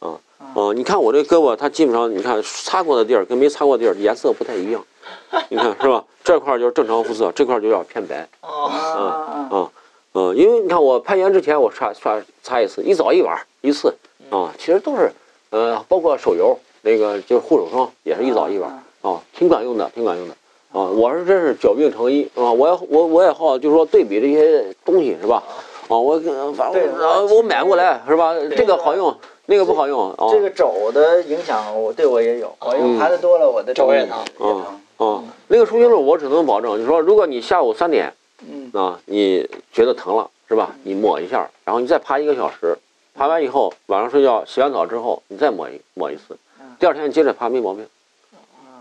[0.01, 4.85] 啊嗯啊，你看我这胳膊，它基本上你看擦过的地儿跟没擦过的地儿颜色不太一样，
[5.49, 6.03] 你看是吧？
[6.25, 9.70] 这块儿就是正常肤色，这块儿就有点偏白，啊啊，
[10.15, 13.95] 嗯，因为你看我攀岩之前我刷刷擦一次，一早一晚一次
[14.31, 15.11] 啊，其实都是
[15.51, 20.35] 呃，包括手游那个就是护手霜也是一早一晚啊，挺管用的，挺管用的
[20.73, 20.85] 啊。
[20.85, 25.43] 我是真是久病成医啊，我也我我也好就是说对比这些东西是吧？
[25.89, 28.35] 啊，我跟反正我我买过来是吧？
[28.57, 29.15] 这个好用，
[29.47, 30.29] 那个不好用啊。
[30.31, 34.65] 这个肘的影响我对我也有，我用爬的多了，我的肘也疼也疼。
[34.99, 38.13] 啊，那个舒筋露我只能保证，你说如果你下午三点
[38.49, 38.70] 嗯。
[38.72, 40.74] 啊，你觉得疼了是吧？
[40.82, 42.76] 你抹一下，然后你再趴一个小时，
[43.14, 46.36] 趴完以后晚上睡觉洗完澡之后你再抹一抹一次，
[46.78, 47.86] 第二天接着趴没毛病。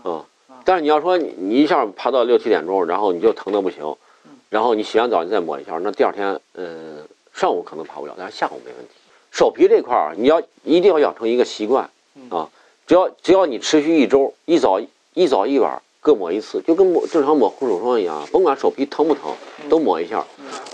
[0.02, 0.24] 啊，
[0.64, 3.96] 但是你要说你你一下趴到六七点钟，然后你就疼的不行，
[4.50, 8.94] 然后你洗完澡你再抹一下，那第二天嗯上午可能爬不了，但是下午没问题。
[9.30, 11.88] 手皮这块儿你要一定要养成一个习惯
[12.28, 12.48] 啊，
[12.86, 14.78] 只要只要你持续一周，一早
[15.14, 19.32] 一早一晚各抹一次，就跟抹正常抹护手霜一样，甭管手皮疼不疼，
[19.68, 20.24] 都抹一下，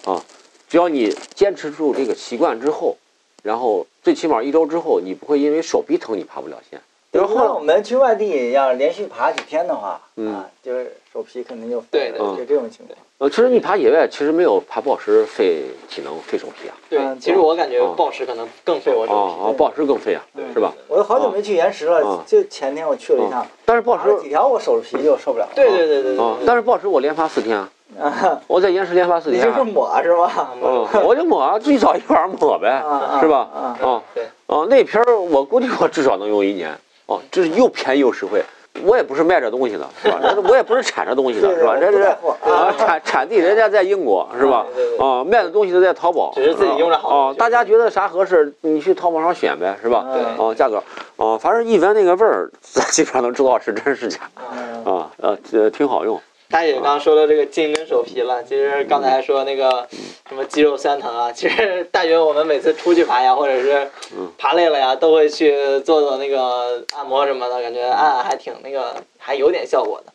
[0.05, 0.22] 啊，
[0.68, 2.97] 只要你坚持住这个习惯之后，
[3.43, 6.80] 然后最起码一周之后，你不会因为手臂疼你爬不了线。
[7.11, 12.99] 然后来我们去外地要连续爬几天的话，嗯啊，就是手皮肯定就对对就这种情况。
[13.16, 16.76] 呃，其实你爬野外，其实没有爬暴石费体能、费手皮啊。
[16.91, 20.22] 对嗯，其实我感觉哦暴食可能更费我手哦哦，暴石更费啊，
[20.53, 20.72] 是吧？
[20.86, 25.53] 我都好久没去岩石了啊，就前天我去了一趟，但是暴爬了几条我手皮就受不了了。
[25.55, 27.68] 对对对对对但是暴石我连爬四天啊，
[27.99, 29.57] 啊， 我在延时连发四你天啊。
[29.57, 30.51] 就是抹是吧？
[30.62, 33.49] 嗯，我就抹啊，一早一晚抹呗，啊是吧？
[33.55, 36.76] 啊啊对啊，那瓶儿我估计我至少能用一年。
[37.07, 38.43] 哦，这是又便宜又实惠。
[38.84, 40.20] 我也不是卖这东西的，是吧？
[40.22, 41.74] 这我也不是产这东西的，是吧？
[41.80, 42.03] 这是
[42.49, 44.64] 啊，产产地人家在英国，是吧？
[45.01, 47.34] 啊，卖的东西都在淘宝，只是自己用着好啊。
[47.36, 50.07] 大家觉得啥合适，你去淘宝上选呗，是吧？
[50.12, 50.76] 对啊，价格
[51.16, 54.20] 啊，反正一闻那个味儿，咱基本上能知道是真是假
[54.53, 55.11] 嗯啊。
[55.16, 56.20] 呃，这挺好用。
[56.51, 59.87] 大姐刚刚说的这个筋跟手皮了，其实刚才还说那个
[60.29, 63.91] 什么肌肉酸疼啊，其实大学我们每次出去爬呀，或者是
[64.39, 70.13] 爬累了呀，都会去做做那个按摩什么的，感觉按按还挺那个，还有点效果的。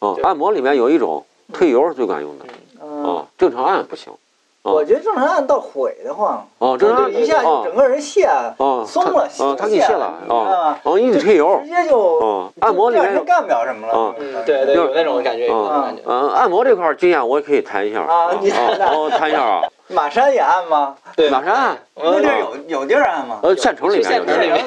[0.00, 2.44] 哦，按摩里面有一种退油是最管用的
[2.82, 4.12] 嗯，哦，正常按不行。
[4.62, 8.54] 我觉得正常按到毁的慌，哦，正常按一下就啊整个人卸啊，
[8.86, 11.58] 松了，它啊，它给你卸了啊啊，，哦，一推油。
[11.64, 14.14] 直，接就啊，按摩里面就干不了什么了啊。
[14.18, 16.02] 嗯，对对，有那种感觉，有那种啊感觉。
[16.06, 18.88] 嗯，按摩这块儿经验我也可以谈一下啊你谈谈。
[18.88, 20.94] 哦，谈一下啊，马山也按吗？
[21.16, 23.38] 对，马山按，那地儿有有地儿按吗？
[23.42, 24.64] 呃，县城里面有县城里面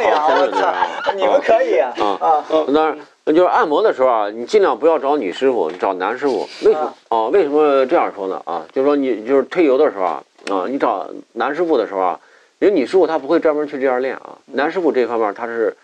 [1.16, 1.94] 你们可以啊。
[2.00, 2.44] 啊啊！
[2.74, 6.42] 当然，就是按摩的时候啊，你尽量不要找女师傅，你找男师傅。
[6.66, 6.94] 为什么？
[7.10, 8.42] 哦，为什么这样说呢？
[8.46, 12.20] 啊，就是说你就是推油的时候啊，啊，你找男师傅的时候啊，
[12.60, 15.78] 因为女师傅她不会专门去这样练啊，男师傅这方面他是，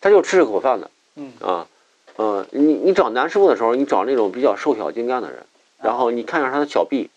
[0.00, 0.90] 他就吃这口饭的。
[1.16, 1.66] 嗯啊，
[2.14, 5.38] 呃，你你找男师傅的时候，你找那种比较瘦小精干的人，
[5.82, 7.10] 然后你看一下他的小臂，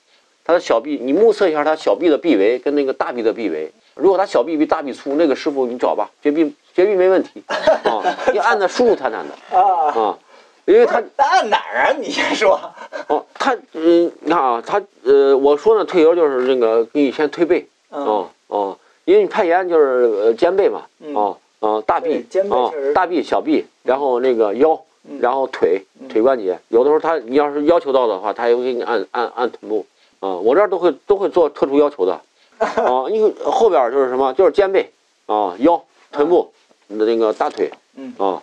[0.43, 3.71] 他的小臂，你目测一下他小臂的臂围跟那个大臂的臂围。
[3.93, 8.01] 如果他小臂比大臂粗，那个师傅你找吧，绝壁绝壁没问题 啊，
[8.31, 10.17] 你按的舒舒坦坦的啊，啊，
[10.65, 11.91] 因为他他按哪儿啊？
[11.99, 12.59] 你先说。
[13.07, 29.85] 哦，他嗯，你看啊，他呃，我说呢，退油就是那个给你先推背，嗯哦哦，因为你攀岩就是呃肩背嘛，嗯哦哦，大臂对肩背哦确实大臂小臂，然后那个腰，嗯然后腿腿关节，有的时候他你要是要求到的话，他也会给你按按按臀部，
[30.21, 32.13] 啊，我这儿都会都会做特殊要求的，
[32.59, 34.89] 啊， 因为后边就是什么，就是肩背
[35.25, 36.53] 啊腰臀部
[36.97, 38.13] 那个大腿，嗯。
[38.17, 38.41] 啊，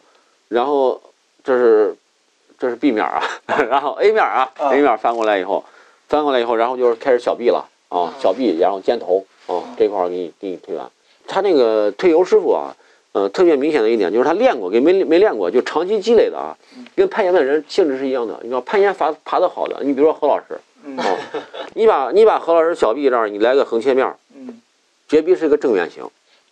[0.49, 1.01] 然后
[1.45, 1.97] 这是
[2.59, 3.23] 这是 B 面啊，
[3.71, 5.65] 然后 A 面啊啊，A 面翻过来以后，
[6.09, 10.91] 翻过来以后，然后就是开始小臂了啊，小臂，然后肩头啊这块儿给你给你推完。
[11.27, 12.75] 他那个推油师傅啊，
[13.13, 16.57] 呃，特别明显的一点就是他练过跟没没练过，就长期积累的啊，
[16.97, 18.37] 跟攀岩的人性质是一样的。
[18.43, 20.97] 你知道攀岩爬爬的好的，你比如说何老师，嗯。
[20.99, 21.05] 啊，
[21.75, 24.61] 你把你把何老师小臂这儿你来个横切面，嗯。
[25.09, 26.05] 绝壁是一个正圆形，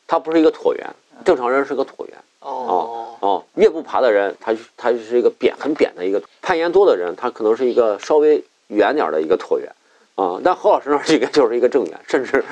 [0.06, 0.86] 它不是一个椭圆，
[1.24, 2.16] 正常人是个椭圆。
[2.40, 9.70] 哦，哦，越不爬的人，他他就是一个扁很扁的一个攀岩多的人，他可能是一个稍微圆点的一个椭圆
[10.14, 10.40] 啊。
[10.42, 12.44] 但何老师那儿应该就是一个正圆，甚至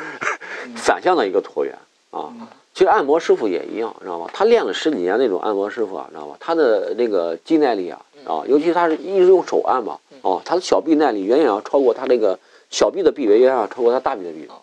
[0.74, 1.78] 反向的一个椭圆
[2.10, 2.34] 啊。
[2.74, 4.28] 其实按摩师傅也一样，知道吗？
[4.34, 6.36] 他练了十几年那种按摩师傅啊，知道吗？
[6.38, 12.38] 他的那个肌耐力啊啊，尤其他是一直用手按嘛，哦，他的小臂耐力远远要超过他那个
[12.68, 14.60] 小臂的臂围，远远要超过他大臂的臂围啊。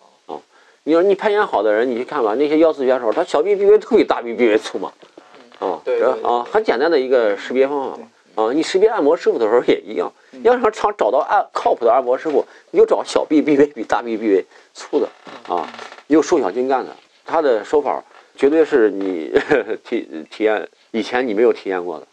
[0.86, 4.92] 你说你攀岩好的人，你去看吧，那些腰四选手，他小臂臂围都比大臂臂围粗嘛。
[5.58, 5.80] 啊，
[6.22, 8.08] 啊，很简单的一个识别方法嘛。
[8.34, 10.12] 啊，你识别按摩师傅的时候也一样，
[10.42, 15.08] 要想想找到按靠谱的按摩师傅，你就找小臂臂围比大臂臂围粗的
[15.48, 15.66] 啊，
[16.08, 18.04] 又瘦小精干的，他的手法
[18.36, 19.32] 绝对是你
[19.84, 22.06] 体体验以前你没有体验过的。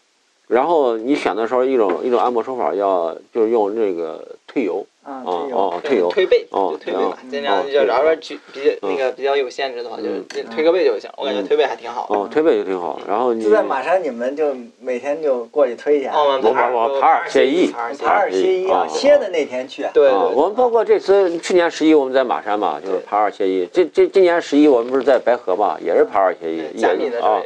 [0.48, 7.00] 然后你选的时候，一种一种按摩手法要就是用这个推油啊，哦哦推油推背，哦就推背
[7.30, 11.10] 尽量哦就然后举比较嗯那个比较有限制的话，就是嗯推个背就行。
[11.16, 12.14] 我感觉推背还挺好的。
[12.14, 13.00] 哦推背就挺好。
[13.08, 16.06] 然后你就在马山，你们就每天就过去推去。
[16.06, 19.84] 哦，我们我爬我爬尔歇一爬二歇一啊，哦歇的那天去。
[19.92, 23.66] 对我们包括这次去年十一我们在马山嘛，就是爬二歇一。
[23.72, 27.42] 这这今年十一我们不是在白河嘛，也是爬二歇一，也是啊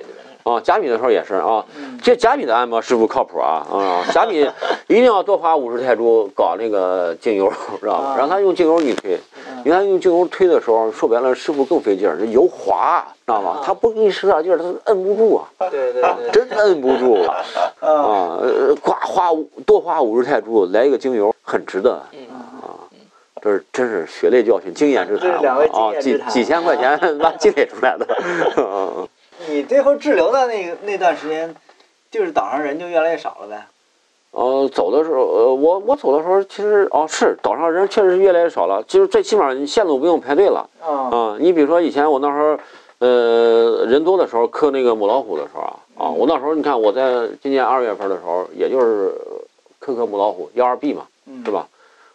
[0.46, 1.64] 啊，甲米的时候也是啊。
[1.76, 4.04] 嗯这甲米的按摩师傅靠谱啊啊！
[4.12, 4.48] 甲米
[4.86, 8.10] 一定要多花五十泰铢搞那个精油，知道吧？
[8.10, 9.18] 啊让他用精油给你推，
[9.48, 13.62] 嗯你看用精油推的时候，说白了师傅更费劲儿，这油滑，知道吧啊？
[13.64, 17.34] 他不给你使点劲儿，他摁不住啊，对对对，真摁不住啊！
[17.80, 21.94] 呃，刮花五多花五十泰铢来一个精油，很值得。
[21.94, 22.78] 啊，
[23.42, 28.06] 这是真是血泪教训，经验之谈啊，几几千块钱拉积累出来的。
[29.48, 31.54] 你你最后滞留的那个那段时间，
[32.10, 33.66] 就是岛上人就越来越少了呗。
[34.32, 41.36] 呃，走的时候，呃，我我走的时候，其实哦是岛上人确实是越来越少了，就是最起码你线路不用排队了啊啊。
[41.40, 42.58] 你比如说以前我那时候，
[42.98, 49.14] 呃，人多的时候磕那个母老虎的时候啊啊，我那时候你看我在今年二月份的时候，也就是
[49.78, 51.50] 磕磕母老虎幺二 B 嘛，嗯是？
[51.50, 51.66] 吧？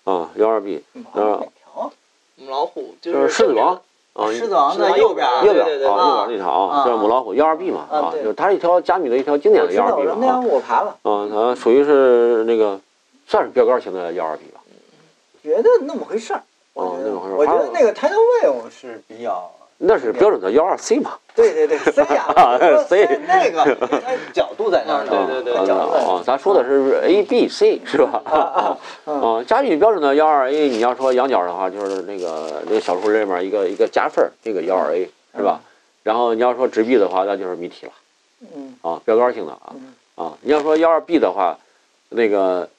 [0.04, 1.92] 啊，幺二 B 嗯好像哪条？
[2.36, 3.80] 母老虎就就是狮子王
[4.14, 5.46] 啊，狮子王的右边儿。
[5.46, 12.80] 右边啊，啊右边那条啊，啊叫母老虎幺二 B 嘛啊就是它是一条加米的一条经典的幺二，B 嘛那样我爬了，嗯，它属于是那个
[13.28, 14.60] 算是标杆型的幺二 B 吧。
[15.44, 16.42] 觉得那么回事儿。
[16.74, 19.52] 我觉得哦那么回事儿我觉得那个抬头位我是比较，
[19.84, 24.00] 那是标准的幺二 C 嘛，对对对，C 呀 C 那个它
[24.32, 28.22] 角度在那儿呢，对对对啊角度啊，咱说的是 A B C 是吧？
[28.26, 35.60] 啊嗯啊，甲米标准的幺二 A，你要说羊角的话，就是那个那个小树林里面一个一个夹缝儿，这个幺二 A 是吧？
[36.04, 37.92] 然后你要说直臂的话，那就是谜题了
[38.56, 40.34] 嗯啊，标杆性的啊嗯啊。
[40.42, 41.58] 你要说幺二 B 的话，
[42.10, 42.70] 那个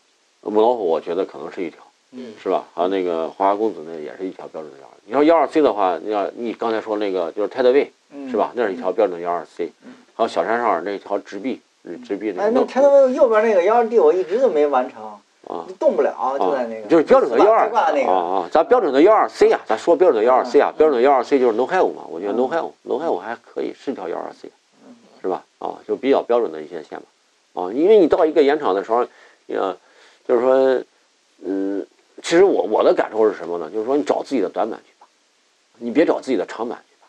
[0.42, 1.78] 母老虎，我觉得可能是一条。
[2.14, 2.64] 嗯是吧？
[2.74, 4.92] 还有那个花花公子那也是一条标准的幺二。
[5.12, 8.50] 你说幺二 C 的话，你要你刚才说那个就是泰德威嗯是吧？
[8.54, 9.70] 那是一条标准的幺二 C。
[10.14, 15.02] 还有小山上那条直臂，嗯直臂那哎，个都那泰德威右边那个幺二 D 我一直都没完成，
[15.48, 24.50] 啊动不了，就在那个，啊，就是标准的幺二啊啊，咱标准的幺二 C 啊，咱说标准的幺二 C 啊，标准的幺二 C 就是 No Have 嘛，我觉得 No Have No Have 还可以，是条幺二 C，
[25.20, 25.44] 是吧？
[25.58, 27.62] 啊，就比较标准的一些线嘛。
[27.64, 29.06] 啊，因为你到一个盐场的时候，
[29.48, 29.76] 呃，
[30.26, 30.82] 就是说，
[31.44, 31.86] 嗯，
[32.22, 33.68] 其实我我的感受是什么呢？
[33.70, 34.91] 就是说你找自己的短板去爬，
[35.78, 37.06] 你别找自己的长板去爬，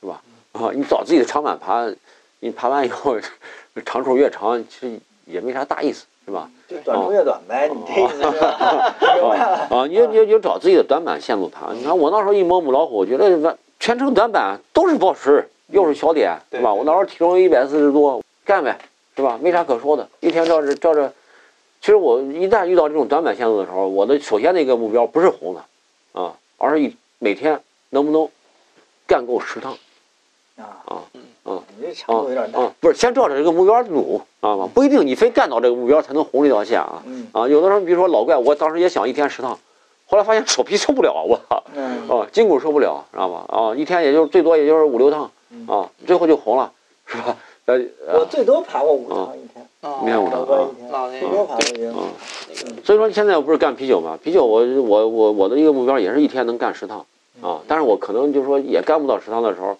[0.00, 0.22] 是吧？
[0.52, 1.86] 啊，你找自己的长板爬，
[2.40, 3.16] 你爬完以后
[3.84, 6.48] 长处越长，其实也没啥大意思，是吧？
[6.68, 9.68] 就短处越短呗，你这意思是吧？
[9.70, 11.72] 啊，你就你就你找自己的短板线路爬。
[11.72, 16.72] 你看我那时候一摸母老虎，我觉得完全程短板都是报时，又是小点，对是吧？
[16.72, 18.78] 我那时候体重一百四十多，干呗，
[19.16, 19.38] 是吧？
[19.42, 21.12] 没啥可说的，一天照着照着。
[21.80, 25.64] 其实我一旦遇到这种短板线路的时候，我的首先的一个目标不是红的，
[26.18, 27.60] 啊，而是一每天
[27.94, 28.28] 能不能
[29.06, 29.72] 干够十趟
[30.56, 30.92] 啊，啊
[31.44, 32.58] 啊你这强度有点大。
[32.60, 34.68] 啊，不是先照着这个目标努，知道吗？
[34.74, 37.48] 不一定你非干到这个目标才能红这条线啊嗯啊！
[37.48, 39.56] 有的时候比如说老怪，我当时也想一天十趟，
[40.06, 41.62] 后来发现手皮受不了，我操！
[41.74, 43.44] 嗯啊，筋骨受不了，知道吧？
[43.48, 45.30] 啊，一天也就最多也就是五六趟，
[45.68, 46.72] 啊，最后就红了，
[47.06, 47.36] 是吧？
[47.66, 47.78] 呃，
[48.18, 51.92] 我最多爬过五趟一天，哦明天我老哥一天，老那最多爬过一天。
[51.92, 52.02] 啊，
[52.84, 57.06] 所以说现在我不是干啤酒嘛，啤酒我我我我的一个目标也是一天能干十趟
[57.42, 59.76] 啊，但是我可能就是说也干不到食堂的时候，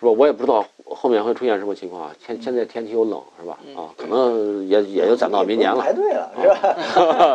[0.00, 0.10] 是吧？
[0.10, 2.14] 我也不知道后面会出现什么情况啊。
[2.26, 3.58] 现现在天气又冷，是吧？
[3.76, 6.76] 啊，可能也也就攒到明年了，排队了是吧？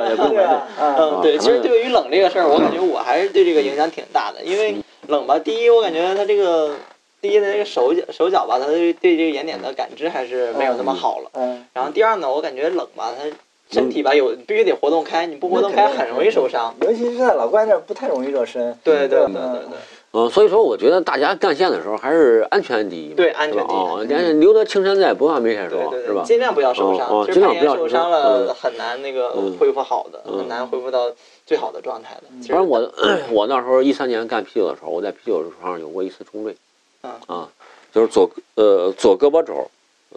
[0.09, 4.75] 也不用排队嗯，对，其实对于冷这个事儿，我感觉我还是对这个影响挺大的，因为
[5.07, 6.75] 冷吧，第一我感觉它这个，
[7.21, 11.29] 第一它这个手脚手脚吧，它对对这个盐点的感知还是没有那么好了。
[11.33, 13.23] 嗯，然后第二呢，我感觉冷吧，它
[13.69, 16.73] 身体吧有必须得活动开，你不活动开很容易受伤。
[16.81, 18.77] 尤其是在老关那儿不太容易热身。
[18.83, 19.77] 对对对嗯对对，
[20.13, 26.23] 嗯，所以说我觉得大家干线的时候还是安全第一，对安全第一是吧啊，留得青山在，不怕没柴烧，对对对，是吧？
[26.23, 27.25] 尽量不要受伤。
[27.25, 31.11] 尽量不要受伤了嗯很难那个嗯恢复好的，嗯很难恢复到
[31.45, 32.23] 最好的状态的。
[32.41, 32.79] 其实反正我
[33.31, 36.55] 我那时候一三年干啤酒的时候，我在啤酒上有过一次冲坠，
[37.03, 37.49] 嗯啊，
[37.93, 39.69] 就是左呃左胳膊肘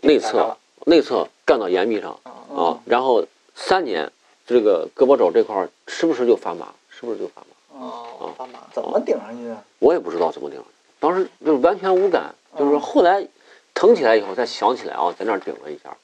[0.03, 3.24] 内侧内侧干到岩壁上啊啊，然后
[3.62, 4.11] 三年
[4.46, 8.58] 这个胳膊肘这块儿时不时就发麻，时不时就发麻，哦，发麻。
[8.72, 9.62] 怎么顶上去的？
[9.78, 13.24] 我也不知道怎么顶上去，当时就是完全无感，就是后来
[13.74, 15.94] 疼起来以后才想起来啊，在那儿顶了一下。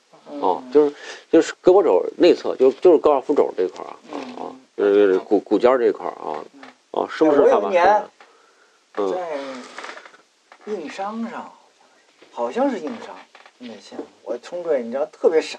[0.40, 0.94] 哦，就是
[1.30, 3.96] 就是胳膊肘内侧，就就是高尔夫肘这块儿啊
[4.38, 6.44] 啊，就是骨骨尖儿这块儿啊
[6.90, 7.68] 啊，是不是我有发麻？
[7.68, 8.04] 一年
[8.96, 11.52] 嗯在硬伤上，
[12.32, 13.16] 好像是硬伤，
[13.58, 15.58] 那天我冲坠，你知道特别傻，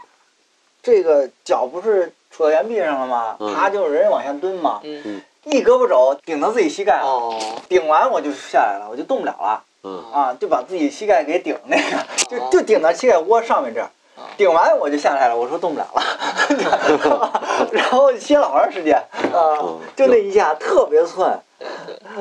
[0.81, 3.35] 这个脚不是杵到岩壁上了吗？
[3.39, 3.53] 嗯。
[3.53, 5.21] 啪，就是人往下蹲嘛，嗯。
[5.45, 9.63] 一胳膊肘顶到自己膝盖了，哦，顶完我就下来了，我就动不了了。
[9.83, 10.03] 嗯。
[10.11, 12.49] 啊，就把自己膝盖给顶那个，就哦。
[12.51, 13.87] 就顶到膝盖窝上面这。
[14.35, 18.97] 顶完我就下来了，我说动不了了， 然后歇老长时间。
[19.31, 21.39] 啊嗯，就那一下特别寸，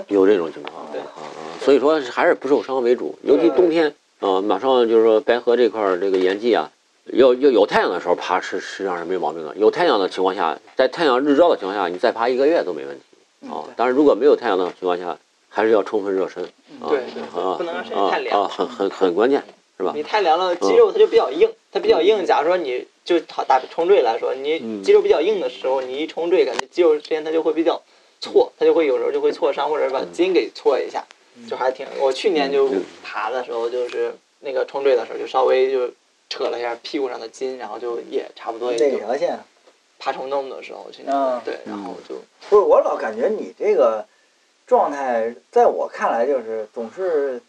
[0.09, 1.01] 有这种情况对。
[1.01, 1.25] 啊啊，
[1.65, 6.71] 所以说还是不受伤为主，尤其冬天啊，马上就是说白河这块儿这个岩剂啊，
[7.13, 13.65] 要要有太阳的时候爬是实际上是没毛病的，有太阳的情况下，在太阳日照的情况下，你再爬一个月都没问题啊。
[13.77, 15.17] 但是如果没有太阳的情况下，
[15.49, 16.43] 还是要充分热身
[16.81, 17.23] 啊，对对
[17.57, 19.43] 不能让身体啊太凉啊，很很很关键，
[19.79, 19.93] 是吧？
[19.95, 22.27] 你太凉了，肌肉它就比较硬，它比较硬。
[22.27, 27.81] 假如说你就打打冲坠来说，你嗯肌肉比较硬的时候，你一冲坠，感觉肌肉之间它就会比较
[28.21, 31.05] 挫，它就会有时候就会挫伤，或者把筋给挫一下，
[31.49, 31.87] 就还挺。
[32.01, 32.69] 我去年就
[33.05, 35.89] 爬的时候，就是那个冲坠的时候，就稍微就
[36.29, 39.39] 扯了一下屁股上的筋，然后就也差不多也哪就条线？
[39.99, 42.17] 爬虫洞的时候去那嗯，对，然后就
[42.51, 44.05] 不是，我老感觉你这个
[44.67, 47.41] 状态，在我看来就是总是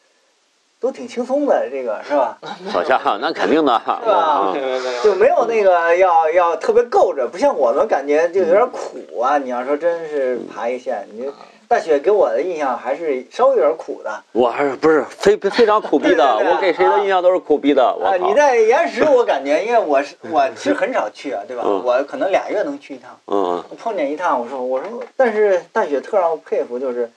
[0.79, 2.37] 都挺轻松的，这个是吧？
[2.71, 9.37] 好像，那肯定的，吧啊没有没有就没有那个要要特别够着，不像我们感觉就有点苦啊。
[9.37, 11.29] 你要说真是爬一线，你
[11.67, 17.83] 大雪给我的印象还是稍微有点苦的我还是不是非非常苦逼的， 对对对我给谁的印象都是苦逼的。
[17.99, 18.15] 我啊。
[18.15, 21.63] 你在岩石，我感觉因为我是我其实很少去啊，对吧？
[21.65, 23.11] 嗯我可能俩月能去一趟。
[23.27, 27.11] 嗯我碰见一趟，我说我说，但是大雪特让我佩服，就是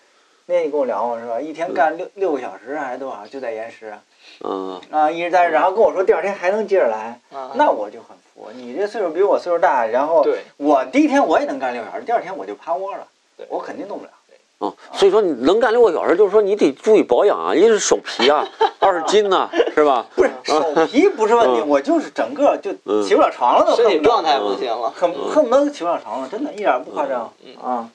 [0.47, 1.41] 那天你跟我聊过是吧？
[1.41, 3.25] 一天干六六个小时还是多少？
[3.27, 3.95] 就在岩石
[4.43, 8.51] 嗯啊，一直在，然后跟我说第二天还能接着来，啊那我就很服。
[8.55, 14.11] 你这岁数比我岁数大，然后对我第一天我也能干六小时，第二天我就趴窝了对，我肯定动不了。
[14.61, 18.47] 嗯，所以说你能干六个小时，就是说你得注意保养啊，一是手皮啊，
[18.79, 20.05] 二是筋呐，是吧？
[20.15, 24.91] 不是手皮不是问题，嗯我就是整个就嗯起不了床了，都身体状态不行了。
[24.91, 27.89] 恨恨不得起不了床了，真的一点不夸张嗯啊。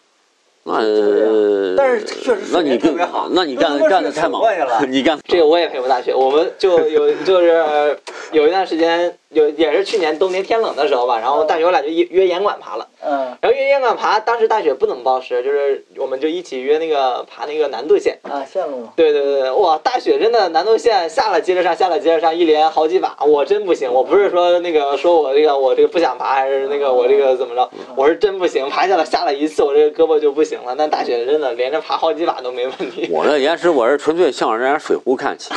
[0.68, 7.96] 那呃，但是确实那你特别好那你干干的太猛死过去了 你干这个我也佩服大学，我们就有就是
[8.32, 18.18] 有一段时间有也是去年冬天天冷的时候吧，然后大学我俩就约约岩馆爬了，嗯然后约岩馆爬，当时大雪不怎么报时，就是我们就一起约那个爬那个难度线。
[18.24, 18.88] 啊，线路。
[18.96, 30.74] 对对对对，哇，大雪真的难度线下了接着上，下了接着上，一连好几把，我真不行，我不是说那个说我这个我这个不想爬，还是那个我这个怎么着，我是真不行，爬下来下了一次，我这个胳膊就不行了。
[30.78, 33.10] 但大雪真的连着爬好几把都没问题。
[33.12, 35.54] 我这岩石，我是纯粹向人家水壶看齐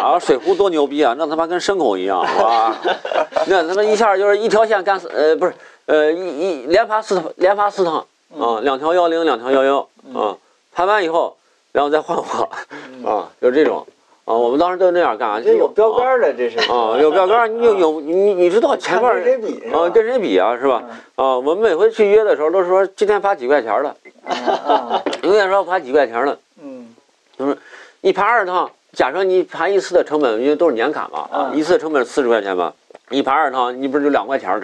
[0.00, 0.18] 啊！
[0.18, 2.74] 水壶多牛逼啊，那他妈跟牲口一样哇！
[3.46, 5.54] 那他妈一下就是一条线干四，呃，不是，
[5.86, 8.06] 呃，一一连爬四连爬四趟
[8.38, 10.36] 啊，两条幺零，两条幺幺啊，
[10.72, 11.36] 爬完以后，
[11.72, 12.50] 然后再换我
[13.08, 13.86] 啊，就这种。
[14.24, 20.80] 啊，我们当时都那样干，这有标杆儿的，这是啊，有标杆儿，你有有你你知道前面看跟谁比啊，跟谁比啊，是吧？
[21.16, 26.38] 啊，我们每回去约的时候都说今天发几块钱的，啊， 永远说发几块钱的。
[26.62, 26.94] 嗯。
[27.36, 27.58] 就是
[28.00, 31.58] 你爬二趟，假设你爬一次的成本，因为都是年卡嘛，啊，嗯。
[31.58, 32.72] 一次成本四十块钱吧，
[33.12, 34.62] 你爬二趟，你不是就两块钱儿？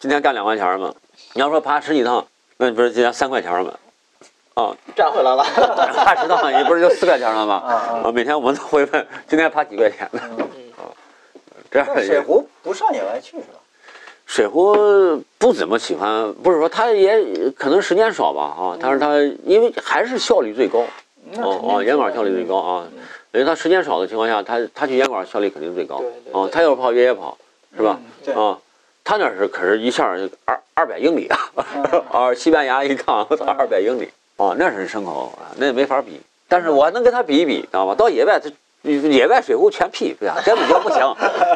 [0.00, 0.92] 今天干两块钱儿吗？
[1.32, 2.26] 你要说爬十几趟，
[2.56, 3.72] 那你不是今天三块钱儿吗？
[4.54, 5.44] 啊，赚回来了。
[5.94, 7.54] 爬十趟，你不是就四块钱了 啊吗？
[7.64, 10.90] 啊啊，每天我们都会问今天爬几块钱的，啊。
[11.70, 13.60] 这样水壶不上野外去是吧？
[14.26, 14.74] 水壶
[15.38, 17.16] 不怎么喜欢，不是说他也
[17.56, 22.86] 可能时间少吧，啊，但是他因为还是效率最高，哦哦，那肯定是严管效率最高啊，
[23.32, 27.38] 因为他时间少的情况下，他他去烟管效率肯定最高哦，对他要跑越野跑
[27.76, 27.98] 是吧？
[28.34, 28.58] 啊，
[29.02, 31.38] 他那是可是一下就二二百英里啊，
[31.92, 33.26] 嗯 啊，西班牙一趟
[33.58, 36.20] 二百英里，啊，那是牲口啊，那也没法比。
[36.48, 37.94] 但是我还能跟他比一比，知道吧？
[37.94, 38.50] 到野外，他
[38.82, 40.36] 野外水壶全屁，对吧？
[40.44, 41.00] 根本就不行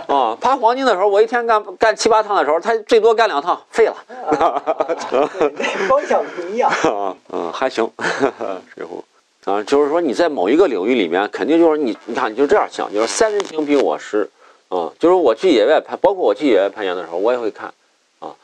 [0.09, 0.37] 啊！
[0.41, 3.95] 爬黄金的时候，我一天干干七八趟的时候，他最多干两趟，废了。
[5.11, 5.51] 对
[5.87, 6.71] 方向不一样。
[6.71, 7.89] 啊，嗯，还行，
[8.75, 9.05] 水壶
[9.45, 14.29] 啊，就是说你在某一个领域里面，肯定就是你，你看你就这样想，就是三人行必有我师
[14.69, 17.73] 啊，就是我去野外攀，包括我去野外攀岩的时候，我也会看
[18.19, 18.35] 啊，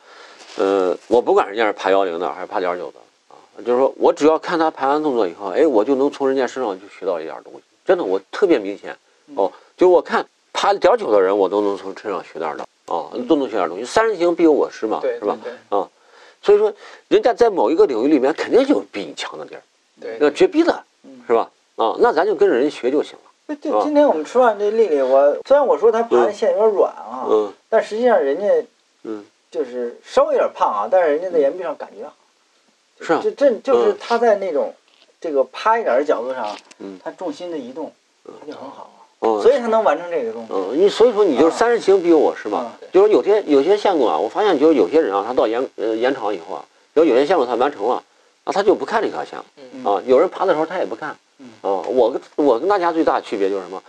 [0.57, 2.99] 呃，我不管人家是爬幺零的还是爬点九的
[3.29, 8.97] 啊，就是说我只要看他爬完动作以后，哎，我就能从人家身上就学到一点东西，真的，我特别明显
[9.35, 15.37] 哦，就是我看爬点九的人，我都能从身上学点的啊，都能学点东西，三人行必有我师嘛，对是吧？
[15.69, 15.89] 啊
[16.41, 16.71] 所以说，
[17.07, 19.61] 人家在某一个领域里面肯定有比你强的地儿，
[19.99, 20.83] 对那绝逼的，
[21.25, 21.49] 是吧？
[21.75, 23.24] 啊，那咱就跟着人学就行了。
[23.47, 27.53] 就就今天我们吃饭这丽丽，我虽然我说她爬的线有点软啊，嗯。
[27.69, 28.47] 但实际上人家
[29.03, 32.13] 嗯，就是稍微有点胖啊，但是人家在岩壁上感觉好。
[32.99, 33.19] 是啊。
[33.21, 33.97] 这这就是嗯。
[33.99, 34.73] 她在那种
[35.21, 37.91] 这个趴一点的角度上嗯，她重心的移动，
[38.25, 38.89] 她就很好，
[39.19, 40.57] 嗯，所以她能完成这个动作。
[40.71, 42.73] 嗯，你所以说你就是三十行必有我师嘛。
[42.81, 48.01] 嗯就是有些有些线路啊，我发现就是有些人啊，他到延呃岩场以后啊，有有些线路他完成了，
[48.45, 49.37] 啊，他就不看这条线
[49.83, 50.01] 啊。
[50.05, 51.81] 有人爬的时候他也不看嗯啊。
[51.87, 53.81] 我跟我跟大家最大的区别就是什么？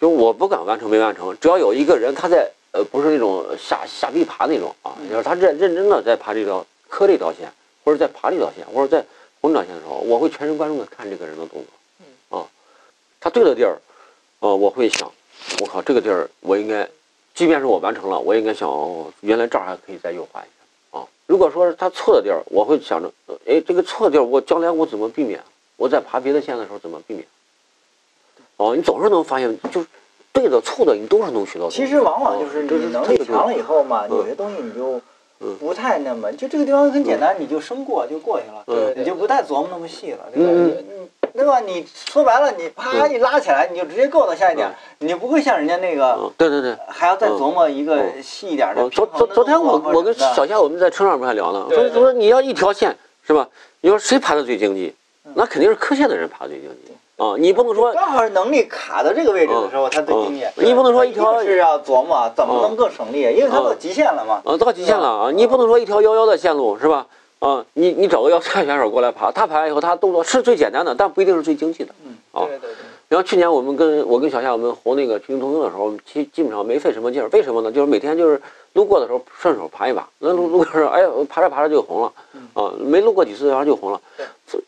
[0.00, 7.50] 就是我不管完成没完成，只要有一个人他在呃不是那种下下地爬那种啊，就是他认认真的在爬这条磕这条线，
[7.84, 9.04] 或者在爬这条线，或者在
[9.40, 11.62] 红这条线的时候，我会全神贯注的看这个人的动
[12.28, 12.46] 作啊。
[13.20, 13.78] 他对的地儿，
[14.40, 15.10] 呃，我会想，
[15.60, 16.86] 我靠，这个地儿我应该，
[17.34, 21.06] 即便是我完成了，我应该想，哦，原来这儿还可以再优化一下啊。
[21.26, 25.40] 如果说是他错的地儿，我会想着，呃哎，这个错的地儿，我将来我怎么避免？
[25.76, 27.26] 我在爬别的线的时候怎么避免？
[28.56, 29.86] 哦，你总是能发现，就是
[30.32, 31.68] 对的错的，你都是能学到。
[31.68, 35.00] 其实往往就是你能力强了以后嘛，嗯有些东西你就
[35.40, 40.50] 嗯不太那么，就这个地方很简单，你就生过就过去了，嗯你就不太琢磨那么细了，对吧？
[40.52, 41.58] 嗯对吧？
[41.58, 46.76] 你说白了，你啪一拉起来，你就直接够到下一点，你就不会像人家那个嗯，对对对。
[46.86, 52.96] 还要再琢磨一个细一点的哦，昨昨昨天我我跟小夏我们在车上不还聊呢，对对所以说你要一条线
[53.26, 53.48] 是吧？
[53.80, 54.94] 你说谁爬的最经济？
[55.26, 57.34] 嗯那肯定是科线的人爬最经济啊！
[57.38, 60.44] 你不能说刚好是能力卡到这个位置的时候，他最经济。
[60.44, 64.42] 嗯你不能说一条定是要琢磨怎么能更省力，因为他到极限了嘛。
[64.44, 65.30] 啊到极限了啊！
[65.30, 67.06] 你不能说一条幺幺的线路是吧？
[67.38, 71.94] 啊，你你找个幺三选手过来爬，他爬完以后他动作是最简单的，但不一定是最精细的。
[72.32, 72.74] 啊对对对，
[73.08, 77.70] 然后去年我们跟我跟小夏我们红那个群星同行的时候，我们基基本上没费什么劲儿，为什么呢？
[77.72, 78.40] 就是每天就是
[78.72, 82.12] 路过的时候顺手爬一把，那路路过的时候，哎呀，爬着爬着就红了，
[82.54, 84.00] 啊，没路过几次然后就红了。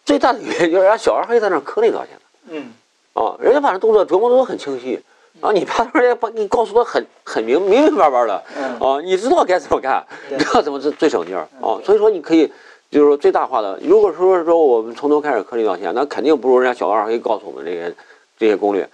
[0.07, 2.72] 最最大的原因就是人家小二黑在那儿磕那条线呢，嗯，
[3.12, 4.92] 啊，人家把这动作琢磨的都很清晰，
[5.40, 8.64] 然后你爬的时候人家把你告诉的很很明明明白白的，嗯。
[8.80, 11.42] 啊，你知道该怎么干，你知道怎么最最省劲儿。
[11.61, 12.50] 啊，所以说你可以。
[12.88, 17.92] 就是说最大化的，如果说说我们从头开始磕这条线，那肯定不如人家小二可以告诉我们这些
[18.38, 18.88] 这些攻略，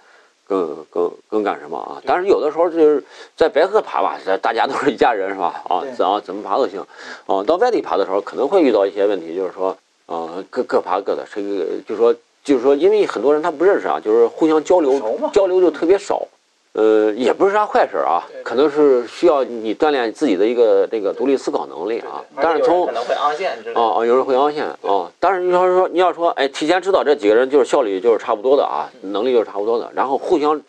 [0.47, 2.01] 更更更干什么啊？
[2.03, 3.03] 但是有的时候就是
[3.37, 5.61] 在白河爬吧，这大家都是一家人是吧？
[5.69, 5.91] 啊，对。
[5.91, 6.81] 怎啊怎么爬都行，
[7.27, 14.99] 啊，到外地爬的时候可能会遇到一些问题，就是说，啊，各各爬各的，这个就是说就是说，因为很多人他不认识啊，就是互相交流
[15.33, 16.27] 交流就特别少。
[16.73, 22.19] 呃，也不是啥坏事啊，可能是需要你锻炼自己的一个这个独立思考能力啊。
[22.41, 23.13] 但是从可能会。
[23.13, 23.29] 啊
[23.75, 25.11] 啊，有人会凹陷啊。
[25.19, 30.59] 但是你要是说你要说，哎，提前知道这几个人就是效率就是差不多的啊，能力就是差不多的，然后互相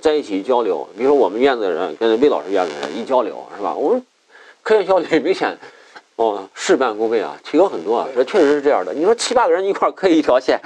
[0.00, 0.86] 在一起交流。
[0.96, 3.74] 比如说我们院子的人跟魏老师院子的人一交流，是吧？
[3.74, 4.06] 我们
[4.62, 5.58] 科研效率明显
[6.20, 8.06] 哦事半功倍啊，提高很多啊。
[8.14, 8.92] 这确实是这样的。
[8.92, 10.60] 你说七八个人一块儿磕一条线，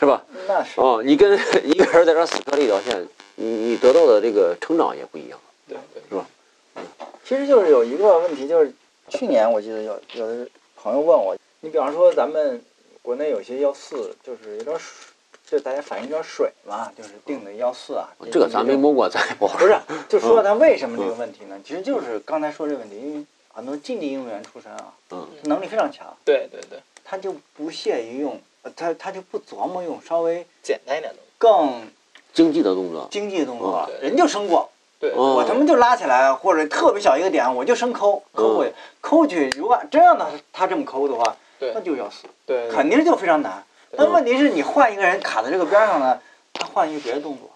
[0.00, 0.24] 是吧？
[0.48, 0.80] 那是。
[0.80, 5.38] 哦，你跟一个人在这儿死磕了一条线，你你得到的这个成长也不一样。
[5.68, 6.24] 对对是吧
[7.22, 8.72] 其实就是有一个问题，就是
[9.08, 12.62] 去年我记得有有的朋友问我，你比方说咱们
[13.02, 15.12] 国内有些幺四，就是有点水，
[15.46, 18.08] 就大家反映有点水嘛，就是定的幺四啊。
[18.32, 19.66] 这个咱没摸过，咱也不好不。
[19.66, 19.76] 是，
[20.08, 21.60] 就说他为什么这个问题呢？
[21.62, 23.26] 其实就是刚才说这个问题，因为
[23.56, 31.18] 很多竞技运动员出身啊，嗯能力非常强，对对对，他就不屑于用，呃他他就不琢磨用稍微简单一点的。
[31.38, 31.90] 更
[32.34, 34.68] 经济的动作，经济的动作人就生过。
[35.00, 39.48] 对，哦我他妈就拉起来，或者特别小一个点，我就生抠抠过去，抠去。
[39.56, 43.64] 如果真让他他这么抠的话，对那就要死，对，肯定就非常难。
[43.90, 46.20] 对但问题是你换一个人卡在这个边上呢，
[46.52, 47.48] 他换一个别的动作，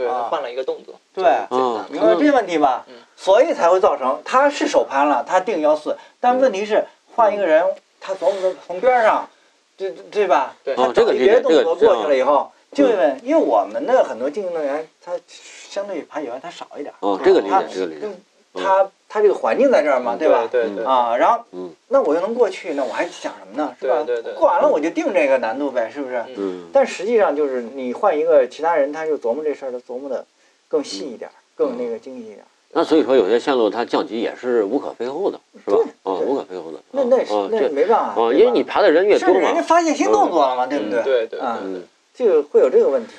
[0.00, 0.94] 对啊换了一个动作。
[1.14, 2.94] 对嗯明白这个问题吧嗯？
[3.16, 6.84] 所以才会造成他是手攀了，他定幺四，但问题是
[7.14, 7.64] 换一个人，
[8.00, 9.28] 他琢磨着从边上，
[9.76, 10.54] 对对吧？
[10.64, 16.94] 对他找一别的动作过去了以后，就嗯因为因为我们的很多竞技运动员，他相对于爬野外他少一点。
[17.00, 18.08] 哦，这个理他解，这个理解。
[18.54, 20.46] 他他这个环境在这儿嘛，对吧？
[20.48, 23.74] 对对，啊，然后嗯那我又能过去，那我还想什么呢？
[23.80, 24.04] 是吧？
[24.06, 26.24] 对对对过完了我就定这个难度呗，是不是？
[26.36, 30.24] 嗯，但实际上就是你换一个其他人，他就琢磨这事儿，他琢磨的
[30.68, 32.38] 更细一点，更那个精细一点。
[32.72, 35.78] 那所以说有些线路它降级也是无可非厚的，是吧？
[36.04, 36.78] 啊，对无可非厚的。
[36.92, 41.02] 那那是啊，那这没办法，啊，因为你爬的人越多甚至人家，发现新动作了嘛，对不对？
[41.02, 41.82] 对对啊对嗯
[42.14, 43.12] 这个会有这个问题。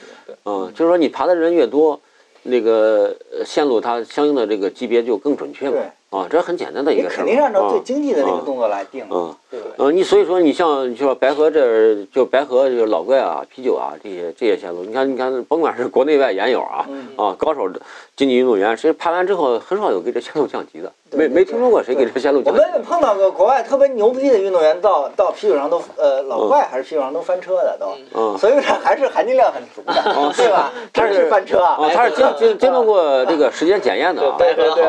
[0.46, 2.00] 嗯，就是说你爬的人越多，
[2.44, 3.16] 那个
[3.46, 5.78] 线路它相应的这个级别就更准确嘛。
[6.12, 9.74] 啊，这很简单的一个事儿肯定是按照最啊经济的那个啊动作来定，嗯对不对？
[9.78, 17.70] 嗯，你所以说你像就说白河这就白河就是老怪啊、啤酒啊这些这些线路，你看你看，甭管是国内外研友啊嗯啊高手
[18.16, 22.62] 竞技运动员，谁拍完之后很少有给这线路降级的，没对对没听说过谁给这线路我降级。
[22.62, 30.72] 们碰到过国外特别牛逼的运动员到到啤酒上都呃老怪还是啤酒上都翻车的都，嗯所以说还是含金量很足的，对吧？
[30.93, 31.78] 真他是是翻车啊！
[31.82, 34.36] 啊，他是经经经过过这个时间检验的啊。
[34.38, 34.84] 对对对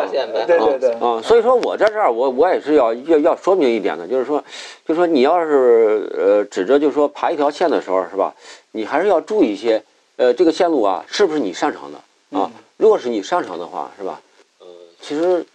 [0.47, 4.43] 对对对，啊，所以说我在这儿，我我也是要要要说明一点的，就是说，
[4.87, 8.35] 就说你要是呃指着就是说爬一条线的时候，是吧？
[8.71, 9.83] 你还是要注意一些，
[10.17, 11.99] 呃，这个线路啊，是不是你擅长的
[12.39, 12.51] 啊？
[12.51, 14.21] 嗯如果是你擅长的话，是吧？
[14.59, 14.67] 呃，
[15.01, 15.47] 其实，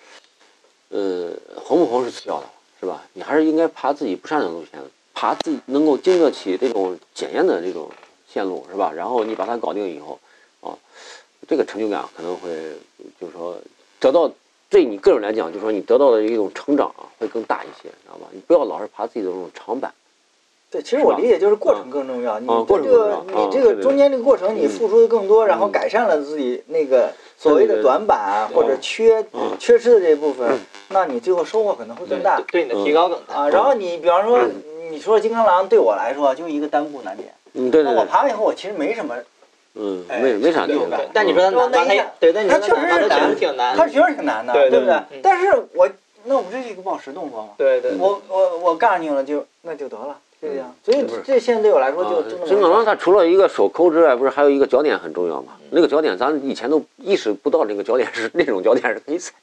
[0.87, 2.45] 呃，红不红是次要的，
[2.79, 3.03] 是吧？
[3.11, 4.79] 你还是应该爬自己不擅长的路线，
[5.13, 7.89] 爬自己能够经得起这种检验的这种
[8.31, 8.93] 线路，是吧？
[8.95, 10.17] 然后你把它搞定以后，
[10.61, 10.71] 啊，
[11.49, 12.49] 这个成就感可能会
[13.19, 13.57] 就是说
[13.99, 14.31] 得到
[14.69, 18.27] 对你个人来讲，就是说你得到的一种成长啊，会更大一些，知道吧？
[18.31, 19.93] 你不要老是爬自己的这种长板。
[20.69, 22.37] 对，其实我理解就是过程更重要。
[22.39, 30.59] 你啊过程这个你这个中间这个过程，你嗯付出的更多，然后嗯改善了自己那个所谓的短板啊或者嗯缺嗯缺失的这部分，
[30.89, 33.35] 那你最后收获可能会更大对你的提高更大。
[33.35, 33.49] 啊。
[33.49, 34.41] 然后你比方说，
[34.91, 39.15] 你说金刚狼对我来说就一个单步难点，嗯，对对对，那我爬完以后我其实没什么，
[39.79, 41.09] 嗯，哎没没啥成就感成就感。
[41.13, 43.75] 但你说他难他，对，但你说他确实挺难。
[43.75, 45.19] 他确实挺难的，对对不对嗯？
[45.21, 45.87] 但是我
[46.25, 47.49] 那我不这是一个宝石动作吗？
[47.57, 55.53] 对对，我我我干你了就那就得了，对呀，所以这现在对我来说就啊就那么金刚狼它除了一个手抠之外，不是还有一个脚点很重要吗？
[55.69, 59.33] 那个脚点咱以前都意识不到，那个脚点是那种脚点是可以踩。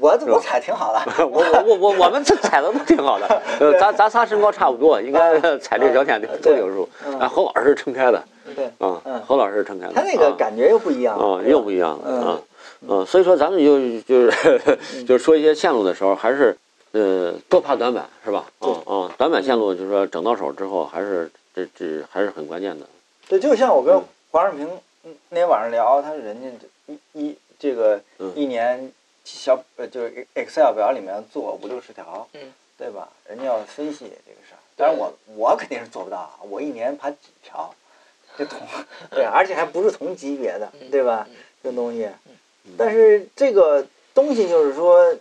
[0.00, 6.88] 我我踩挺好的， 我我我我我们这踩的都挺好的， 呃，咱咱仨身高差不多，应该 踩这脚点都有数。
[7.06, 8.22] 嗯啊，侯老师是撑开的
[8.56, 9.92] 对，啊嗯，侯老师是撑开的。
[9.94, 12.40] 他那个啊感觉又不一样啊，又不一样了嗯啊，
[12.88, 16.56] 嗯，所以说咱们就就是就是说一些线路的时候，还是
[16.92, 18.44] 呃多爬短板是吧？
[18.60, 22.86] 啊啊，短板线路就是说整到手之后，还是这这还是很关键的。
[23.28, 24.68] 对，就像我跟嗯黄世平
[25.04, 26.48] 嗯那天晚上聊，他说人家
[26.86, 28.90] 这一一这个嗯一年
[29.30, 33.08] 小呃就是 Excel 表里面做五六十条，嗯，对吧？
[33.28, 37.74] 人家要分析这个事儿，当然我我肯定是做不到啊，我一年爬几条，
[38.38, 38.60] 这同
[39.12, 41.36] 对，而且还不是同级别的，对吧嗯？
[41.62, 42.08] 这东西，
[42.78, 45.14] 但是这个东西就是说，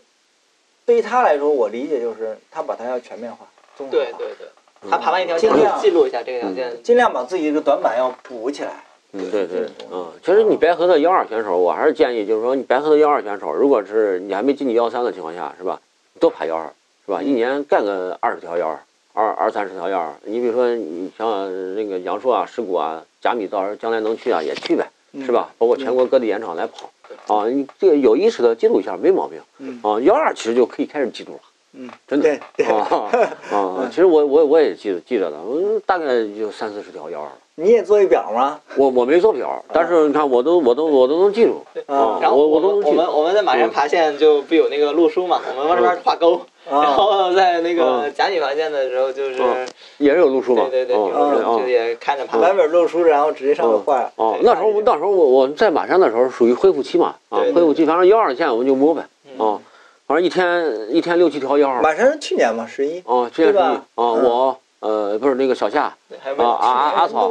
[0.86, 3.46] 对于他来说，我理解就是他把它要全面化、
[3.76, 8.86] 综合化，对对对，他爬完一条线尽量记录一下这个条线，尽量把自己这个短板要补起来。
[9.18, 15.80] 嗯，对对，嗯，其实你白河的幺二选手，我还是建议，就是说你白河的幺二选手，如果是你还没进去幺三的情况下，是吧？
[16.20, 16.72] 多爬幺二，
[17.06, 17.22] 是吧？
[17.22, 18.80] 一年干个二十条幺二，
[19.14, 20.14] 二二三十条幺二。
[20.24, 24.90] 你比如说，你像那个杨硕啊、石鼓啊、贾米，到时候将来能去啊，也去呗，
[25.26, 25.50] 是吧？
[25.58, 26.90] 包括全国各地盐场来跑，
[27.28, 29.40] 啊，你这个有意识的记录一下没毛病。
[29.60, 31.40] 嗯啊，幺二其实就可以开始记录了。
[31.74, 32.24] 嗯，真的
[32.56, 33.12] 对对，啊
[33.52, 33.88] 啊！
[33.90, 36.06] 其实我我我也记得记着的，我大概
[36.36, 37.30] 就三四十条幺二。
[37.60, 38.60] 你也做一表吗？
[38.76, 41.66] 我我没做表，但是你看我都我都我都能记住。
[41.88, 43.18] 啊然后我我我们我们都能记住。
[43.18, 46.40] 我们在马山爬线就不有那个路书嘛，我们往这边画勾，
[46.70, 50.68] 然啊，后在那个嗯甲女爬线的时候就是，嗯也是有路书嘛。
[50.70, 52.38] 对对对，就也看着爬。
[52.38, 54.08] 版本路书，然后直接上面画。
[54.18, 59.60] 哦，那时候我那时候我我在马山的时候属于恢复期嘛，啊，恢复期，反正幺二线我们就摸呗，嗯啊，
[60.06, 63.00] 反正一天一天六七条幺二，马山是去年嘛，十一。
[63.00, 65.96] 啊，这样对吧是啊，嗯我呃不是那个小夏啊
[66.38, 67.30] 啊啊阿草，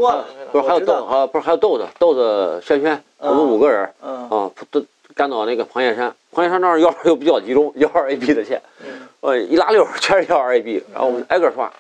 [0.51, 4.84] 不是还有豆啊不是还有豆子豆子轩轩，我们嗯五个人嗯啊都
[5.14, 11.72] 干到那个黄叶山，黄叶山那儿幺二又比较集中，幺二 AB 的线，嗯呃一拉溜全是幺二 AB，然后我们挨个刷，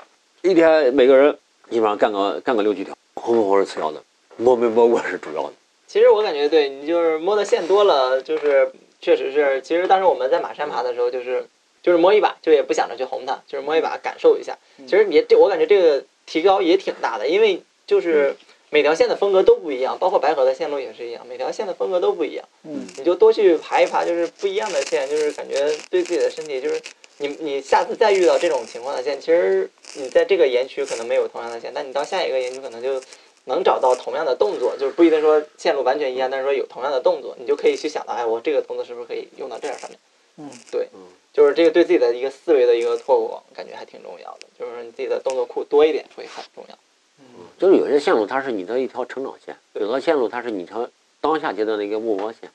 [0.42, 1.36] 一天每个人
[1.68, 4.00] 基本上干个干个六七条，红不红是次要的，
[4.36, 5.52] 摸没摸过是主要的。
[5.86, 11.46] 其实我感觉对你就是摸的线多了，就是确实是，其实当时我们在马山爬的时候，就是
[11.86, 14.58] 就是摸一把，就也不想着去红它，就是摸一把感受一下。
[14.88, 18.34] 其实也这我感觉这个提高也挺大的，因为就是
[18.70, 22.44] 每条线的风格都不一样，包括白河的线路也是一样，每条线的风格都不一样。
[22.64, 22.84] 嗯。
[22.98, 25.54] 你就多去爬一爬，就是不一样的线，就是感觉
[25.88, 26.82] 对自己的身体，就是
[27.18, 33.00] 你你下次再遇到这种情况的线，其实你在这个岩区可能没有同样的线，但你到下一个岩区可能就
[33.44, 39.96] 能找到同样的动作，就是不一定说线路完全一样，但是说有同样的动作，你就可以去想到，哎，我这个动作是不是可以用到这样上面？
[40.38, 40.88] 嗯，对。
[40.92, 41.00] 嗯，
[41.36, 46.74] 就是这个对自己的一个思维的一个拓广，感觉还挺重要的，就是你自己的动作库多一点会很重要。
[47.18, 47.44] 嗯。
[47.58, 50.88] 就是有些线路它是你的一条成长线，有的线路它是你条
[51.20, 52.50] 当下阶段的一个目标线，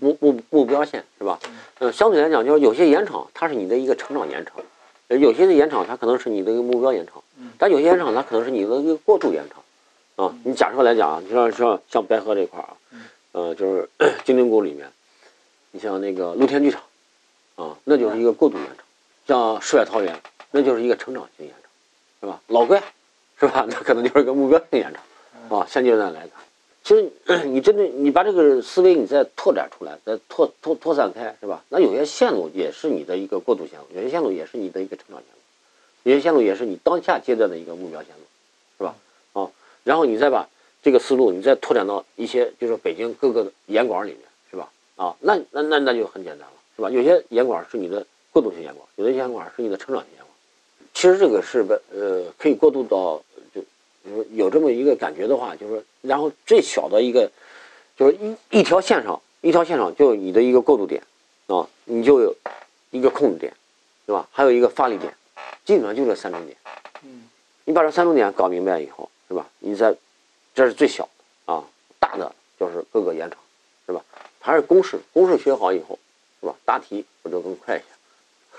[0.00, 1.38] 目目目标线是吧？
[1.78, 4.56] 嗯，相对来讲，就是有些延长它是你的一个成长延长，
[5.06, 7.22] 呃有些的延长它可能是你的一个目标延长，
[7.56, 10.26] 但有些延长它可能是你的一个过度延长。
[10.26, 12.76] 啊，你假设来讲像像像白河这块儿啊，
[13.30, 13.88] 呃，就是
[14.26, 14.90] 金陵谷里面，
[15.70, 16.82] 你像那个露天剧场，
[17.56, 18.84] 啊，那就是一个过度延长；
[19.26, 21.70] 像世外桃源，那就是一个成长性延长，
[22.20, 22.40] 是吧？
[22.48, 22.82] 老怪，
[23.38, 23.66] 是吧？
[23.68, 26.30] 那可能就是一个目标性延长，啊，现阶段来看，
[26.82, 27.10] 其实
[27.46, 31.62] 你真正你把这个思维你再拓展出来，再拓拓拓散开，是吧？
[31.68, 38.22] 那有些线路也是你的一个过渡线路，有些线路也是你的一个成长线路，有些线路也是你当下阶段的一个目标线路，
[38.78, 38.96] 是吧？
[39.32, 39.50] 啊，
[39.84, 40.48] 然后你再把
[40.82, 44.68] 这个思路你再拓展到一些就是北京各个的严管里面，是吧？
[44.96, 46.90] 啊，那那那那就很简单了，是吧？
[46.90, 50.30] 有些严管是你的过渡性严管，有的严管是你的成长性严管。
[50.92, 53.22] 其实这个是不呃可以过渡到
[53.54, 53.60] 就
[54.04, 57.30] 就是有这么一个感觉的话，就是说，然后最小的一个
[57.96, 61.02] 就是一一条线上一条线上就有你的一个过渡点
[61.46, 62.34] 啊，你就有
[62.90, 63.52] 一个控制点，
[64.06, 64.28] 是吧？
[64.32, 65.14] 还有一个发力点，
[65.64, 66.56] 基本上就这三种点。
[67.02, 67.28] 嗯，
[67.64, 69.46] 你把这三种点搞明白以后，是吧？
[69.58, 69.94] 你在
[70.54, 71.08] 这是最小
[71.46, 71.64] 的啊，
[71.98, 73.38] 大的就是各个延长，
[73.86, 74.04] 是吧？
[74.40, 75.98] 还是公式，公式学好以后，
[76.44, 76.54] 是吧？
[76.66, 77.84] 答题我就更快一些。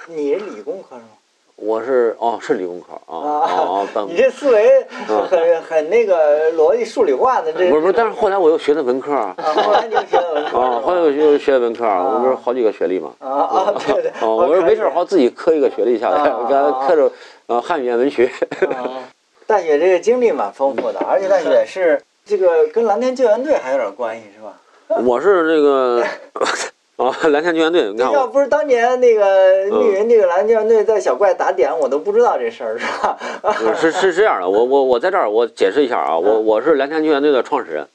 [0.08, 1.10] 你是理工科是吗？
[1.56, 4.84] 我是哦，是理工科啊啊啊，本你这思维
[5.30, 7.70] 很很那个逻辑数理化的这。
[7.70, 13.14] 不是不是，但是后来我又学的文科啊，啊，后来你就学的文科啊，后来我又学的文科啊，我不是好几个学历嘛。
[13.20, 14.10] 啊啊，对对。
[14.12, 15.06] 啊，我说没事儿，好。
[15.06, 17.12] 自己磕一个学历下来，啊我给他磕着
[17.46, 18.26] 呃汉语言文学。
[18.72, 19.06] 啊
[19.46, 24.60] 大雪这个经历蛮丰富的，而且大雪是这个跟蓝天救援队还有点关系是吧？
[25.06, 26.04] 我是这个
[26.98, 33.18] 啊，蓝天救援队，你看我，要不是当年那个密云这个蓝天救援队在小怪打点，我都不知道这事儿，是吧？
[33.76, 37.86] 是是是这样的，我我我在这儿我解释一下啊，我我是蓝天救援队的创始人。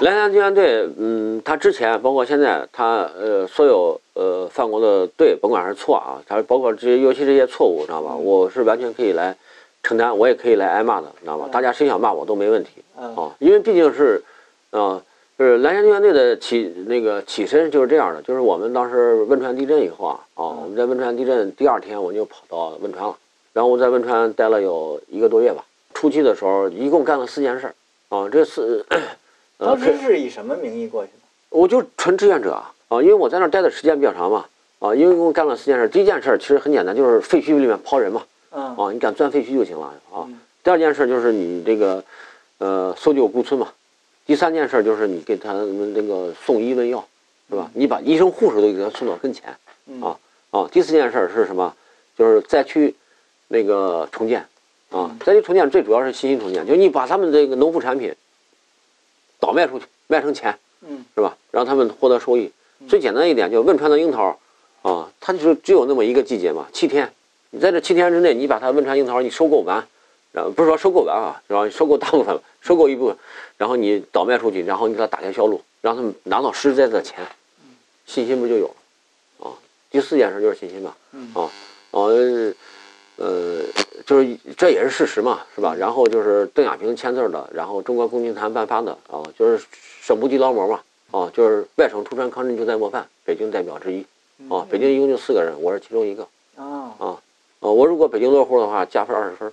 [0.00, 8.14] 蓝天救援队，嗯，他之前包括现在，他呃所有呃犯过的对，甭管是错啊，他包括这些尤其这些错误，知道吧？
[8.14, 9.34] 我是完全可以来
[9.82, 11.48] 承担，我也可以来挨骂的，知道吧？
[11.50, 14.22] 大家谁想骂我都没问题嗯啊，因为毕竟是，
[14.70, 15.00] 啊，
[15.36, 23.16] 是蓝天救援队的起那个起身就是这样的，就是我们当时汶川地震以后啊，啊，我们在汶川地震第二天我就跑到汶川了，
[23.52, 25.64] 然后我在汶川待了有一个多月吧。
[25.92, 27.74] 初期的时候，一共干了四件事儿
[28.10, 28.86] 啊，这四，
[29.58, 31.18] 呃当时是以什么名义过去的？
[31.50, 34.44] 我就纯志愿者啊啊，因为我在那儿待的时间比较长嘛
[34.78, 35.88] 啊，因为一共干了四件事。
[35.88, 38.22] 第一件事其实很简单，就是废墟里面刨人嘛
[38.52, 40.38] 嗯啊，你敢钻废墟就行了啊嗯。
[40.62, 42.04] 第二件事就是你这个
[42.58, 43.68] 呃搜救孤村嘛。
[44.26, 47.06] 第三件事就是你给他们那个送医问药，
[47.50, 47.70] 是吧？
[47.74, 49.54] 你把医生护士都给他送到跟前
[49.86, 50.18] 嗯啊
[50.50, 50.68] 啊。
[50.72, 51.74] 第四件事是什么？
[52.16, 52.94] 就是灾区
[53.48, 54.40] 那个重建
[54.90, 58.14] 啊嗯，灾区重建最主要是信息重建，就是你把他们这个农副产品
[59.40, 60.56] 倒卖出去，卖成钱。
[60.86, 61.34] 嗯是吧？
[61.50, 62.88] 让他们获得收益嗯。
[62.88, 64.38] 最简单一点，就是汶川的樱桃，
[64.82, 67.10] 啊，它就是只有那么一个季节嘛，七天。
[67.48, 69.86] 你在这七天之内，你把它汶川樱桃你收购完，
[70.34, 73.16] 然后不是说收购完啊，然后收购大部分，收购一部分，
[73.56, 77.24] 然后你倒卖出去，然后你给他打开销路，让他们拿到实实在在的钱，
[78.04, 79.46] 信心不就有了？
[79.46, 79.54] 啊，
[79.92, 80.92] 第四件事就是信心嘛。
[81.12, 81.48] 嗯啊，
[81.92, 82.52] 呃，
[83.14, 83.62] 呃，
[84.04, 85.72] 就是这也是事实嘛，是吧？
[85.78, 89.64] 然后就是邓亚萍签字的，然后中国共青团颁发的啊，就是
[90.02, 90.80] 省部级劳模嘛，
[91.12, 94.04] 啊，就是外省出川抗震救灾模范北京代表之一
[94.52, 96.26] 啊，北京一共就四个人，我是其中一个
[96.56, 97.22] 啊啊，
[97.60, 99.52] 呃，我如果北京落户的话，加分二十分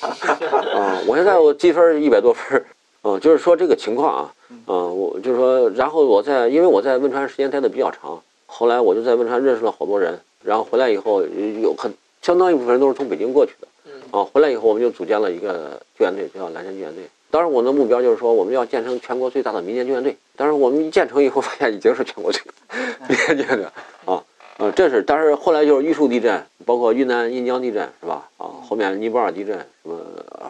[0.00, 2.64] 啊， 我现在我积分一百多分
[3.02, 4.32] 啊，就是说这个情况啊，
[4.66, 11.92] 啊，我就是说，然后我在因为我在汶川时间待的比较长，后来我就在汶川认识了好多人，然后回来以后有很
[12.22, 13.68] 相当一部分人都是从北京过去的。
[13.86, 17.04] 嗯啊，回来以后我们就组建了一个救援队，叫蓝天救援队。
[17.30, 20.16] 当时，我的目标就是说，我们要建成全国最大的民间救援队。
[20.34, 23.66] 但是我们一建成以后，发现已经是全国最大的民间救援队
[24.06, 24.22] 啊
[24.58, 25.02] 啊，这是。
[25.02, 28.28] 但是后来就是玉树地震，包括云南印江地震，是吧？
[28.36, 29.96] 啊，后面尼泊尔地震，什么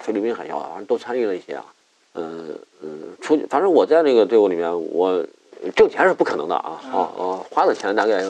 [0.00, 1.64] 菲律宾海啸，反正都参与了一些啊。
[2.14, 2.90] 嗯嗯，
[3.20, 5.24] 出反正我在那个队伍里面，我
[5.76, 8.24] 挣钱是不可能的啊啊啊，花的钱大概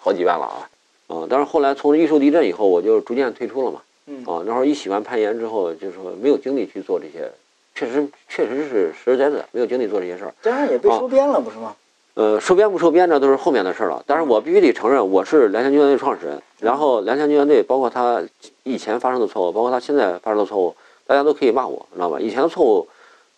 [0.00, 0.68] 好几万了啊
[1.08, 1.26] 啊。
[1.28, 3.80] 但是后来从玉树地震以后，我就逐渐退出了嘛。
[4.06, 7.30] 嗯啊，那会儿一喜欢攀岩之后，就是说没有精力去做这些，
[7.74, 10.34] 确实确实是实实在在没有精力做这些事儿。
[10.42, 11.74] 加上也被收编了，不是吗？
[12.14, 14.04] 呃，收编不收编，这都是后面的事儿了。
[14.06, 16.42] 但是我必须得承认，我是蓝天救援队创始人。
[16.58, 18.22] 然后蓝天救援队，包括他
[18.64, 20.74] 以前发生的错误，包括他现在发生的错误，
[21.06, 22.20] 大家都可以骂我，知道吧？
[22.20, 22.86] 以前的错误，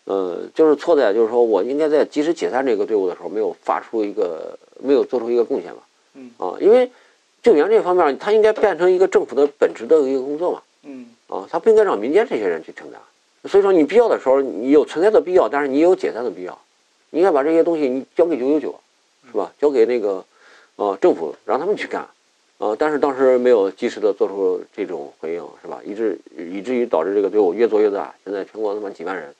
[0.06, 5.78] 呃，就是错在就是说我应该在及时解散这个队伍的时候，没有发出一个，没有做出一个贡献嘛。
[6.14, 6.90] 嗯啊，因为
[7.44, 10.62] 救援这方面，它应该变成一个政府的本职的一个工作嘛。
[10.82, 13.00] 嗯啊，他不应该让民间这些人去承担。
[13.44, 16.58] 所以说，你必要的时候，你有存在的必要，但是你也有解散的必要。
[17.14, 18.74] 你应该把这些东西你交给九九九，
[19.30, 19.52] 是吧？
[19.60, 20.24] 交给那个，
[20.74, 22.04] 呃，政府让他们去干，
[22.58, 25.80] 呃，但是当时没有及时的做出这种回应，是吧？
[25.84, 29.32] 以致以至于导致这个队伍越做越大，现在全国他妈几万人。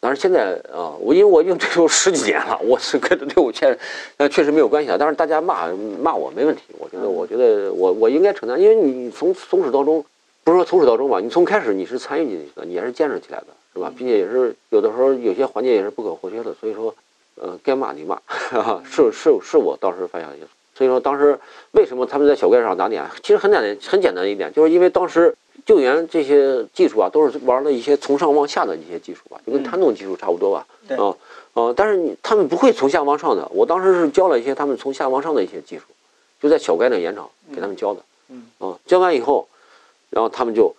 [0.00, 3.78] 但是现在啊，我因为我已经退出十几年了，我是跟这队伍确，
[4.16, 4.96] 呃，确实没有关系啊。
[4.98, 5.68] 但是大家骂
[6.02, 10.02] 骂我没问题，我觉得，我觉得我我应该承担，因为你从从始到终。
[10.42, 13.92] 不是说从始到终吧，你从开始你是参与进去的，你也是建设起来的，是吧？
[13.94, 16.92] 并且也是有的时候有些环节也是不可或缺的，所以说，
[17.40, 18.20] 呃，该骂你骂，
[18.84, 20.50] 是是是我当时犯下的一些错。
[20.74, 21.38] 所以说当时
[21.72, 25.34] 为什么他们在小怪上打点，其实很简单，很简单一点，就是因为当时
[25.64, 31.16] 救援这些技术啊，都是玩了一些从上往下的一些技术吧，就跟探洞技术差不多吧，对啊
[31.54, 35.84] 啊，但是你他们不会从下往上的，我当时是教了一些他们从下往上的一些技术，
[36.40, 39.46] 就在小怪那盐场给他们教的，嗯啊，教完以后。
[40.12, 40.74] 然后他们就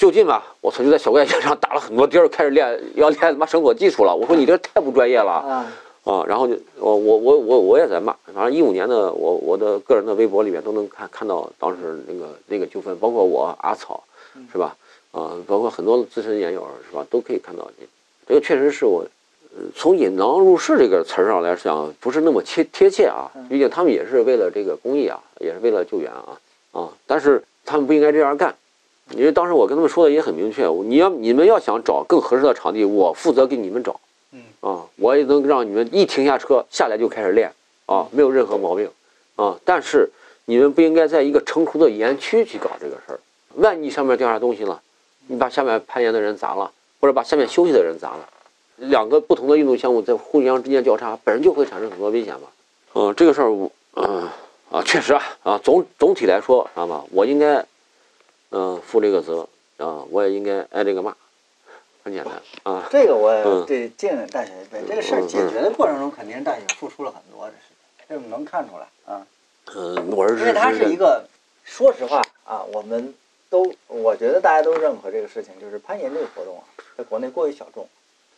[0.00, 4.16] 就近吧，我操，就在小怪岩上打了很多钉儿，开始练要练他妈绳索技术了。
[4.16, 5.66] 我说你这太不专业了啊
[6.04, 6.24] 啊！
[6.26, 14.02] 然后就我我我我我也在骂，反正一五年的我我的个人的微博里面都能看看到当时那个那个纠纷，包括我阿草，
[14.50, 14.74] 是吧？
[15.12, 17.04] 啊，包括很多资深研友是吧？
[17.10, 17.86] 都可以看到这
[18.26, 19.04] 这个确实是我。
[19.76, 23.30] 从引狼入室这个词儿上来讲，不是那么贴贴切啊。
[23.50, 26.40] 毕竟他们也是为了这个公益啊，也是为了救援啊
[26.72, 26.88] 啊！
[27.06, 27.44] 但是。
[27.62, 28.52] 他们不应该这样干，
[29.16, 33.98] 因为当时我跟他们说的也很明确，你要你们要想找更合适的场地，我负责给你们找，
[34.32, 37.52] 嗯啊，我也能让你们一停下车下来就开始练，
[37.86, 38.88] 啊，没有任何毛病，
[39.36, 40.08] 啊，但是
[40.44, 43.20] 你们不应该在一个成熟的岩区去搞这个事儿，
[43.56, 44.80] 万一上面掉下东西了，
[45.26, 46.70] 你把下面攀岩的人砸了，
[47.00, 48.28] 或者把下面休息的人砸了，
[48.76, 52.48] 两个不同的运动项目在互相之间交叉，本身就会产生很多危险嘛，
[52.94, 54.28] 嗯，这个事儿我，嗯
[54.70, 57.02] 啊，确实啊啊，总总体来说，知道吗？
[57.10, 57.64] 我应该，
[58.50, 59.48] 嗯，负这个责
[59.78, 61.14] 啊，我也应该挨这个骂，
[62.02, 62.86] 很简单啊。
[62.90, 64.82] 这个我嗯对敬大学一杯。
[64.88, 69.26] 这个事儿解决的过程中，肯定是大学付出了很多的事情，这我们能看出来啊。
[69.74, 71.24] 嗯，我是因为它是一个，
[71.64, 73.14] 说实话啊，我们
[73.48, 76.64] 都我觉得大家都认可这个事情，就是攀岩这个活动啊，
[76.98, 77.88] 在国内过于小众，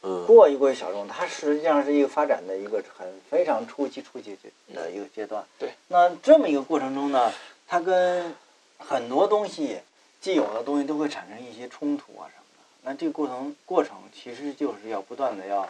[0.02, 4.36] 嗯过于过于小众，它实际上是一个发展的一个很非常初期初期
[4.74, 5.42] 的一个阶段。
[5.58, 7.32] 对，那这么一个过程中呢，
[7.66, 8.34] 它跟
[8.78, 9.78] 很多东西
[10.22, 12.62] 既有的东西都会产生一些冲突啊什么的。
[12.82, 15.68] 那这个过程过程其实就是要不断的要，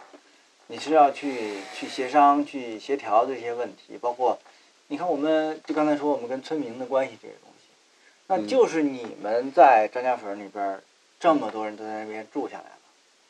[0.67, 4.37] 你是要去去协商、去协调这些问题，包括
[4.89, 7.67] 你看我们就刚才说我们跟村民的关系这些东西，
[8.27, 10.83] 那嗯就是你们在张家坟里边儿
[11.19, 12.77] 这么多人都在那边住下来了，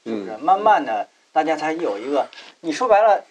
[0.04, 0.32] 是不是？
[0.32, 2.28] 嗯慢慢的大家才有一个，
[2.60, 3.24] 你说白了，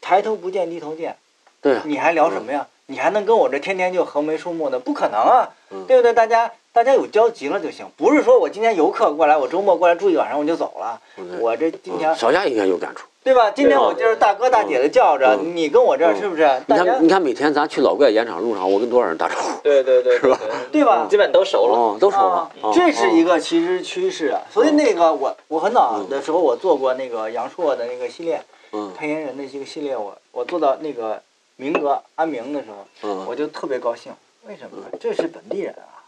[0.00, 1.16] 抬头不见低头见，
[1.60, 2.68] 对啊，你还聊什么呀？
[2.86, 4.78] 你还能跟我这天天就横眉竖目的？
[4.78, 6.12] 不可能啊，嗯对不对？
[6.12, 13.06] 大家大家有交集了就行，不是说我今天游客过来，我周末过来住一晚上我就走了，嗯我这今天嗯小夏应该有感触。
[13.24, 13.50] 对吧？
[13.52, 16.42] 今天我就是大哥大姐的叫着，嗯你跟我这儿嗯是不是？
[16.66, 19.60] 你看，你看，每天咱去老怪盐场路上，我跟多少人打招呼？
[19.62, 20.40] 对对对，是吧
[20.72, 21.06] 对吧？
[21.10, 21.74] 基本都熟了。
[21.74, 24.40] 哦，都熟了这是一哦个其实趋势啊。
[24.50, 28.42] 所以那个我我很早的时候我做过那个杨硕的那个系列，
[28.72, 31.20] 嗯配音人的这个系列，我我做到那个
[31.56, 34.10] 明哥安明的时候，嗯我就特别高兴。
[34.48, 34.78] 为什么？
[34.98, 36.01] 这是本地人啊，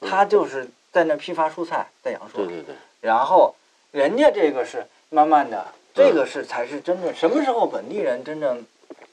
[0.00, 3.54] 他就是在那批发蔬菜，在阳朔对，对对，然后
[3.90, 8.64] 人家这个是慢慢的，这个是才是真正什么时候本地人真正，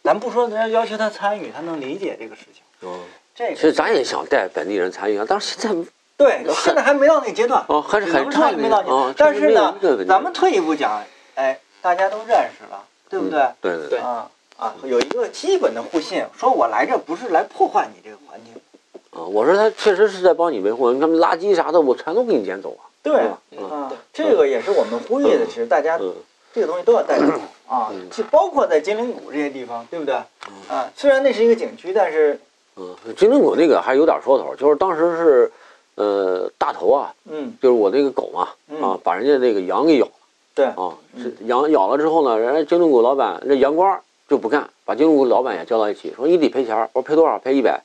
[0.03, 2.99] 咱不说人家要求他参与，他能理解这个事情，哦，
[3.35, 7.63] 这个其实咱也想带本地人参与啊，但是现在对，现在还没到那个阶段。
[7.67, 9.75] 哦还是很差没到那啊，但是呢
[10.07, 11.03] 咱们退一步讲，
[11.35, 13.39] 哎，大家都认识了，对不对？
[13.39, 13.99] 嗯对对对。
[13.99, 18.53] 啊啊，有一个基本的互信，说我来这不是来破坏你这个环境，
[19.15, 22.89] 啊，我说他确实是在帮你维护，你看垃圾啥的，我全都给你捡走啊。
[23.03, 23.13] 对
[23.69, 26.13] 啊，这个也是我们呼吁的，嗯其实大家嗯
[26.53, 27.25] 这个东西都要带走
[27.67, 30.15] 啊嗯，就包括在金陵谷这些地方，对不对？
[30.67, 32.39] 啊，虽然那是一个景区，但是
[32.75, 35.51] 嗯，金陵谷那个还有点说头，就是当时是，
[35.95, 40.11] 呃，大头啊，嗯就是我那个狗嘛，嗯啊，把人家那个羊给咬了
[40.55, 43.97] 对，啊，是羊咬了之后呢，人家金陵谷老板那羊倌
[44.29, 47.37] 就不干，把金陵谷老板也叫到一起，说你得赔钱儿，我说赔多少？
[47.37, 47.81] 赔一百，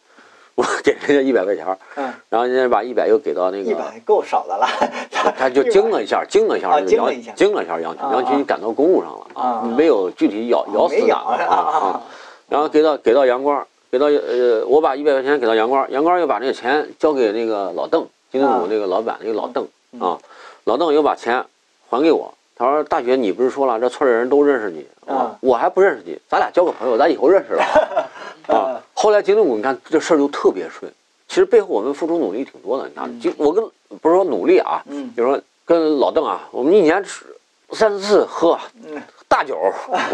[0.58, 4.66] 我 给人家一百块钱儿，嗯，然后人家把一百又给到那个，一百够少的了，
[5.38, 12.02] 他就惊了一下，惊了一下惊了一下，惊了一下羊群，啊羊群赶到公路上了啊没有具体咬咬死哪没咬个啊
[12.48, 20.18] 然后给到给到杨光，给到呃，我把一百块钱给到杨光，杨光又把那个钱交给那个老邓，金针谷那个老板那个老邓嗯啊，
[20.64, 21.44] 老邓又把钱
[21.88, 27.62] 还给我，他说大雪你不是说了这村里人都认识你啊啊，我还不认识你，咱俩交个朋友，咱以后认识了
[28.48, 28.82] 啊。
[29.00, 30.92] 后来金针谷你看这事儿就特别顺，
[31.28, 33.64] 其实背后我们付出努力挺多的，你看嗯就我跟
[34.02, 37.24] 不是说努力啊，嗯就是说跟老邓啊，我们一年吃
[37.70, 39.56] 三四次喝嗯，大酒，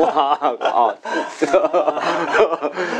[0.00, 0.94] 哇 啊，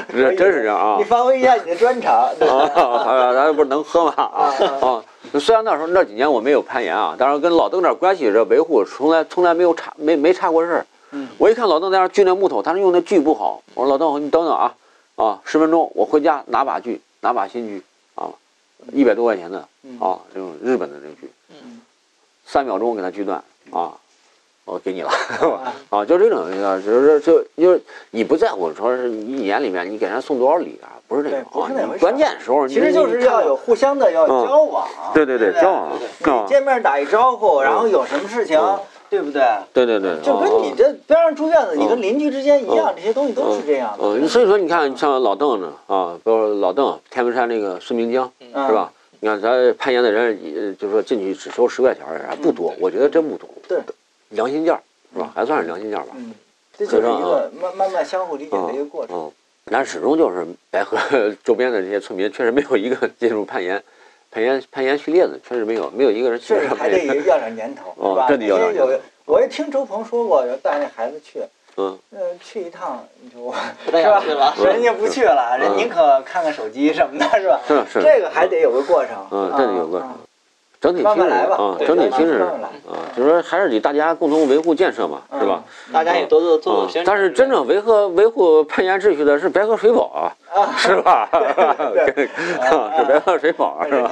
[0.09, 1.05] 这真是这样啊你！
[1.05, 4.15] 发挥一下你的专长， 啊，咱咱不是能喝吗？
[4.17, 5.05] 啊啊！
[5.39, 10.87] 虽然那时候那几年我没有攀岩啊，但是跟老邓这关系这维护从来从来没有差没没差过事儿。
[11.11, 14.73] 嗯我一看老邓在那锯那木头，他是用那锯不好，我说老邓你等等啊
[15.17, 17.83] 啊，十分钟我回家拿把锯，拿把新锯
[18.15, 18.29] 啊，
[18.93, 21.81] 一百多块钱的嗯啊，这种日本的这个锯，嗯
[22.47, 23.95] 三秒钟我给它锯断啊，
[24.65, 25.09] 我给你了。
[25.41, 27.81] 啊啊，就这种啊，就是就就是
[28.11, 31.71] 你不在乎说是一年里面你给人送多少礼啊，不是这对种啊，
[32.01, 35.99] 关键时候你其实就是要有互相的要嗯交往，对对对交往啊
[36.43, 38.79] 你见面打一招呼，然后有什么事情嗯，
[39.15, 39.43] 对不对？
[39.73, 48.93] 对对对，就跟你啊这边上住院子，你跟嗯邻居之间一样，这些东西都是这样的，嗯，所以说你看像老邓呢啊，比如老邓天门山那个孙明江嗯是吧？？
[49.21, 53.79] 你看咱攀岩的人，呃，就说进去只收十块钱儿，还不多，我觉得真不多，对，
[54.31, 54.81] 良心价儿
[55.15, 55.31] 是吧？
[55.33, 56.09] 还算是良心价儿吧。
[56.17, 56.35] 嗯，
[56.77, 59.17] 这就是一个慢慢慢相互理解的一个过程。
[59.17, 59.31] 嗯，
[59.71, 60.99] 但始终就是白河
[61.45, 63.83] 周边的这些村民，确实没有一个 进入攀岩、
[64.35, 67.07] 攀岩、攀岩序列的，确实没有，没有一个人去这欢上攀岩。
[67.07, 68.27] 个还得要点年头， 哦是吧？
[68.29, 71.41] 这得要点年头因为有，我也听周鹏说过，要带那孩子去，
[71.77, 73.39] 嗯，呃，去一趟你就
[73.85, 74.53] 不太想去了。
[74.67, 77.61] 人家不去了，人嗯宁可看看手机什么的，是吧？
[77.69, 80.19] 是是，这个还得有个过程，嗯，啊这得有过程啊。
[80.85, 85.65] 整体慢慢来吧听着啊，整体听着慢慢来啊，就是说还是得大家共同维护建设嘛，是吧？
[85.91, 87.07] 大家也多多做啊做宣传。
[87.07, 91.27] 但是真正维护维护攀岩秩序的是白河水保啊，啊，是吧？
[92.05, 94.11] 是白河水保啊是吧。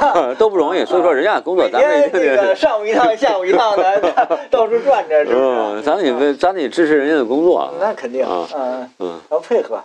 [0.00, 5.82] 啊，都不容易，所以说人家工作每咱们也天 这个得，上午一趟，下午一趟的，到处转着，是不嗯，是？
[5.82, 9.80] 咱得为咱得支持人家的工作，那肯定，啊嗯，嗯要配合。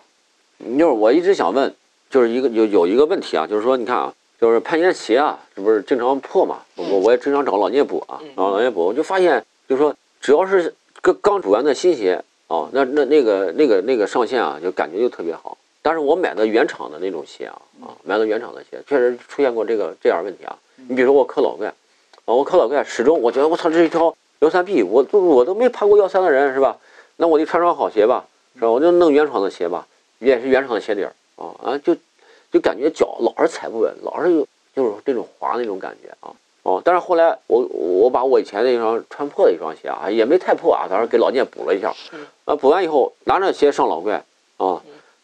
[0.77, 1.73] 就是我一直想问，
[2.09, 6.59] 就是一个有有一个问题啊，就是说你看啊，就是攀岩鞋啊，这不是经常破嘛？
[6.75, 15.57] 我我也经常找老聂补啊，找老聂补，我就发现就是说，只要是刚刚补完的新鞋啊，那那那个那个那个上线啊，就感觉就特别好。
[15.81, 20.57] 但是我买的原厂的那种鞋啊啊，买的原厂的鞋，确实出现过这个这样问题啊。
[20.87, 26.77] 你比如说我磕老怪，啊，我磕老怪始终我觉得我操这是一条幺三 B，我都我都没爬过幺三的人是吧？
[27.17, 28.25] 那我就穿双好鞋吧，
[28.55, 28.69] 是吧？
[28.69, 29.87] 我就弄原厂的鞋吧，
[30.19, 31.95] 也是原厂的鞋底儿啊啊，就
[32.55, 36.31] 就感觉脚老是踩不稳，老是有就是这种滑那种感觉啊
[36.63, 36.81] 哦。
[36.85, 41.93] 但是后来我我把我以前那双穿破的一双鞋啊，也没太破啊，当时给老聂补了一下，
[42.45, 44.23] 啊，补完以后拿着鞋上老怪
[44.55, 44.81] 啊，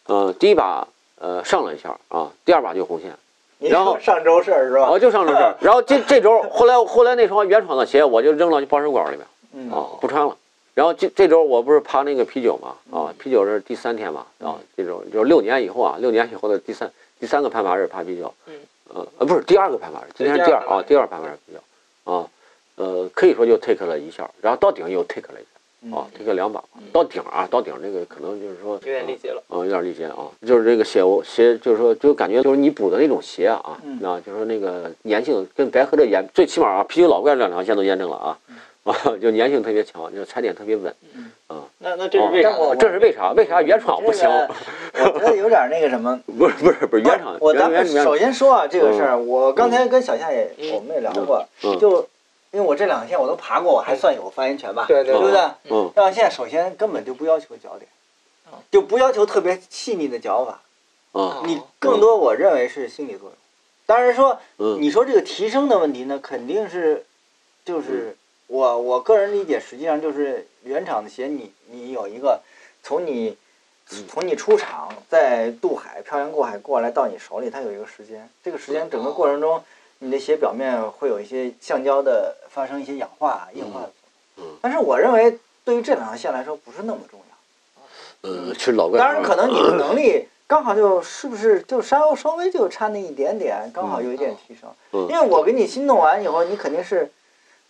[0.08, 0.86] 嗯，第一把
[1.18, 3.10] 呃上了一下啊，第二把就红线。
[3.56, 4.90] 你然后上周事儿是吧？
[4.90, 5.56] 哦，就上周事儿。
[5.58, 10.36] 然后这这周后来后来那双原厂的鞋我就扔到保险馆里面嗯啊，不穿了。
[10.74, 16.90] 然后这这周我不是爬那个啤酒嘛啊，啤酒是第三天嘛啊，这周就是六年以后啊，六年以后的第三
[17.22, 18.54] 第三个攀爬日爬啤酒，嗯。
[18.92, 22.12] 呃呃不是第二个攀爬日，今天是第二啊第二攀爬日啤酒。
[22.12, 22.28] 啊，
[22.74, 25.48] 呃可以说就 take 了一下，然后到顶又 take 了一下
[25.82, 25.92] 嗯。
[25.92, 26.60] 啊 take 两把，
[26.92, 29.40] 到顶啊到顶这个可能就是说有点力竭了。
[29.46, 34.02] 啊，有点力竭啊，就是这个鞋，我鞋就是说，就感觉就是你补的那种鞋啊，嗯。
[34.04, 38.38] 啊，就是说那个粘性跟白河的粘，最起码啊，啤酒老怪这两条线都验证了啊，
[38.90, 41.30] 啊，就粘性特别强，就踩点特别稳，嗯
[41.78, 42.56] 那那这是为啥呢？
[42.58, 43.30] 哦这是为啥？
[43.32, 44.28] 为啥原厂不行？
[44.28, 46.20] 我觉得有点那个什么。
[46.38, 52.08] 不是不是不是原厂，我咱们首先说啊，这个事儿，我刚才跟小夏也嗯我们也聊过，嗯就
[52.50, 55.40] 因为我这两天我都爬过，我还算有发言权吧，对对对不对？
[55.70, 57.88] 嗯这两线首先根本就不要求脚点
[58.52, 63.32] 嗯，就不要求特别细腻的脚法，啊你更多我认为是心理作用。
[63.86, 67.04] 当然说，嗯你说这个提升的问题呢，肯定是，
[67.64, 68.16] 就是
[68.52, 72.38] 我我个人理解，实际上就是原厂的鞋你，你有一个
[72.82, 73.34] 从你
[73.90, 79.64] 嗯从你出厂在渡海漂洋过海过来到你手里，它有一个时间，这个时间整个过程中，
[80.00, 83.90] 你的鞋表面会有一些橡胶的发生一些氧化硬化的。
[84.36, 88.28] 嗯但是我认为对于这两条线来说不是那么重要。
[88.28, 94.68] 嗯，其实老怪，当然，可能你的能力 刚好就是不是就稍稍微就差那一点点，刚好有一点提升。
[94.92, 97.10] 嗯因为我给你新弄完以后，你肯定是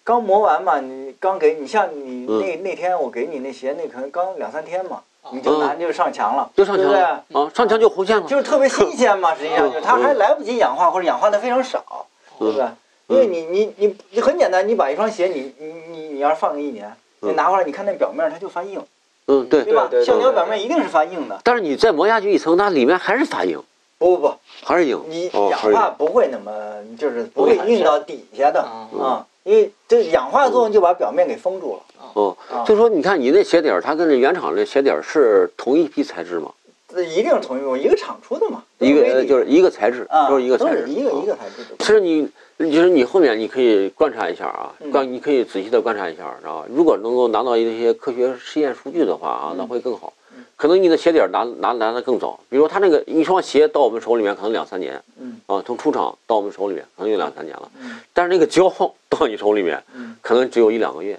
[0.05, 2.41] 刚磨完嘛，你刚给你像你嗯。
[2.41, 5.01] 那那天我给你那鞋，那可能刚两三天嘛，
[5.31, 12.07] 你就拿就上墙了，就上墙对不对啊，上墙就红线了，就是特别新鲜嘛，实际上就是它还来不及氧化或者氧化的非常少，
[12.39, 12.67] 对不对？
[13.09, 18.81] 因为你你你你很简单，你把一双鞋你你你你要是放个一年，你拿回来你看那表面它就发硬，
[19.27, 19.63] 嗯对。
[19.65, 21.39] 对吧橡胶表面一定是发硬的。
[21.45, 23.63] 但是你再磨下去一层，它里面还是发硬，
[23.99, 24.35] 不不不，
[24.65, 26.51] 还是硬，你哦氧化不会那么，
[26.99, 31.83] 就是不会硬到底下的嗯啊，因为这氧化作用就把表面给封住了。
[32.15, 36.51] 哦啊，就说你看你那鞋底儿，它跟这原厂的鞋底儿是同一批材质吗？
[36.89, 41.65] 这一定是同一个一个厂出的嘛，一个就是一个材质，啊，都是一个材质，啊一个一个材质。
[41.79, 42.29] 其实你，
[42.59, 46.67] 就是你后面你可以观察一下啊，嗯观你可以仔细的观察一下，知道吧？
[46.69, 50.22] 如果能够拿到一些科学实验数据的话啊，那会更好嗯。
[50.63, 55.41] 可能你的鞋底儿拿拿拿的更早，比如他那个一双鞋到我们手里面可能两三年，嗯。
[55.47, 57.99] 啊，从出厂到我们手里面可能有两三年了，嗯。
[58.13, 58.73] 但是那个胶
[59.09, 61.19] 到你手里面嗯，可能只有一两个月，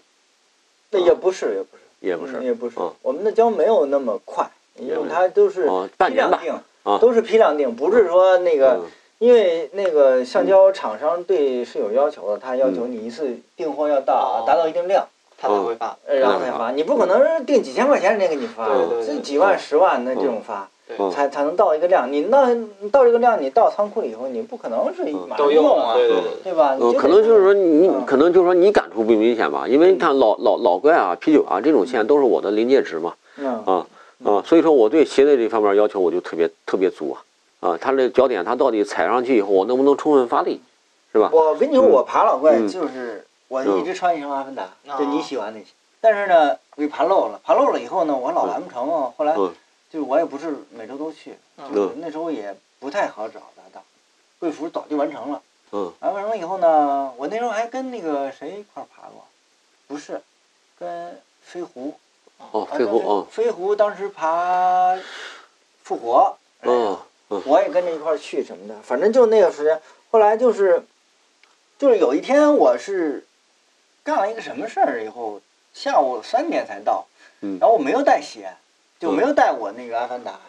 [0.91, 1.83] 那也不是也不是。
[1.99, 2.37] 也不是。
[2.37, 2.75] 嗯，也不是。
[2.79, 6.37] 嗯，我们的胶没有那么快，因为它都是哦半年吧。
[6.37, 8.85] 批量定啊，都是批量定，不是说那个嗯。
[9.19, 14.47] 因为那个橡胶厂商对是有要求的，他要求你一次订货要到哦。
[14.47, 15.05] 达到一定量，
[15.43, 15.97] 他才会发。
[16.07, 16.71] 呃然后才发。
[16.71, 20.69] 你不可能是订几千块钱人家给你发对对，对这几万、十万的这种发，
[21.11, 22.11] 才才能到一个量。
[22.11, 22.47] 你到
[22.91, 26.31] 到这个量，你到仓库里以后，你不可能是马上都用啊，对对对。
[26.45, 26.77] 对吧？
[26.97, 33.85] 可能就是说你嗯可能就是说你感触不明显吧，因为你看老老老怪啊、啤酒啊这种线都是我的临界值嘛，嗯啊
[34.23, 40.61] 啊，所以说我对鞋的这方面要求我就特别特别足啊啊，它这脚点它到底踩上去以后我能不能充分发力，
[41.11, 41.29] 是吧？
[41.33, 45.67] 我跟你说，嗯我爬老怪嗯就是我嗯一直穿一身阿凡达，啊就你喜欢那些。
[46.01, 49.13] 但是呢，给爬漏了，爬漏了以后呢，我老完不成啊。
[49.15, 49.53] 后来嗯
[49.91, 51.35] 就是我也不是每周都去，
[51.71, 53.83] 就是那时候也不太好找搭档。
[54.39, 55.39] 贵福早就完成了，
[55.99, 59.23] 完完成了以后呢，我那时候还跟那个谁一块儿爬过，
[59.87, 60.19] 不是，
[60.79, 61.93] 跟飞狐。
[62.51, 64.97] 哦，啊飞狐哦飞狐当时爬
[65.83, 66.99] 复活，哦
[67.45, 69.79] 我也跟着一块儿去什么的，反正就那个时间。
[70.09, 70.83] 后来就是，
[71.77, 73.25] 就是有一天我是
[74.03, 75.39] 干了一个什么事儿以后，
[75.73, 77.05] 下午三点才到，
[77.41, 77.57] 嗯。
[77.59, 78.49] 然后我没有带鞋，
[78.99, 80.39] 就没有带我那个阿凡达，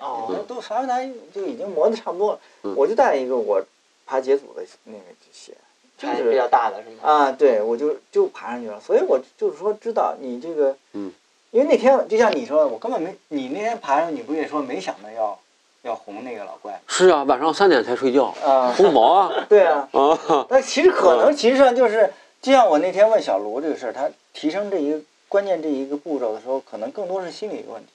[0.47, 1.01] 都阿凡达
[1.33, 2.75] 就已经磨得差不多了，嗯。
[2.77, 3.63] 我就带了一个我
[4.07, 5.55] 爬解组的那个鞋，
[5.97, 6.97] 就还是比较大的是吗？
[7.03, 11.13] 啊，对我就就爬上去了，所以我就是说知道你这个，嗯，
[11.53, 15.39] 因为那天就像你说的，我根本没你那天爬上去，你不也说没想到要
[15.83, 19.33] 要红那个老怪是啊，晚上三点才睡觉，啊，红毛啊。
[19.49, 22.13] 对啊，啊，但其实可能其实上就是，
[22.45, 25.01] 就像我那天问小卢这个事儿，他提升这一个
[25.31, 27.89] 关键这一个步骤的时候，可能更多是心理一个问题，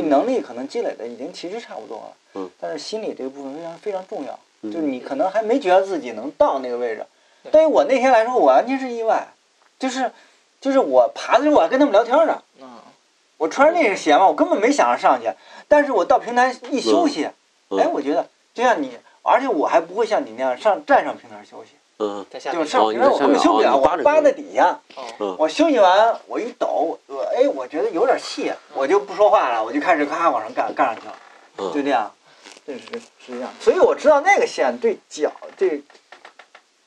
[0.00, 4.70] 就能力可能积累的已经其实差不多了，嗯，但是心理这个部分非常非常重要，嗯。
[4.70, 7.04] 就是你可能还没觉得自己能到那个位置，
[7.50, 7.64] 对。
[7.64, 9.26] 于我那天来说，我完全是意外，
[9.80, 10.12] 就是
[10.60, 12.78] 就是我爬的时候我还跟他们聊天呢，嗯，
[13.36, 15.28] 我穿着那个鞋嘛，我根本没想着上去，
[15.66, 17.28] 但是我到平台一休息，
[17.70, 17.80] 嗯。
[17.80, 21.72] 哎，我觉得就像你，而且我还不会像你那样上站上平台休息。
[21.98, 24.78] 嗯在下面就是上哦平台我根本休不了，我扒在底下。
[24.96, 31.14] 哦嗯我休息完，我一抖，我哎，我觉得有点气，我就不说话了，我就开始咔往上干，干上去了，
[31.58, 32.10] 嗯就这样，
[32.66, 32.80] 这是
[33.18, 33.50] 是这样。
[33.60, 35.80] 所以我知道那个线对脚这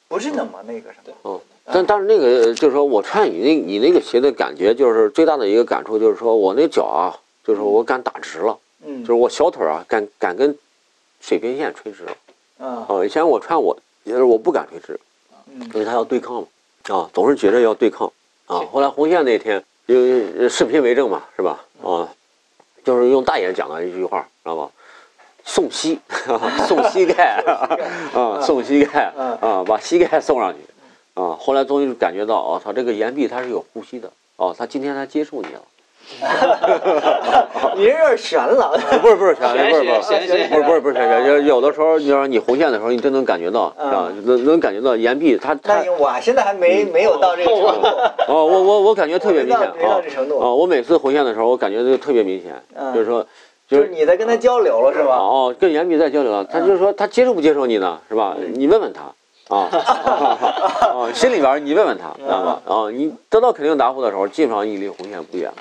[0.08, 1.14] 不是那么那个什么。
[1.24, 10.58] 嗯，但但是那个就是说我穿你那你那个鞋的感觉，就是最大的一个感触就是说我那脚啊，就是我敢打直了，嗯就是我小腿啊敢敢跟
[11.20, 12.12] 水平线垂直了。
[12.60, 15.00] 啊啊，以前我穿我也是我不敢垂直，
[15.48, 16.48] 嗯因为他要对抗嘛，
[16.90, 18.12] 啊，总是觉着要对抗
[18.48, 18.60] 啊。
[18.72, 19.96] 后来红线那天，因
[20.40, 21.64] 为视频为证嘛，是吧？
[21.84, 22.10] 啊，
[22.84, 24.70] 就是用大爷讲的一句话，知道吧？
[25.44, 26.00] 送膝，
[26.68, 27.44] 送膝盖，
[28.14, 30.60] 啊，送膝盖，嗯啊，把膝盖送上去，
[31.16, 35.62] 啊，后来终于感觉到，哦，他，这个岩壁它是有呼吸的，哦，他今天他接受你了，
[37.76, 38.72] 你这有点悬了。
[39.02, 39.94] 不是不是悬不是不是
[40.50, 47.88] 不是不是不是全全，就是有的时候，你说你红线的时候，你真能感觉到，嗯啊，能能感觉到岩壁它它我现在还没没有到这个程度，
[48.28, 50.40] 哦，我我我感觉特别明显 没到没到啊这程度。
[50.40, 50.50] 啊！
[50.54, 53.26] 我每次红线的时候，我感觉就特别明显，嗯就是说，
[53.68, 55.16] 就是你在跟他交流了是吧？
[55.18, 58.36] 哦，跟岩壁在交流了，他就是说他接受不接受你呢，是吧？
[58.54, 59.02] 你问问他。
[59.52, 61.12] 啊啊！
[61.14, 62.62] 心里边你问问他，知道吧？
[62.66, 65.58] 啊，你得到肯定答复的时候，基本上你离红线不远了。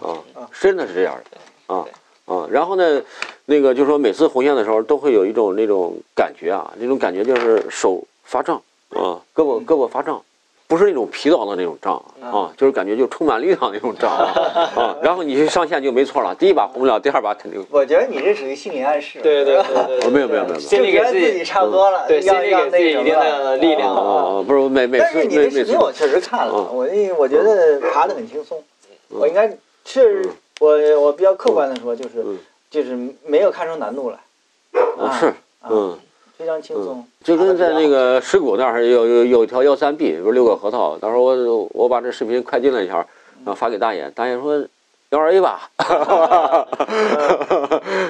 [0.00, 1.74] 啊，真的是这样的。
[1.74, 1.84] 啊
[2.26, 3.02] 啊，然后呢，
[3.46, 8.56] 那个就是说每次红线的时候，都会有一种那种感觉啊，那种感觉就是手发胀
[8.90, 10.22] 啊，胳膊胳膊发胀，
[10.68, 14.96] 不是那种疲劳的那种胀啊，就是感觉就充满力量那种胀啊。
[15.02, 17.66] 然后你去上线就没错了，第一把红不了，第二把肯定。
[17.68, 19.18] 我觉得你这属于心理暗示。
[19.20, 20.58] 对对对对 哦，对，没有没有没有。
[20.60, 28.62] 心里给自己就觉得自己差不多了，对要要心里给自己那一定的力量哦哦哦，不是每每但是你这次每每次视频我确实看了，嗯我那我觉得爬的很轻松，
[29.08, 29.50] 我应该
[29.84, 32.38] 确实嗯我我比较客观的说，就是嗯
[32.70, 32.96] 就是
[33.26, 34.18] 没有看出难度来，
[34.98, 35.98] 啊是啊嗯。
[36.40, 40.96] 非常轻松，就跟在那个石鼓那儿有有有一条幺三 B，不是六个核桃。
[40.96, 42.94] 到时候我我把这视频快进了一下，
[43.44, 44.58] 然后发给大爷，大爷说
[45.10, 45.68] 幺二 A 吧。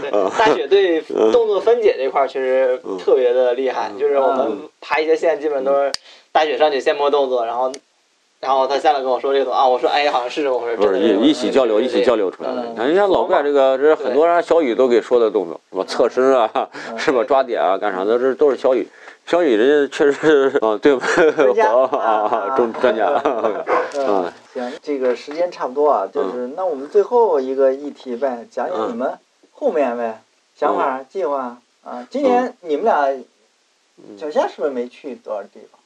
[0.00, 1.00] 对，大雪对
[1.32, 5.90] 动作分解这块儿确实特别的厉害，就是我们爬一些线基本都是
[6.30, 7.72] 大雪上去先摸动作，然后
[8.40, 12.64] 然后他下来跟我说这个啊，我说哎好像是这么回事，不是一一起交流，一起交流出来的。
[12.64, 16.50] 你看人家老怪这个，这是很多人小雨都给说的动作，什么侧身啊，
[16.96, 17.22] 是吧？
[17.22, 18.88] 抓点啊，干啥的，这都是小雨。
[19.26, 21.06] 小雨人家确实是啊，对吧？
[21.36, 23.06] 专家啊 中，专专家。
[23.08, 29.18] 啊， 行，这个时间差不多啊，就是那我们最后一个议题呗，讲讲你们
[29.52, 30.22] 后面呗，
[30.56, 33.22] 想法计划啊，今年你们俩
[34.18, 35.79] 小夏是不是没去多少地方？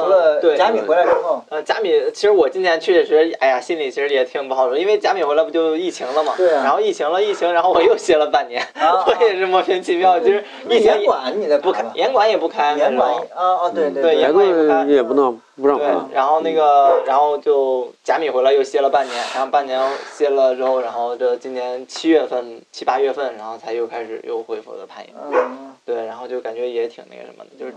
[0.00, 11.72] 除了对贾米回来之后，嗯，贾米，其实我今年去的时候，哎呀，心里其实也挺不好受，因为贾米回来不就疫情了嘛，对啊然后疫情了，疫情，然后我又歇了半年，啊我也是莫名其妙，就是疫情严管你在不，？
[11.72, 16.08] 开严管也不开，严管啊啊，对对对严管也不开也不能不让对爬，。
[16.12, 19.80] 然后那个，然后就贾米回来又歇了半年，然后半年
[20.12, 25.14] 歇了之后，然后这今年七月份、七八月份，然后才又开始又恢复了攀岩。
[25.32, 27.74] 嗯，对，然后就感觉也挺那个什么的，就是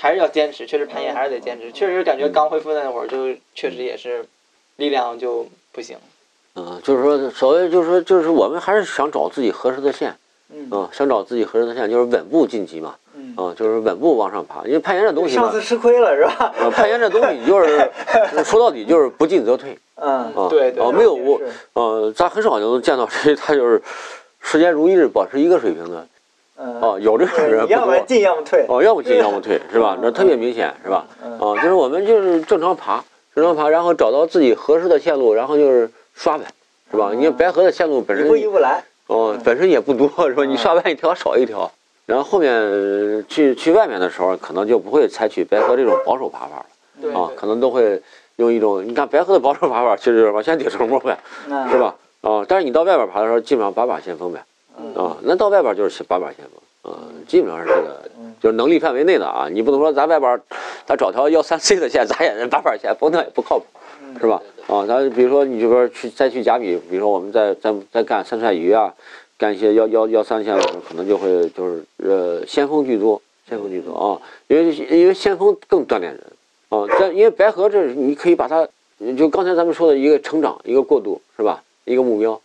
[0.00, 1.72] 还是要坚持，确实攀岩还是得坚持。
[1.72, 4.24] 确实感觉刚恢复的那会儿，就确实也是
[4.76, 5.96] 力量就不行。
[6.54, 10.16] 嗯，就是说，所谓就是说，就是我们还是想找自己合适的线，
[10.52, 14.64] 嗯啊，想找自己合适的线，就是稳步晋级嘛，嗯，啊，就是稳步往上爬。
[14.64, 16.52] 因为攀岩这东西上次，吃亏了是吧？
[16.58, 17.90] 呃，攀岩这东西就是
[18.44, 23.82] 说到底就是不进则退 嗯，啊，对对啊，没有我是，呃，咱很少能见到谁他就是
[24.40, 26.06] 时间如一日保持一个水平的，
[26.58, 29.96] 嗯，啊，有这种人要不然多，进要么退，哦，要么进要么退，是吧？
[30.02, 31.06] 那特别明显，是吧？
[31.24, 33.02] 嗯啊，就是我们就是正常爬，
[33.34, 36.44] 正常爬，然后找到自己合适的线路，然后就是刷呗，
[36.90, 37.12] 是吧？
[37.14, 40.44] 你看白河的线路本身一步一步来，哦，本身也不多，是吧？
[40.44, 41.70] 你刷完一条少一条，
[42.06, 46.66] 然后后面呃去去外面的时候，可能就不会采取白河这种保守爬法了
[47.00, 48.02] 对啊，可能都会
[48.36, 51.16] 用一种你看白河的保守爬法，其实往前顶绳摸呗，
[51.48, 51.78] 嗯是？
[51.78, 51.94] 吧？
[52.22, 54.44] 啊，但是你到外边爬的时候，基本上把把先锋呗，嗯
[54.96, 60.40] 啊，那到外边就是把把先锋，啊，基本上是这个嗯，就是能力范围内的啊，你不能说咱外边
[60.86, 63.66] 咱找条幺三 C 的线，咱也是把把先锋，那也不靠谱，
[64.02, 64.40] 嗯是吧？
[64.68, 68.94] 啊，咱比如说你就说去再去甲比，比如说我们在在在干三菜鱼啊，
[69.36, 76.22] 干一些幺幺幺三线路，可能就会就是呃先锋居多，先锋居多啊，因为因为先锋更锻炼人
[76.68, 76.84] 啊。
[76.98, 78.68] 但因为白河这你可以把它，
[79.16, 81.62] 就刚才咱们说的一个成长，一个过渡是吧？
[81.84, 82.40] 一个目标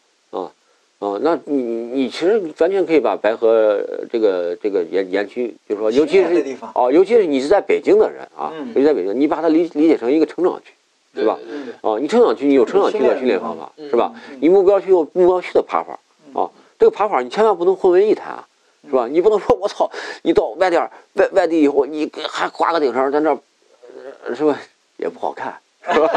[1.04, 3.78] 啊啊，那你你其实完全可以把白河
[4.12, 10.72] 这个这个园园区，就是说，尤其是哦，尤其是你是在北京的人啊，嗯尤其在北京，你把它理理解成一个成长区，
[11.14, 11.38] 对吧？
[11.44, 14.14] 对对对啊，你成长区你有成长区的训练方法，嗯是吧？
[14.40, 16.00] 你目标区有目标区的爬法
[16.34, 16.50] 啊，
[16.80, 18.48] 这个爬法你千万不能混为一谈啊，
[18.88, 19.08] 是吧？
[19.08, 19.90] 你不能说我操，
[20.22, 23.38] 你到外地儿外外地以后，你还挂个顶绳在那儿，
[24.26, 24.58] 呃是吧？
[24.98, 25.54] 也不好看，
[25.92, 26.10] 是 吧？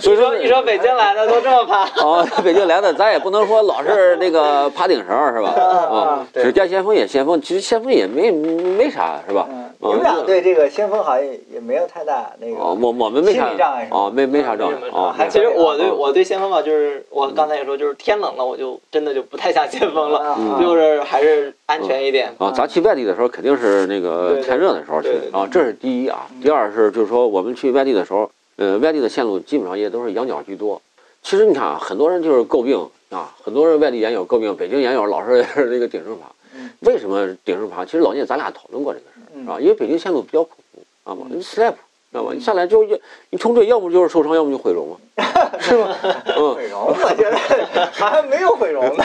[0.00, 5.48] 所以说一说北京来的都这么怕，啊，北京来的咱也不能说老是那个爬顶绳是吧？
[5.58, 9.46] 啊，对只见先锋也先锋，其实先锋也没没啥是吧？
[9.78, 12.54] 你们俩对这个先锋好像也没有太大那个。
[12.56, 22.32] 哦，我我们没啥心理障碍哦，没没啥障碍啊，还其实我对我对先锋吧，就是我刚才也说，就是天冷了，我就真的就不太像先锋了，就是还是安全一点。
[22.38, 26.26] 啊，咱去外地的时候肯定是那个天热的时候去啊，这是第一啊。
[26.42, 30.80] 第二是就是说我们去外地的时候，呃，外地的线路基本上也都是羊角居多。
[31.22, 36.70] 其实你看啊，很多人就是诟病啊，很多人外地研友诟病北京研友老是 那个顶绳爬嗯。
[36.80, 37.84] 为什么顶绳爬？
[37.84, 41.74] 其实老聂咱俩讨论过这个事儿嗯啊，因为北京线路比较恐怖啊嘛，嗯你 slap
[42.14, 42.30] 知道吧？
[42.32, 42.84] 你下来就
[43.30, 44.96] 你冲坠，要么就是受伤，要么就毁容嘛，
[45.58, 45.88] 是吧？
[46.38, 46.54] 嗯。
[46.54, 47.36] 毁容，我觉得
[47.98, 49.02] 好像没有毁容呢。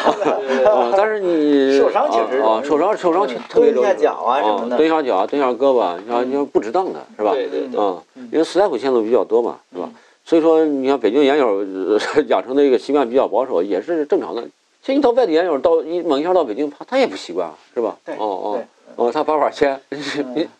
[0.70, 7.32] 啊，但是你受伤确实啊，受伤受伤特别容易蹲一下脚啊什么的蹲一下脚啊，蹲一下胳膊啊，你要你要不值当的是吧？
[7.34, 7.98] 对对对，啊，
[8.32, 9.96] 因为 slap 线路比较多嘛，是吧嗯？
[10.24, 14.44] 所以说，你看北京眼友呃养成的一个习惯比较保守，也是正常的。
[14.84, 17.98] 其实你到外地眼友到一猛一下到北京他，他也不习惯，是吧？
[18.06, 18.64] 对哦哦
[18.96, 19.80] 哦，他板板牵，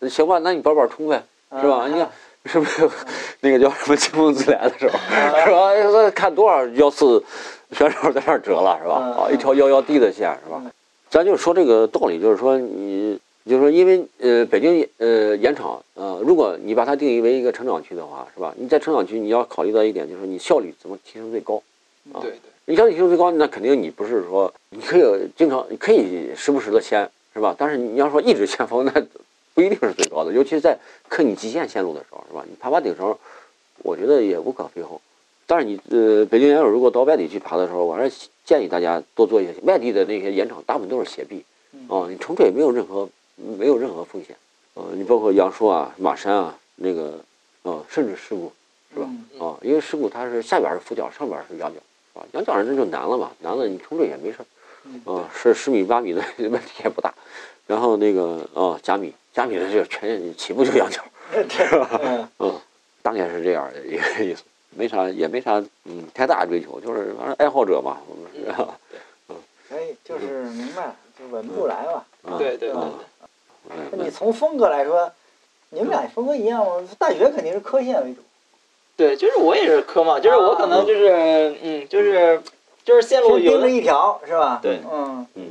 [0.00, 0.38] 你行吧？
[0.40, 1.22] 那你板板冲呗，
[1.60, 1.82] 是吧？
[1.84, 2.10] 嗯你看
[2.46, 2.88] 是不是
[3.40, 4.98] 那个叫什么清风自来的时候，
[5.44, 5.74] 是吧？
[5.92, 7.22] 那看多少幺四
[7.72, 9.00] 选手在那儿折了，是吧？
[9.02, 10.70] 嗯啊，一条幺幺 D 的线，是吧嗯？
[11.10, 18.54] 咱就说这个道理，就是说你，就是说，因为呃，北京呃盐场呃，如果你把它定义为一个成长区的话，是吧？
[18.56, 21.62] 你在成长区，你要考虑到一点，就是你效率怎么提升最高。
[22.12, 25.02] 啊对对，你效率提升最高，那肯定你不是说你可以
[25.36, 27.54] 经常，你可以时不时的先，是吧？
[27.58, 29.02] 但是你要说一直先锋，那
[29.54, 30.78] 不一定是最高的，尤其是在
[31.08, 32.44] 克你极限线路的时候，是吧？
[32.48, 33.18] 你爬爬顶时候，
[33.82, 34.82] 我觉得也无可厚非。
[35.46, 39.54] 但是你呃，北京岩友如果到外地去爬的时候，我还是建议大家多做一些。
[39.64, 41.44] 外地的那些岩场大部分都是斜壁，
[41.88, 44.36] 啊，你冲坠没有任何没有任何风险，
[44.74, 47.18] 呃，你包括杨树啊、马山啊，那个
[47.64, 48.52] 啊，甚至事故
[48.94, 49.06] 是吧？
[49.08, 51.80] 嗯啊，因为事故它是下边是俯角，上边是仰角，
[52.12, 52.26] 是吧？
[52.32, 57.12] 仰角上这就难了嘛，难了你冲坠也没事儿，啊，是十米八米的 问题也不大。
[57.66, 61.02] 然后那个啊，甲米，甲米的就全起步就仰角，
[61.48, 62.00] 是吧？
[62.02, 62.60] 嗯嗯，
[63.02, 68.76] 大概是这样的一个意思，没啥也没啥嗯太大追求，就是反正爱好者嘛，我们是吧？
[69.68, 72.04] 所以就是明白，就稳步来吧。
[72.24, 72.80] 啊对对对
[73.92, 75.10] 那你从风格来说，
[75.68, 76.82] 你们俩风格一样吗？
[76.98, 78.20] 大学肯定是科线为主，
[78.96, 82.42] 对，就是我也是科嘛，就是我可能就是嗯，就是
[82.84, 84.58] 就是线路有盯着一条是吧？
[84.60, 85.48] 对嗯，嗯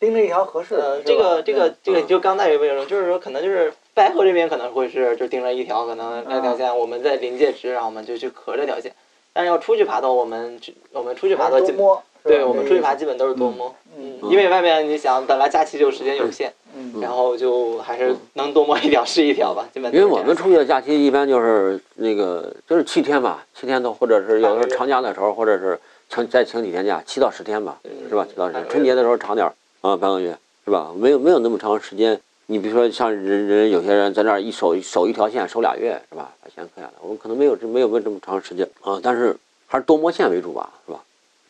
[0.00, 0.94] 盯着一条合适的。
[0.94, 2.06] 呃，这个这个这个嗯。
[2.08, 8.92] 就刚才有没有说，就是说可能就是白河这边可能会是就盯着一条，可能那条线我们在临界值，然后我们就去合这条线。
[9.32, 11.86] 但是要出去爬的，我们去我们出去爬的基本，
[12.24, 20.04] 对我们出去爬基本都是多摸，嗯嗯，因为外面你想本来假期就时间有限，嗯然后就还是能多摸一条是一条吧，基本因为。
[20.04, 25.78] 我们出去的假期一般就是那个就是七天吧，七天多或者是有的时候长假的时候，或者是
[26.08, 27.78] 请再请几天假，七到十天吧，
[28.08, 28.26] 是吧？
[28.28, 30.92] 七到十天，春节的时候长点儿啊，半个月是吧？
[30.96, 32.20] 没有没有那么长时间。
[32.46, 36.32] 你比如说像人人有些人在那儿一守守一条线守俩月是吧？
[36.42, 39.36] 把钱刻下来，我们可能没有这没有问这么长时间啊，但是
[39.66, 41.00] 还是多摸线为主吧，是吧？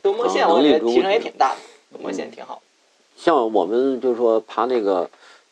[0.03, 2.63] 多摸线我觉得提升也挺大的，多摸线挺好。
[3.17, 5.09] 像我们就是说爬那个，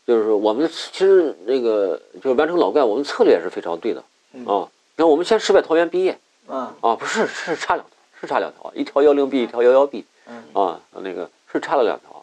[0.06, 4.68] 就是说我们其实那个就是完成老怪，我们策略也是非常对的嗯啊。
[4.96, 12.17] 那我们先失败桃源毕业啊啊，不是是差两条，是差两条，一条幺零 B，一条幺幺 B 嗯啊，那个是差了两条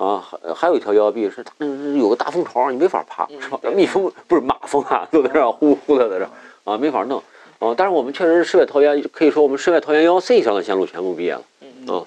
[0.00, 3.60] 啊啊，还还有一条幺幺 B 是它是有个大蜂巢，你没法爬是吧？
[3.62, 6.26] 嗯蜜蜂不是马蜂啊，都在这呼呼的在这
[6.64, 7.22] 啊，没法弄
[7.58, 7.74] 啊。
[7.76, 11.42] 但是我们确实是世外桃源，可以说我们世外桃源幺幺 C 以上的线路全部毕业了。
[11.60, 12.06] 嗯啊，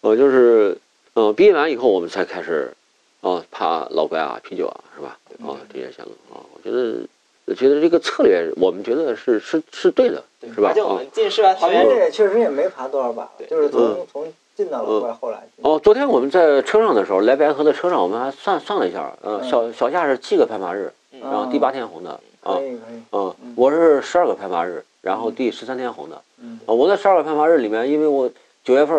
[0.00, 0.78] 呃，就是，
[1.12, 2.72] 呃，毕业完以后我们才开始，
[3.20, 5.18] 啊，爬老怪啊、啤酒啊，是吧？
[5.46, 7.06] 啊，这些线路啊，我觉得，
[7.44, 10.70] 我觉得这个策略，我们觉得是是是对的，对是吧？
[10.70, 15.42] 而且我啊，们进世外桃源这也确实也没爬多少把就是从嗯从进到了后来。
[15.62, 19.48] 哦，昨天我们在车上的时候，来白河的车上，我们还算算了一下，呃，嗯。
[19.48, 21.20] 小小夏是七个攀爬日，嗯。
[21.20, 22.10] 然后第八天红的，
[22.42, 26.58] 啊可，以可以，嗯嗯，我是十二个攀爬日，然后第十三天红的，嗯。
[26.66, 28.30] 啊，我在十二个攀爬日里面，因为我
[28.62, 28.96] 九月份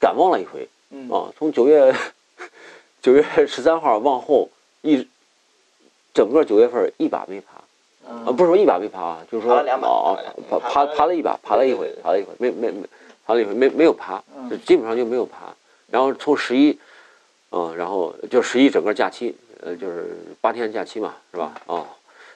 [0.00, 1.10] 感冒了一回嗯。
[1.10, 1.94] 啊，从九月
[3.02, 4.48] 九月十三号往后
[4.82, 5.06] 一
[6.14, 7.54] 整个九月份一把没爬。
[8.06, 10.16] 啊，嗯不是说一把没爬啊，就是说爬了两把啊，
[10.50, 12.86] 爬爬爬了一把，爬了一回爬了一回，没没没，
[13.26, 15.54] 爬了一回没没有爬，嗯就基本上就没有爬。
[15.90, 16.78] 然后从十一，
[17.50, 21.54] 嗯，然后就十一整个假期，呃，就是八天假期嘛，是吧？
[21.66, 21.86] 啊，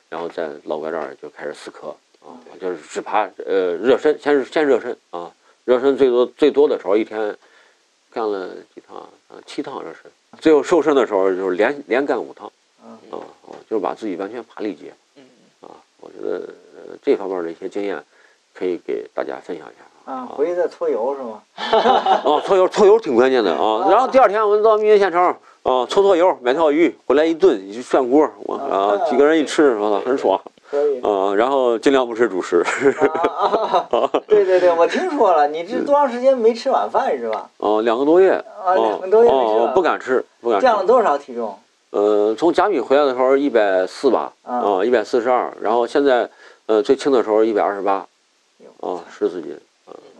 [0.08, 1.88] 然后在老怪这儿就开始死磕
[2.20, 5.32] 啊，就是只爬呃热身，先是先热身啊，
[5.64, 7.36] 热身最多最多的时候一天
[8.10, 8.96] 干了几趟
[9.28, 9.36] 啊？
[9.44, 10.10] 七趟热身，
[10.40, 12.50] 最后瘦身的时候就是连连干五趟
[12.84, 14.76] 嗯啊啊，就是把自己完全爬了一
[15.60, 15.68] 啊，
[16.00, 16.46] 我觉得
[16.76, 18.02] 呃这方面的一些经验
[18.54, 21.42] 可以给大家分享一下啊，回去再搓油是吗？
[22.24, 22.40] 啊。
[22.46, 23.86] 搓油搓油挺关键的啊。
[23.90, 25.22] 然后第二天我们到密云县城
[25.64, 30.40] 啊，搓搓油，买条鱼回来一炖，一涮锅，我啊几个人一吃，我操，很爽
[30.70, 31.00] 可以。
[31.02, 31.34] 啊。
[31.34, 32.64] 然后尽量不吃主食！
[34.26, 37.50] 对对对，我听说了，你这多长时间没吃晚饭是吧？
[37.58, 38.32] 啊，两个多月
[38.64, 40.64] 啊，两个多月没吃不敢吃，不敢吃。
[40.64, 41.54] 降了多少体重？
[41.90, 46.30] 呃，从甲米回来的时候一百四吧，啊，一百四十二，然后现在
[46.64, 48.06] 呃最轻的时候一百二十八，
[48.80, 49.54] 啊，十四斤。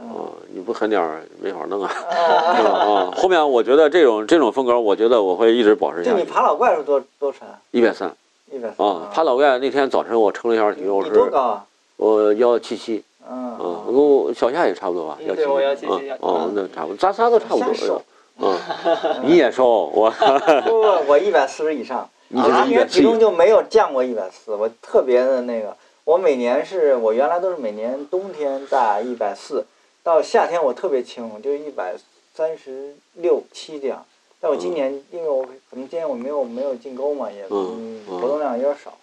[0.00, 1.90] 啊，你不狠点儿没法弄啊！
[1.90, 6.30] 啊， 后面我觉得这种这种风格，我觉得我会一直保持就你下去。
[6.30, 7.46] 爬老怪是多多沉？
[7.70, 8.10] 一百三
[8.52, 11.64] 一百三啊，爬老怪那天早晨我称了一下体重是多是，高啊？
[11.96, 18.02] 我幺七七嗯啊，跟我小夏也差不多吧，幺嗯对我七177啊，哦，那差不多，咱仨都差不多。
[18.40, 18.56] 嗯，
[19.26, 20.80] 你也瘦，我不不，
[21.10, 25.76] 我一百四十以上， 你我今年体重170就没有降过一百四，我特别的那个，
[26.08, 29.66] 我每年是我原来都是每年冬天在一百四，
[30.02, 31.94] 到夏天我特别轻，我就一百
[32.34, 34.02] 三十六七这样。
[34.40, 38.94] 但我今年因为我可能今年我没有没有进沟嘛，也嗯嗯活动量有点少，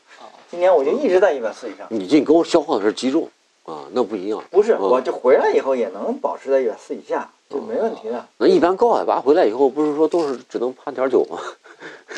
[0.49, 1.85] 今年我就一直在一百四以上。
[1.91, 3.29] 你进沟消耗的是肌肉
[3.65, 4.43] 啊，那不一样。
[4.49, 8.25] 不是，嗯我就回来以后也能保持在一百四以下，就没问题的。
[8.37, 11.37] 那一般高海拔回来以后，不是说都是只能爬点儿九吗？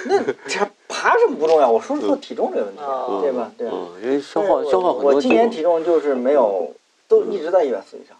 [0.05, 3.51] 那这爬什么不重要，我说是说体重这个问题，嗯对吧？
[3.57, 3.67] 对。
[3.67, 5.13] 嗯，因为消耗消耗很多。
[5.13, 6.71] 我今年体重就是没有，
[7.07, 8.17] 都一直在一百四以上，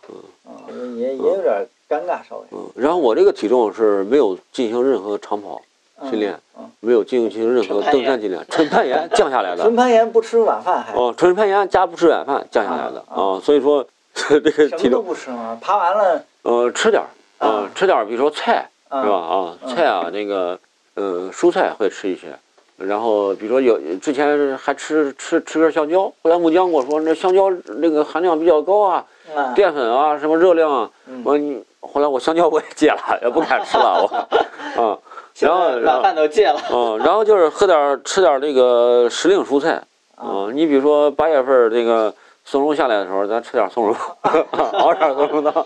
[0.69, 5.61] 嗯，也也有点尴尬，稍微嗯，然后我这个体重是没有进行任何长跑
[6.09, 9.75] 训练，嗯，没有进行任何登山训练，纯攀岩降下来的纯。
[9.75, 15.57] 攀岩不吃晚饭还哦，纯攀岩加不吃晚饭降下来的啊啊，所以说 这个体重不吃吗？
[15.61, 17.07] 爬完了，呃吃点儿
[17.39, 19.15] 啊啊，吃点儿，比如说菜嗯是吧？
[19.15, 20.57] 啊，菜啊那个
[20.97, 22.27] 呃蔬菜会吃一些。
[22.75, 27.49] 然后，比如说有之前还吃吃吃根香蕉，后来木匠跟我说，那香蕉
[27.79, 29.03] 那个含量比较高啊，
[29.35, 34.03] 嗯淀粉啊，什么热量啊，嗯我你后来我香蕉我也戒了，也不敢吃了，
[34.77, 34.97] 我啊，
[35.39, 36.59] 然后然晚后饭都戒了。
[36.71, 39.81] 嗯，然后就是喝点儿吃点儿那个时令蔬菜
[40.21, 42.13] 嗯，你比如说八月份儿这个
[42.45, 43.95] 松茸下来的时候，咱吃点儿松茸，
[44.73, 45.65] 熬点儿松茸汤，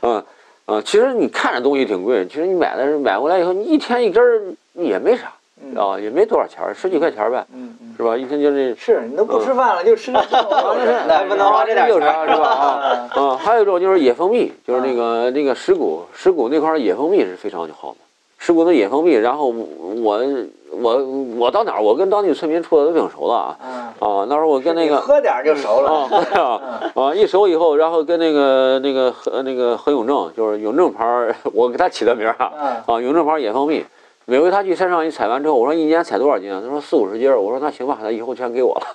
[0.00, 0.24] 啊，
[0.70, 4.40] 啊啊，其实你看着东西挺贵，其实你买的是买回来以后，你一天一根儿
[4.74, 5.32] 也没啥
[5.62, 8.16] 嗯啊，也没多少钱儿，十几块钱儿呗，嗯嗯，是吧？
[8.16, 8.74] 一天就这。
[8.76, 10.76] 是你都不吃饭了，就吃这松茸
[11.06, 12.48] 那 不能花这点有钱啥是吧？
[12.48, 17.98] 啊 啊，还有一种就是野蜂蜜，就是那个那个石鼓石鼓那块儿野蜂蜜是非常好的，
[18.40, 19.12] 石鼓的野蜂蜜。
[19.12, 19.54] 然后
[20.02, 20.20] 我
[20.72, 21.04] 我
[21.36, 26.08] 我到哪儿，我跟当地村民处的都挺熟的啊啊，啊，那时候我跟那个喝点就熟了，
[26.42, 31.04] 啊啊一熟以后，然后跟那个那个何那个何永正，就是永正牌，
[31.54, 33.84] 我给他起的名儿啊嗯啊，永正牌野蜂蜜。
[34.26, 36.62] 每回他去山上一采完之后，我说一年采多少斤啊？
[36.64, 37.40] 他说四五十斤儿。
[37.40, 38.86] 我说那行吧，那以后全给我了。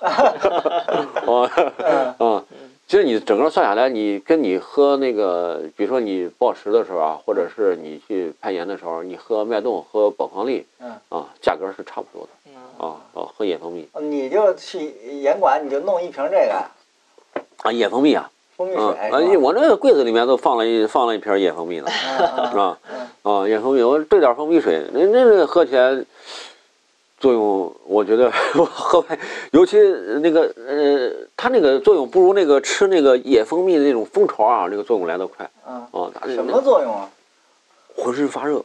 [1.28, 2.42] 啊啊，
[2.88, 10.92] 其实你整个算下来，你跟你喝那个，比如说你暴食的时候啊，或者是你去攀岩的时候，你喝脉动、喝宝矿力，嗯。
[11.08, 12.54] 啊，价格是差不多的嗯。
[12.78, 13.88] 啊啊，喝野蜂蜜。
[14.00, 16.64] 你就去严管，你就弄一瓶这个。
[17.64, 22.78] 啊，野蜂蜜啊，蜂蜜嗯水，啊，是吧我那个柜子里面都放了一放了一瓶野蜂蜜呢，嗯是吧？
[22.88, 26.04] 嗯啊，野蜂蜜，我兑点蜂蜜水，那那个喝起来
[27.18, 29.18] 作用，我觉得 喝完，
[29.52, 29.78] 尤其
[30.22, 37.08] 那个呃，它那个作用不如那个吃那个野蜂蜜的那种蜂巢啊，那个作用来得快嗯，啊，它什么作用啊？
[37.94, 38.62] 浑身发热，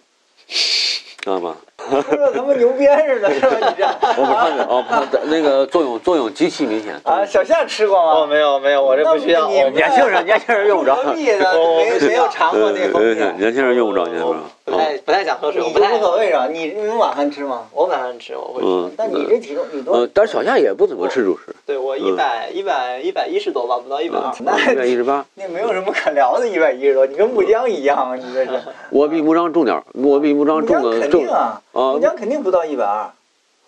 [0.47, 1.55] 知道吗？
[1.89, 3.49] 说的他妈牛鞭似的，是吧？
[3.59, 6.93] 你这我不看着哦，不那个作用作用极其明显。
[7.03, 8.27] 啊，小夏吃过哦，吗？
[8.27, 9.47] 没有没有，我这不需要。
[9.47, 14.41] 你年轻人年轻人用不着，蜂蜜的我我没 没有尝过那蜂蜜呃，年轻人用不着，年轻人。
[14.63, 16.47] 不太不太想喝水，不太无所谓是吧？
[16.49, 17.63] 你你晚饭吃吗？
[17.73, 18.67] 我晚上吃，我会吃。
[18.67, 24.31] 嗯，但你这体重你多呃，但是小夏也不怎么吃主食，对我一百一百一百一十多吧，不到一百二。
[24.39, 25.25] 那一百一十八。
[25.35, 28.15] 那没有什么可聊的，一百一十多，你跟木江一样啊！
[28.15, 28.51] 你这是
[28.91, 31.29] 我比木章重点，我比木章木江肯重个重定
[31.73, 31.99] 啊，啊木。
[31.99, 33.09] 江肯定不到一百二。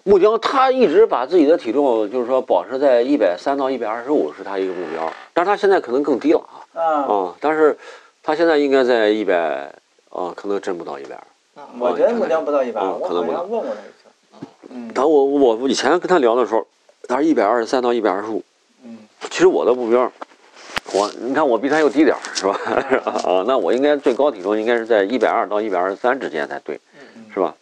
[0.05, 6.41] 木江他一直把自己的体重就是说保持在一百三到一百二十五是他一个目标，但是他现在可能更低了
[6.73, 7.35] 啊啊，啊！
[7.39, 7.77] 但是，
[8.21, 9.33] 他现在应该在一百，
[10.09, 11.61] 啊，可能真不到一百二。
[11.61, 14.39] 啊我觉得目标不到一百，二我好可能问过他一次。
[14.69, 16.67] 嗯但我我以前跟他聊的时候，
[17.07, 18.43] 他是一百二十三到一百二十五。
[18.83, 18.97] 嗯
[19.29, 20.11] 其实我的目标，
[20.93, 22.59] 我你看我比他又低点儿，是吧？
[23.23, 26.77] 啊，那我应该最高体重应该是在一百二到一百二十三之间才对，
[27.33, 27.55] 是吧？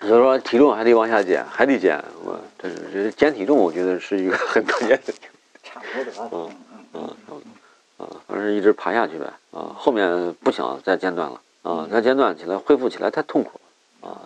[0.00, 2.02] 所以说体重还得往下减，还得减。
[2.24, 5.14] 我这是这减体重，我觉得是一个很关键的。
[5.62, 6.30] 差不多得了。
[6.32, 6.50] 嗯
[6.94, 11.40] 嗯啊，差不多啊，反正一直爬下去呗啊，后面不想再间断了。
[11.62, 13.60] 啊，再间断起来恢复起来太痛苦
[14.00, 14.10] 了。
[14.10, 14.20] 啊，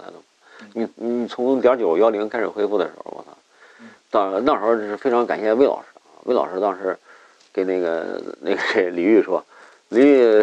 [0.72, 3.36] 你你从点九幺零开始恢复的时候，我操，
[4.10, 6.98] 到那时候是非常感谢魏老师啊，魏老师当时
[7.52, 9.44] 给那个那个谁李玉说，
[9.90, 10.42] 李玉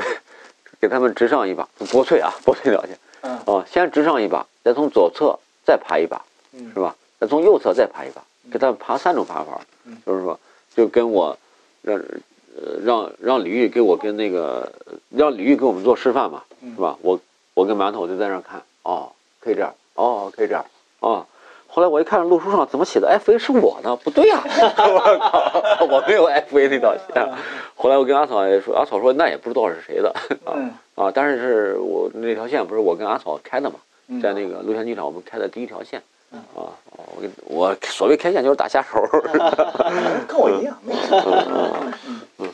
[0.79, 2.95] 给他们直上一把，薄脆啊，薄脆了解
[3.45, 6.21] 嗯啊，先直上一把，再从左侧再爬一把，
[6.53, 6.95] 嗯是吧？
[7.19, 8.21] 再从右侧再爬一把，
[8.51, 10.39] 给他们爬三种爬法嗯，就是说，
[10.75, 11.37] 就跟我
[11.81, 14.71] 让呃让让李玉给我跟那个
[15.09, 16.97] 让李玉给我们做示范嘛，嗯是吧？
[17.01, 17.19] 我
[17.53, 20.65] 我跟馒头就在那儿看，哦，可以这样，哦，可以这样，
[20.99, 21.25] 哦。
[21.67, 27.33] 后来我一看路书上怎么写的 F A 是我呢，不对呀、 我靠，我没有 F A 那道线。
[27.75, 30.09] 后来我跟阿草也说，阿草说那也不知道是谁的
[30.45, 36.01] 啊嗯啊，但是是我那条线不是我跟阿草开的嘛，嗯在那个陆泉机场我们开的第一条线，
[36.31, 36.69] 啊，
[37.15, 38.99] 我跟我所谓开线就是打下手，
[39.33, 40.77] 嗯 跟我一样。
[40.85, 41.93] 嗯
[42.37, 42.49] 嗯，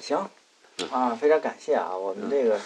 [0.00, 0.18] 行
[0.90, 2.58] 啊，非常感谢啊，我们这个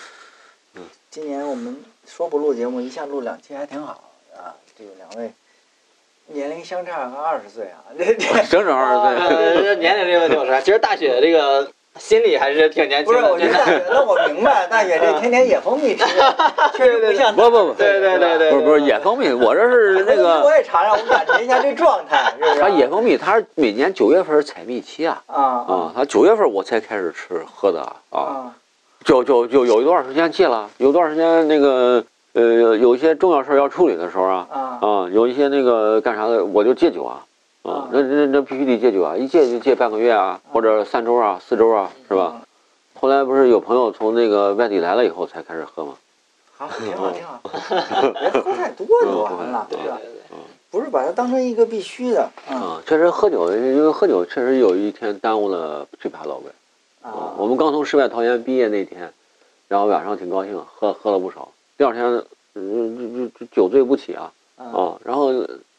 [1.10, 4.54] 今年我们说不录节目，一下录两期还挺好啊。
[4.78, 5.32] 这个两位
[6.26, 9.76] 年龄相差个二十岁啊，这这整整二十岁。
[9.80, 16.04] 年龄这个问题我说，其实大雪这个心里还是挺年轻不是，的，我觉得大雪，那我明白，大爷这天天野蜂蜜吃，
[16.74, 22.60] 确实不像不不不，对对对对，不是不是野蜂蜜，我这是那个我也尝尝，我感觉一下这状态， 是不是？
[22.60, 25.42] 它野蜂蜜，它是每年九月份采蜜期啊啊。
[25.42, 28.54] 啊，它九月份我才开始吃喝的啊，啊。
[29.04, 34.60] 就就就有一段时间戒了，有段时间那个呃有一些重要事儿要处理的时候啊啊。
[34.80, 37.22] 啊，有一些那个干啥的，我就戒酒啊
[37.66, 42.42] 啊啊，那那那必须得戒酒啊，一戒就戒半个月啊，或者三周啊、四周啊，是吧？
[42.94, 45.94] 后来不是有朋友从那个外地来了以后才开始喝吗？
[46.56, 49.98] 好，挺好挺好，别喝太多就完了，对吧？
[50.00, 50.38] 对对，
[50.70, 56.50] 不是把它当成一个必须的，啊啊，确实喝酒，因为喝酒确实有一天耽误了去爬老龟。
[57.02, 59.12] 啊，啊我们刚从世外桃源毕业那天，
[59.68, 61.48] 然后晚上挺高兴，喝喝了不少。
[61.76, 62.24] 第二天，
[62.54, 65.30] 嗯，就就酒醉不起啊啊啊，然后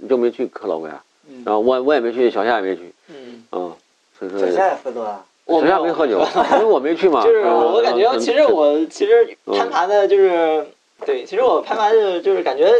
[0.07, 3.75] 就没去磕老鬼啊，嗯然后我我也没去，小夏也没去嗯，啊，
[4.17, 6.19] 所以说小夏也喝多了，我小夏没喝酒，
[6.53, 7.23] 因为我没去嘛。
[7.23, 10.65] 就是嗯我感觉，嗯其实我其实攀爬的就是，
[11.05, 12.71] 对，其实我攀爬的就是感觉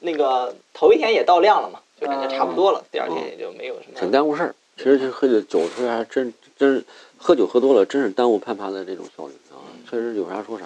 [0.00, 4.12] 那个头一天也到量了嘛，就感觉差不多了，第二天也就没有什挺么。
[4.12, 4.54] 耽误事儿。
[4.76, 6.82] 其实就喝酒酒出来还真真
[7.18, 9.60] 喝酒喝多了，真是耽误攀爬的这种效率啊。
[9.90, 10.64] 确实有啥说啥。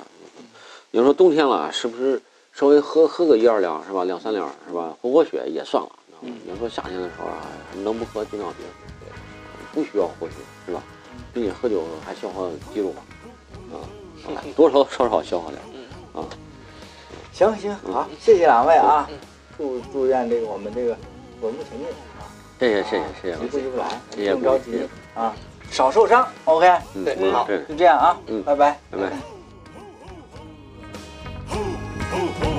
[0.93, 2.23] 有时候冬天了，是不是
[2.53, 4.05] 稍微喝喝个一二两是吧？
[4.05, 4.97] 两三两是吧？
[5.03, 5.91] 活活血也算了。
[6.25, 7.43] 你说夏天的时候啊，
[7.83, 8.73] 能不喝尽量别喝，
[9.73, 10.35] 不需要呼吸
[10.67, 10.83] 是吧？
[11.33, 13.03] 毕竟喝酒还消耗肌肉嘛，
[13.73, 13.77] 啊，
[14.57, 15.61] 多少少少消耗点，
[16.13, 16.25] 啊，
[17.33, 19.09] 行行好，谢谢两位啊，
[19.57, 20.97] 祝祝愿这个我们这个
[21.41, 21.87] 稳步前进，
[22.59, 22.91] 谢谢谢
[23.21, 25.35] 谢谢谢，一步一步来，不用着急啊，
[25.71, 29.13] 少受伤，OK，对好，就这样啊，嗯，拜拜，拜拜。